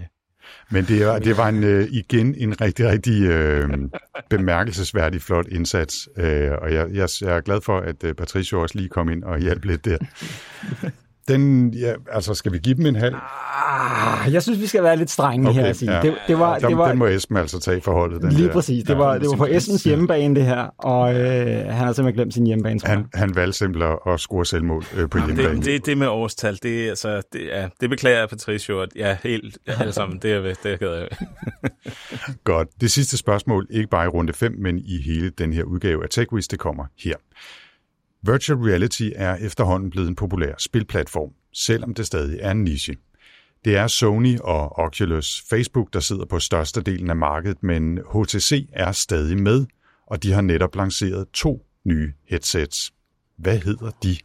Men 0.69 0.85
det 0.85 1.05
var, 1.05 1.19
det 1.19 1.37
var 1.37 1.49
en, 1.49 1.63
øh, 1.63 1.87
igen 1.91 2.35
en 2.35 2.61
rigtig, 2.61 2.87
rigtig 2.87 3.23
øh, 3.23 3.69
bemærkelsesværdig 4.29 5.21
flot 5.21 5.47
indsats, 5.47 6.09
øh, 6.17 6.51
og 6.51 6.73
jeg, 6.73 6.89
jeg, 6.93 7.09
jeg 7.21 7.35
er 7.37 7.41
glad 7.41 7.61
for, 7.61 7.79
at 7.79 8.03
øh, 8.03 8.13
Patricio 8.13 8.61
også 8.61 8.77
lige 8.77 8.89
kom 8.89 9.09
ind 9.09 9.23
og 9.23 9.39
hjalp 9.39 9.65
lidt 9.65 9.85
der. 9.85 9.97
Den, 11.27 11.73
ja, 11.73 11.93
altså 12.11 12.33
skal 12.33 12.51
vi 12.51 12.57
give 12.57 12.75
dem 12.75 12.85
en 12.85 12.95
halv? 12.95 13.15
Ah, 13.15 14.33
jeg 14.33 14.43
synes, 14.43 14.59
vi 14.59 14.67
skal 14.67 14.83
være 14.83 14.97
lidt 14.97 15.09
strenge 15.09 15.49
okay, 15.49 15.61
her 15.61 15.73
sige. 15.73 15.93
Ja. 15.93 16.01
Det, 16.01 16.15
det 16.27 16.39
var, 16.39 16.59
den, 16.59 16.69
det 16.69 16.77
var, 16.77 16.87
den 16.87 16.97
må 16.97 17.05
Esben 17.05 17.37
altså 17.37 17.59
tage 17.59 17.81
forholdet. 17.81 18.21
Den 18.21 18.31
lige 18.31 18.47
der. 18.47 18.53
præcis. 18.53 18.83
Det 18.83 18.97
var, 18.97 19.17
det 19.17 19.29
var 19.29 19.35
på 19.35 19.45
Essens 19.45 19.83
hjemmebane, 19.83 20.35
det 20.35 20.45
her, 20.45 20.61
og 20.77 21.15
øh, 21.15 21.47
han 21.47 21.73
har 21.73 21.93
simpelthen 21.93 22.13
glemt 22.13 22.33
sin 22.33 22.47
hjemmebane. 22.47 22.79
tror 22.79 22.89
jeg. 22.89 22.97
Han, 22.97 23.07
han 23.13 23.35
valgte 23.35 23.57
simpelthen 23.57 23.95
at 24.07 24.19
score 24.19 24.45
selvmål 24.45 24.85
øh, 24.97 25.09
på 25.09 25.17
hjemmebane. 25.17 25.55
Det, 25.55 25.65
det, 25.65 25.85
det 25.85 25.97
med 25.97 26.07
årstal, 26.07 26.59
det, 26.63 26.89
altså, 26.89 27.21
det, 27.33 27.57
er, 27.57 27.69
det 27.81 27.89
beklager 27.89 28.19
jeg, 28.19 28.29
Patricio, 28.29 28.81
at 28.81 28.89
ja, 28.95 29.17
helt 29.23 29.57
alle 29.67 29.93
sammen, 29.93 30.19
det 30.19 30.29
er 30.29 30.33
jeg 30.33 30.43
ved, 30.43 30.55
det 30.63 30.81
er 30.81 30.95
jeg. 30.99 31.07
Godt. 32.43 32.67
Det 32.81 32.91
sidste 32.91 33.17
spørgsmål, 33.17 33.67
ikke 33.69 33.89
bare 33.89 34.05
i 34.05 34.07
runde 34.07 34.33
5, 34.33 34.55
men 34.59 34.79
i 34.79 35.01
hele 35.01 35.29
den 35.29 35.53
her 35.53 35.63
udgave 35.63 36.03
af 36.03 36.09
TechWiz, 36.09 36.47
det 36.47 36.59
kommer 36.59 36.85
her. 37.03 37.15
Virtual 38.25 38.59
reality 38.59 39.09
er 39.15 39.35
efterhånden 39.35 39.89
blevet 39.89 40.07
en 40.07 40.15
populær 40.15 40.53
spilplatform, 40.57 41.29
selvom 41.53 41.93
det 41.93 42.05
stadig 42.05 42.39
er 42.41 42.51
en 42.51 42.63
niche. 42.63 42.95
Det 43.65 43.75
er 43.75 43.87
Sony 43.87 44.39
og 44.39 44.79
Oculus 44.79 45.43
Facebook, 45.49 45.93
der 45.93 45.99
sidder 45.99 46.25
på 46.25 46.39
størstedelen 46.39 47.09
af 47.09 47.15
markedet, 47.15 47.63
men 47.63 47.97
HTC 47.97 48.69
er 48.73 48.91
stadig 48.91 49.37
med, 49.37 49.65
og 50.07 50.23
de 50.23 50.31
har 50.31 50.41
netop 50.41 50.75
lanceret 50.75 51.27
to 51.33 51.65
nye 51.85 52.13
headsets. 52.29 52.93
Hvad 53.37 53.57
hedder 53.57 53.91
de? 54.03 54.17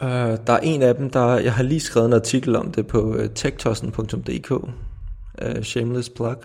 Uh, 0.00 0.08
der 0.46 0.52
er 0.52 0.60
en 0.62 0.82
af 0.82 0.94
dem, 0.94 1.10
der 1.10 1.38
jeg 1.38 1.54
har 1.54 1.62
lige 1.62 1.80
skrevet 1.80 2.06
en 2.06 2.12
artikel 2.12 2.56
om 2.56 2.72
det 2.72 2.86
på 2.86 3.02
uh, 3.02 3.26
techtossen.dk. 3.34 4.50
Uh, 4.50 5.62
shameless 5.62 6.10
plug. 6.10 6.36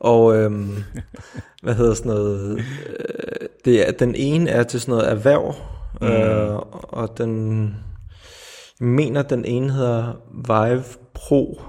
Og 0.00 0.24
um, 0.24 0.84
hvad 1.62 1.74
hedder 1.74 1.94
sådan 1.94 2.12
noget? 2.12 2.54
Uh, 2.54 3.46
det 3.64 3.88
er, 3.88 3.92
den 3.92 4.14
ene 4.14 4.50
er 4.50 4.62
til 4.62 4.80
sådan 4.80 4.92
noget 4.92 5.10
erhverv, 5.10 5.54
mm. 6.00 6.06
uh, 6.06 6.82
og 6.82 7.18
den 7.18 7.64
jeg 8.80 8.88
mener, 8.88 9.22
den 9.22 9.44
ene 9.44 9.72
hedder 9.72 10.12
Vive 10.30 10.84
Pro, 11.14 11.62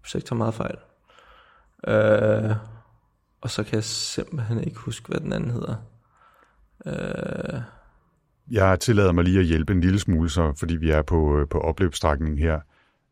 hvis 0.00 0.14
jeg 0.14 0.18
ikke 0.18 0.28
tager 0.28 0.38
meget 0.38 0.54
fejl. 0.54 0.76
Uh, 1.88 2.56
og 3.40 3.50
så 3.50 3.62
kan 3.64 3.74
jeg 3.74 3.84
simpelthen 3.84 4.64
ikke 4.64 4.78
huske, 4.78 5.08
hvad 5.08 5.20
den 5.20 5.32
anden 5.32 5.50
hedder. 5.50 5.76
Uh, 6.86 7.62
Jeg 8.50 8.80
tillader 8.80 9.12
mig 9.12 9.24
lige 9.24 9.40
at 9.40 9.46
hjælpe 9.46 9.72
en 9.72 9.80
lille 9.80 9.98
smule, 9.98 10.30
så, 10.30 10.52
fordi 10.58 10.76
vi 10.76 10.90
er 10.90 11.02
på, 11.02 11.38
øh, 11.38 11.48
på 11.48 11.60
opløbsstrækningen 11.60 12.38
her. 12.38 12.60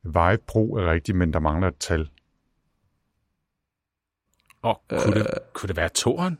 Vive 0.02 0.38
Pro 0.46 0.76
er 0.76 0.92
rigtigt, 0.92 1.18
men 1.18 1.32
der 1.32 1.40
mangler 1.40 1.68
et 1.68 1.76
tal. 1.80 2.10
Og 4.62 4.82
kunne, 4.98 5.14
det, 5.14 5.26
kunne 5.52 5.68
det 5.68 5.76
være 5.76 5.88
toren? 5.88 6.38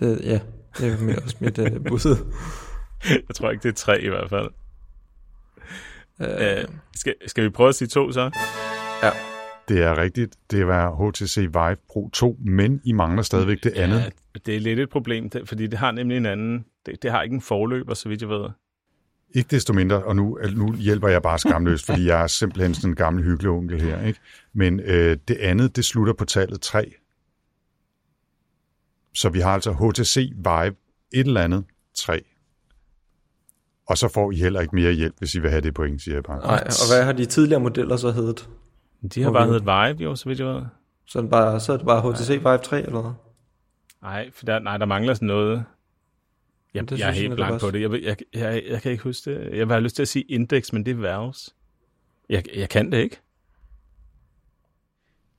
Det, 0.00 0.20
ja, 0.24 0.40
det 0.78 1.10
er 1.16 1.22
også 1.22 1.36
mit 1.40 1.58
uh, 1.58 1.84
bud. 1.84 2.16
Jeg 3.28 3.34
tror 3.34 3.50
ikke, 3.50 3.62
det 3.62 3.68
er 3.68 3.76
tre 3.76 4.02
i 4.02 4.08
hvert 4.08 4.30
fald. 4.30 4.48
Uh, 6.20 6.26
Øh, 6.26 6.64
skal, 6.96 7.14
skal 7.26 7.44
vi 7.44 7.48
prøve 7.48 7.68
at 7.68 7.74
sige 7.74 7.88
to 7.88 8.12
så? 8.12 8.30
ja. 9.02 9.10
Det 9.68 9.82
er 9.82 9.98
rigtigt. 9.98 10.36
Det 10.50 10.66
var 10.66 11.10
HTC 11.10 11.36
Vive 11.36 11.76
Pro 11.88 12.10
2, 12.12 12.36
men 12.40 12.80
I 12.84 12.92
mangler 12.92 13.22
stadigvæk 13.22 13.64
det 13.64 13.72
andet. 13.72 13.98
Ja, 13.98 14.08
det 14.46 14.56
er 14.56 14.60
lidt 14.60 14.80
et 14.80 14.88
problem, 14.88 15.30
fordi 15.44 15.66
det 15.66 15.78
har 15.78 15.92
nemlig 15.92 16.16
en 16.16 16.26
anden... 16.26 16.64
Det, 16.86 17.02
det 17.02 17.10
har 17.10 17.22
ikke 17.22 17.34
en 17.34 17.40
forløber, 17.40 17.94
så 17.94 18.08
vidt 18.08 18.20
jeg 18.20 18.28
ved. 18.28 18.48
Ikke 19.34 19.48
desto 19.50 19.72
mindre, 19.72 20.04
og 20.04 20.16
nu, 20.16 20.38
nu 20.56 20.74
hjælper 20.74 21.08
jeg 21.08 21.22
bare 21.22 21.38
skamløst, 21.38 21.86
fordi 21.90 22.06
jeg 22.06 22.22
er 22.22 22.26
simpelthen 22.26 22.74
sådan 22.74 22.90
en 22.90 22.96
gammel 22.96 23.24
hyggelig 23.24 23.50
onkel 23.50 23.80
her. 23.80 24.02
Ikke? 24.02 24.20
Men 24.52 24.80
øh, 24.80 25.16
det 25.28 25.36
andet, 25.36 25.76
det 25.76 25.84
slutter 25.84 26.12
på 26.12 26.24
tallet 26.24 26.60
3. 26.60 26.94
Så 29.14 29.28
vi 29.28 29.40
har 29.40 29.54
altså 29.54 29.72
HTC 29.72 30.16
Vive 30.36 30.76
et 31.12 31.26
eller 31.26 31.40
andet 31.40 31.64
3. 31.94 32.22
Og 33.86 33.98
så 33.98 34.08
får 34.08 34.32
I 34.32 34.36
heller 34.36 34.60
ikke 34.60 34.74
mere 34.74 34.92
hjælp, 34.92 35.14
hvis 35.18 35.34
I 35.34 35.40
vil 35.40 35.50
have 35.50 35.60
det 35.60 35.74
point, 35.74 36.02
siger 36.02 36.14
jeg 36.14 36.22
bare. 36.22 36.38
Nej, 36.38 36.62
og 36.64 36.94
hvad 36.94 37.04
har 37.04 37.12
de 37.12 37.24
tidligere 37.24 37.60
modeller 37.60 37.96
så 37.96 38.10
heddet? 38.10 38.48
De 39.14 39.22
har 39.22 39.32
bare 39.32 39.46
heddet 39.46 39.62
Vive, 39.62 40.04
jo, 40.08 40.16
så 40.16 40.28
vidt 40.28 40.38
jeg 40.38 40.46
ved. 40.46 40.62
Så 41.06 41.18
er 41.18 41.22
det 41.22 41.30
bare, 41.30 41.60
så 41.60 41.72
er 41.72 41.76
det 41.76 41.86
bare 41.86 42.12
HTC 42.12 42.28
Vive 42.28 42.58
3 42.58 42.82
eller 42.82 43.00
hvad? 43.00 43.12
Nej, 44.02 44.30
for 44.34 44.44
der, 44.44 44.58
nej, 44.58 44.78
der 44.78 44.86
mangler 44.86 45.14
sådan 45.14 45.26
noget. 45.26 45.64
Jeg, 46.74 46.90
Det 46.90 46.98
jeg 46.98 47.04
er 47.04 47.08
jeg 47.12 47.22
helt 47.22 47.34
blank 47.34 47.60
på 47.60 47.70
det. 47.70 47.80
Jeg, 47.80 47.90
jeg, 48.02 48.16
jeg, 48.34 48.62
jeg 48.68 48.82
kan 48.82 48.92
ikke 48.92 49.04
huske 49.04 49.34
det. 49.34 49.58
Jeg 49.58 49.66
have 49.66 49.80
lyst 49.80 49.96
til 49.96 50.02
at 50.02 50.08
sige 50.08 50.22
Index, 50.22 50.72
men 50.72 50.84
det 50.84 50.90
er 50.90 50.94
Valves. 50.94 51.54
Jeg, 52.28 52.44
jeg 52.56 52.68
kan 52.68 52.92
det 52.92 52.98
ikke. 52.98 53.18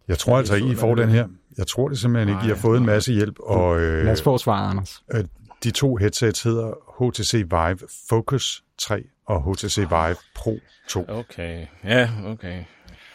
Jeg 0.07 0.17
tror 0.17 0.37
altså 0.37 0.55
ikke, 0.55 0.71
I 0.71 0.75
får 0.75 0.95
den 0.95 1.09
her. 1.09 1.27
Jeg 1.57 1.67
tror 1.67 1.87
det 1.89 1.99
simpelthen 1.99 2.29
ikke. 2.37 2.45
I 2.45 2.47
har 2.47 2.55
fået 2.55 2.77
en 2.79 2.85
masse 2.85 3.13
hjælp, 3.13 3.39
og 3.39 3.81
øh, 3.81 4.05
Lad 4.05 4.11
os 4.13 4.21
få 4.21 4.37
svaret, 4.37 4.69
Anders. 4.71 5.03
øh, 5.13 5.23
de 5.63 5.71
to 5.71 5.95
headsets 5.95 6.43
hedder 6.43 6.71
HTC 7.09 7.33
Vive 7.33 7.87
Focus 8.09 8.63
3 8.77 9.03
og 9.27 9.53
HTC 9.53 9.77
Vive 9.77 10.15
Pro 10.35 10.57
2. 10.89 11.05
Okay, 11.07 11.65
ja, 11.83 12.09
okay. 12.25 12.63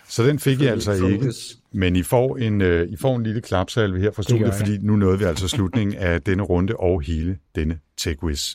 Så 0.08 0.22
den 0.22 0.38
fik 0.38 0.60
I 0.60 0.66
altså 0.66 0.92
ikke. 0.92 1.32
Men 1.72 1.96
I 1.96 2.02
får 2.02 2.36
en, 2.36 2.60
øh, 2.60 2.88
I 2.88 2.96
får 2.96 3.16
en 3.16 3.22
lille 3.22 3.40
klapsalve 3.40 4.00
her 4.00 4.10
fra 4.10 4.22
studiet, 4.22 4.54
fordi 4.54 4.78
nu 4.78 4.96
nåede 4.96 5.18
vi 5.18 5.24
altså 5.24 5.48
slutningen 5.48 5.96
af 5.96 6.22
denne 6.22 6.42
runde 6.42 6.76
og 6.76 7.00
hele 7.02 7.38
denne 7.54 7.78
TechWiz. 7.96 8.54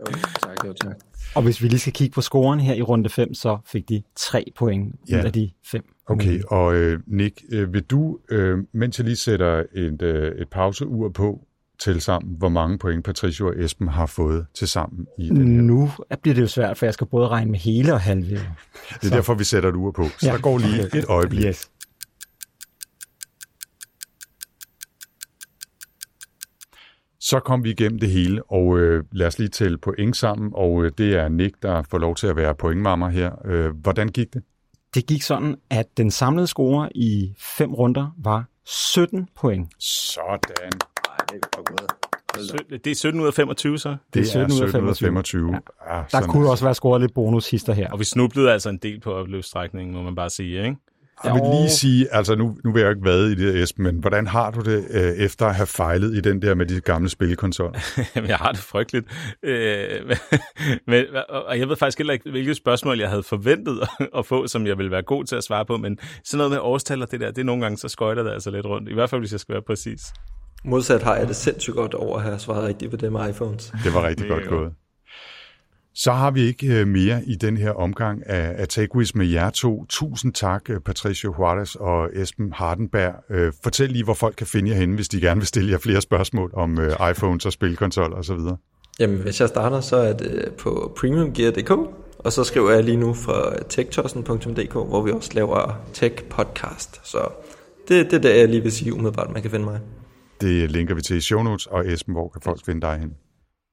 Jo, 0.00 0.04
tak, 0.42 0.64
jo, 0.66 0.72
tak. 0.72 0.96
Og 1.34 1.42
hvis 1.42 1.62
vi 1.62 1.68
lige 1.68 1.78
skal 1.80 1.92
kigge 1.92 2.14
på 2.14 2.20
scoren 2.20 2.60
her 2.60 2.74
i 2.74 2.82
runde 2.82 3.08
5, 3.10 3.34
så 3.34 3.58
fik 3.66 3.88
de 3.88 4.02
3 4.16 4.44
point 4.56 4.94
Ja. 5.10 5.20
ud 5.20 5.24
af 5.24 5.32
de 5.32 5.50
5. 5.64 5.84
Okay, 6.08 6.40
og 6.48 6.74
øh, 6.74 7.00
Nick, 7.06 7.42
øh, 7.52 7.72
vil 7.72 7.82
du, 7.82 8.18
øh, 8.30 8.58
mens 8.72 8.98
jeg 8.98 9.04
lige 9.04 9.16
sætter 9.16 9.62
et, 9.72 10.02
øh, 10.02 10.32
et 10.40 10.48
pauseur 10.50 11.08
på, 11.08 11.46
til 11.78 12.00
sammen, 12.00 12.34
hvor 12.38 12.48
mange 12.48 12.78
point 12.78 13.04
Patricio 13.04 13.46
og 13.46 13.60
Esben 13.64 13.88
har 13.88 14.06
fået 14.06 14.46
til 14.54 14.68
sammen 14.68 15.06
i 15.18 15.28
den 15.28 15.36
her. 15.56 15.62
Nu 15.62 15.90
bliver 16.22 16.34
det 16.34 16.42
jo 16.42 16.46
svært, 16.46 16.78
for 16.78 16.86
jeg 16.86 16.94
skal 16.94 17.06
både 17.06 17.28
regne 17.28 17.50
med 17.50 17.58
hele 17.58 17.92
og 17.92 18.00
halve. 18.00 18.30
Det 19.02 19.04
er 19.04 19.10
derfor, 19.10 19.34
vi 19.34 19.44
sætter 19.44 19.68
et 19.68 19.74
ur 19.74 19.90
på. 19.90 20.04
Så 20.04 20.26
Ja. 20.26 20.32
der 20.32 20.40
går 20.40 20.58
lige 20.58 20.98
et 20.98 21.04
øjeblik. 21.08 21.44
Yes. 21.44 21.70
Så 27.20 27.40
kom 27.40 27.64
vi 27.64 27.70
igennem 27.70 27.98
det 27.98 28.10
hele, 28.10 28.42
og 28.50 28.78
øh, 28.78 29.04
lad 29.12 29.26
os 29.26 29.38
lige 29.38 29.48
tælle 29.48 29.78
point 29.78 30.16
sammen, 30.16 30.50
og 30.54 30.84
øh, 30.84 30.90
det 30.98 31.14
er 31.14 31.28
Nick, 31.28 31.54
der 31.62 31.82
får 31.82 31.98
lov 31.98 32.14
til 32.16 32.26
at 32.26 32.36
være 32.36 32.54
pointmammer 32.54 33.08
her. 33.08 33.46
Øh, 33.46 33.70
hvordan 33.70 34.08
gik 34.08 34.34
det? 34.34 34.42
Det 34.96 35.06
gik 35.06 35.22
sådan, 35.22 35.56
at 35.70 35.86
den 35.96 36.10
samlede 36.10 36.46
score 36.46 36.88
i 36.96 37.34
fem 37.38 37.74
runder 37.74 38.14
var 38.18 38.44
17 38.64 39.28
point. 39.36 39.68
Sådan. 39.78 40.72
Sø- 42.38 42.56
Det 42.84 42.90
er 42.90 42.94
17 42.94 43.20
ud 43.20 43.26
af 43.26 43.34
25 43.34 43.78
så. 43.78 43.96
Det 44.14 44.20
er 44.20 44.24
17 44.24 44.40
ud 44.42 44.62
af 44.62 44.68
17 44.68 44.84
ud 44.84 44.88
af 44.88 44.96
25. 44.96 45.06
25. 45.06 45.52
Ja. 45.52 45.98
Ah, 45.98 46.04
Der 46.12 46.20
kunne 46.26 46.50
også 46.50 46.64
være 46.64 46.74
scoret 46.74 47.00
lidt 47.00 47.14
bonushister 47.14 47.72
her. 47.72 47.90
Og 47.90 47.98
vi 47.98 48.04
snublede 48.04 48.52
altså 48.52 48.68
en 48.68 48.78
del 48.78 49.00
på 49.00 49.12
opløbsstrækningen, 49.12 49.94
må 49.94 50.02
man 50.02 50.14
bare 50.14 50.30
sige, 50.30 50.64
ikke? 50.64 50.76
Jeg 51.24 51.34
vil 51.34 51.42
lige 51.60 51.70
sige, 51.70 52.14
altså 52.14 52.34
nu, 52.34 52.56
nu 52.64 52.72
vil 52.72 52.80
jeg 52.80 52.90
ikke 52.90 53.04
vade 53.04 53.32
i 53.32 53.34
det, 53.34 53.62
Esben, 53.62 53.84
men 53.84 53.96
hvordan 53.96 54.26
har 54.26 54.50
du 54.50 54.60
det 54.60 54.86
øh, 54.90 55.12
efter 55.12 55.46
at 55.46 55.54
have 55.54 55.66
fejlet 55.66 56.14
i 56.14 56.20
den 56.20 56.42
der 56.42 56.54
med 56.54 56.66
de 56.66 56.80
gamle 56.80 57.08
spilkonsoller? 57.08 57.80
Jamen, 58.16 58.30
jeg 58.30 58.36
har 58.36 58.52
det 58.52 58.60
frygteligt. 58.60 59.06
Øh, 59.42 59.88
men, 60.90 61.04
og 61.28 61.58
jeg 61.58 61.68
ved 61.68 61.76
faktisk 61.76 61.98
heller 61.98 62.12
ikke, 62.12 62.30
hvilke 62.30 62.54
spørgsmål 62.54 63.00
jeg 63.00 63.08
havde 63.08 63.22
forventet 63.22 63.80
at 64.18 64.26
få, 64.26 64.46
som 64.46 64.66
jeg 64.66 64.78
ville 64.78 64.90
være 64.90 65.02
god 65.02 65.24
til 65.24 65.36
at 65.36 65.44
svare 65.44 65.64
på, 65.66 65.76
men 65.76 65.98
sådan 66.24 66.38
noget 66.38 66.50
med 66.50 66.58
årstal 66.58 67.02
og 67.02 67.10
det 67.10 67.20
der, 67.20 67.30
det 67.30 67.38
er 67.38 67.44
nogle 67.44 67.62
gange, 67.62 67.78
så 67.78 67.88
skøjter 67.88 68.22
det 68.22 68.30
altså 68.30 68.50
lidt 68.50 68.66
rundt. 68.66 68.88
I 68.88 68.94
hvert 68.94 69.10
fald, 69.10 69.20
hvis 69.20 69.32
jeg 69.32 69.40
skal 69.40 69.52
være 69.52 69.62
præcis. 69.66 70.00
Modsat 70.64 71.02
har 71.02 71.16
jeg 71.16 71.28
det 71.28 71.36
sindssygt 71.36 71.76
godt 71.76 71.94
over 71.94 72.16
at 72.16 72.22
have 72.22 72.38
svaret 72.38 72.68
rigtigt 72.68 72.90
på 72.90 72.96
det 72.96 73.12
med 73.12 73.30
iPhones. 73.30 73.72
Det 73.84 73.94
var 73.94 74.08
rigtig 74.08 74.28
godt. 74.28 74.48
gået. 74.48 74.72
Så 75.98 76.12
har 76.12 76.30
vi 76.30 76.40
ikke 76.40 76.80
øh, 76.80 76.86
mere 76.86 77.24
i 77.24 77.34
den 77.34 77.56
her 77.56 77.70
omgang 77.70 78.22
af, 78.26 78.54
af 78.56 78.68
TechWiz 78.68 79.14
med 79.14 79.26
jer 79.26 79.50
to. 79.50 79.84
Tusind 79.88 80.32
tak, 80.32 80.70
øh, 80.70 80.80
Patricio 80.80 81.34
Juarez 81.38 81.74
og 81.74 82.08
Esben 82.12 82.52
Hardenberg. 82.52 83.14
Øh, 83.30 83.52
Fortæl 83.62 83.90
lige, 83.90 84.04
hvor 84.04 84.14
folk 84.14 84.34
kan 84.36 84.46
finde 84.46 84.70
jer 84.70 84.76
henne, 84.76 84.94
hvis 84.94 85.08
de 85.08 85.20
gerne 85.20 85.40
vil 85.40 85.46
stille 85.46 85.72
jer 85.72 85.78
flere 85.78 86.00
spørgsmål 86.00 86.50
om 86.54 86.78
iPhones 87.10 87.46
og 87.46 87.52
spilkonsoller 87.52 88.16
osv. 88.16 88.38
Jamen, 89.00 89.16
hvis 89.16 89.40
jeg 89.40 89.48
starter, 89.48 89.80
så 89.80 89.96
er 89.96 90.12
det 90.12 90.52
på 90.58 90.92
premiumgear.dk, 90.96 91.70
og 92.18 92.32
så 92.32 92.44
skriver 92.44 92.70
jeg 92.70 92.84
lige 92.84 92.96
nu 92.96 93.14
fra 93.14 93.62
techtossen.dk, 93.68 94.72
hvor 94.72 95.02
vi 95.02 95.10
også 95.10 95.30
laver 95.34 95.84
tech 95.92 96.24
podcast. 96.24 97.00
Så 97.04 97.18
det, 97.88 98.10
det 98.10 98.16
er 98.16 98.20
det, 98.20 98.38
jeg 98.38 98.48
lige 98.48 98.62
vil 98.62 98.72
sige 98.72 98.94
umiddelbart, 98.94 99.32
man 99.32 99.42
kan 99.42 99.50
finde 99.50 99.64
mig. 99.64 99.80
Det 100.40 100.70
linker 100.70 100.94
vi 100.94 101.02
til 101.02 101.16
i 101.16 101.20
show 101.20 101.42
notes, 101.42 101.66
og 101.66 101.92
Esben, 101.92 102.14
hvor 102.14 102.28
kan 102.28 102.40
folk 102.42 102.64
finde 102.64 102.80
dig 102.80 102.98
hen? 102.98 103.10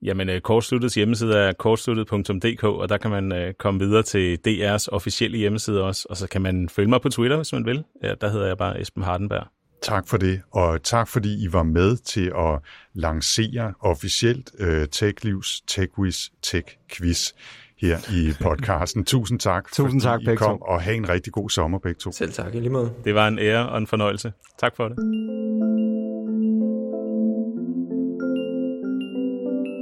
Jamen, 0.03 0.29
øh, 0.29 0.41
Kortsluttets 0.41 0.95
hjemmeside 0.95 1.37
er 1.37 1.53
kortsluttet.dk, 1.53 2.63
og 2.63 2.89
der 2.89 2.97
kan 2.97 3.11
man 3.11 3.31
øh, 3.31 3.53
komme 3.53 3.79
videre 3.79 4.03
til 4.03 4.39
DR's 4.47 4.87
officielle 4.91 5.37
hjemmeside 5.37 5.83
også, 5.83 6.07
og 6.09 6.17
så 6.17 6.27
kan 6.27 6.41
man 6.41 6.69
følge 6.69 6.89
mig 6.89 7.01
på 7.01 7.09
Twitter, 7.09 7.37
hvis 7.37 7.53
man 7.53 7.65
vil. 7.65 7.83
Ja, 8.03 8.13
der 8.21 8.29
hedder 8.29 8.47
jeg 8.47 8.57
bare 8.57 8.81
Esben 8.81 9.03
Hardenberg. 9.03 9.47
Tak 9.81 10.07
for 10.07 10.17
det, 10.17 10.41
og 10.51 10.83
tak 10.83 11.07
fordi 11.07 11.43
I 11.43 11.53
var 11.53 11.63
med 11.63 11.97
til 11.97 12.31
at 12.37 12.59
lancere 12.93 13.73
officielt 13.79 14.51
uh, 14.59 14.85
TechLivs 14.91 15.61
TechWiz 15.67 16.29
Tech 16.41 16.67
Quiz 16.93 17.31
her 17.81 17.97
i 18.13 18.33
podcasten. 18.41 19.05
Tusind 19.13 19.39
tak, 19.39 19.71
Tusind 19.71 20.01
tak, 20.01 20.21
I 20.21 20.35
kom, 20.35 20.57
to. 20.57 20.65
og 20.65 20.81
have 20.81 20.95
en 20.95 21.09
rigtig 21.09 21.33
god 21.33 21.49
sommer 21.49 21.79
begge 21.79 21.99
to. 21.99 22.11
Selv 22.11 22.31
tak, 22.31 22.55
i 22.55 22.59
lige 22.59 22.69
måde. 22.69 22.93
Det 23.03 23.15
var 23.15 23.27
en 23.27 23.39
ære 23.39 23.69
og 23.69 23.77
en 23.77 23.87
fornøjelse. 23.87 24.33
Tak 24.59 24.75
for 24.75 24.87
det. 24.87 24.97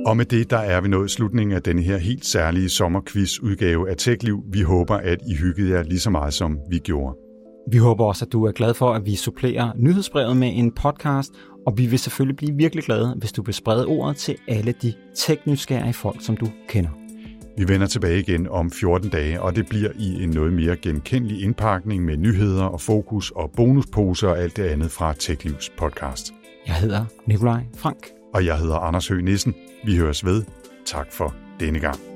Og 0.05 0.17
med 0.17 0.25
det, 0.25 0.49
der 0.49 0.57
er 0.57 0.81
vi 0.81 0.87
nået 0.87 1.11
slutningen 1.11 1.55
af 1.55 1.61
denne 1.61 1.81
her 1.81 1.97
helt 1.97 2.25
særlige 2.25 2.69
sommerquiz-udgave 2.69 3.89
af 3.89 3.97
TechLiv. 3.97 4.43
Vi 4.51 4.61
håber, 4.61 4.95
at 4.95 5.17
I 5.27 5.35
hyggede 5.35 5.69
jer 5.69 5.83
lige 5.83 5.99
så 5.99 6.09
meget, 6.09 6.33
som 6.33 6.59
vi 6.69 6.77
gjorde. 6.77 7.15
Vi 7.71 7.77
håber 7.77 8.05
også, 8.05 8.25
at 8.25 8.31
du 8.31 8.45
er 8.45 8.51
glad 8.51 8.73
for, 8.73 8.93
at 8.93 9.05
vi 9.05 9.15
supplerer 9.15 9.71
nyhedsbrevet 9.77 10.37
med 10.37 10.51
en 10.55 10.71
podcast, 10.71 11.31
og 11.67 11.77
vi 11.77 11.85
vil 11.85 11.99
selvfølgelig 11.99 12.37
blive 12.37 12.55
virkelig 12.55 12.83
glade, 12.83 13.15
hvis 13.17 13.31
du 13.31 13.43
vil 13.43 13.53
sprede 13.53 13.85
ordet 13.85 14.15
til 14.17 14.35
alle 14.47 14.71
de 14.81 14.93
teknysgerrige 15.15 15.93
folk, 15.93 16.25
som 16.25 16.37
du 16.37 16.47
kender. 16.69 16.89
Vi 17.57 17.67
vender 17.67 17.87
tilbage 17.87 18.19
igen 18.19 18.47
om 18.47 18.71
14 18.71 19.09
dage, 19.09 19.41
og 19.41 19.55
det 19.55 19.69
bliver 19.69 19.89
i 19.99 20.23
en 20.23 20.29
noget 20.29 20.53
mere 20.53 20.75
genkendelig 20.75 21.43
indpakning 21.43 22.05
med 22.05 22.17
nyheder 22.17 22.63
og 22.63 22.81
fokus 22.81 23.31
og 23.31 23.51
bonusposer 23.55 24.27
og 24.27 24.39
alt 24.39 24.57
det 24.57 24.63
andet 24.63 24.91
fra 24.91 25.13
TechLivs 25.13 25.69
podcast. 25.77 26.33
Jeg 26.67 26.75
hedder 26.75 27.05
Nikolaj 27.27 27.63
Frank. 27.77 28.20
Og 28.33 28.45
jeg 28.45 28.57
hedder 28.57 28.75
Anders 28.75 29.07
Høgh 29.07 29.23
Nissen. 29.23 29.55
Vi 29.85 29.97
høres 29.97 30.25
ved. 30.25 30.43
Tak 30.85 31.11
for 31.11 31.35
denne 31.59 31.79
gang. 31.79 32.10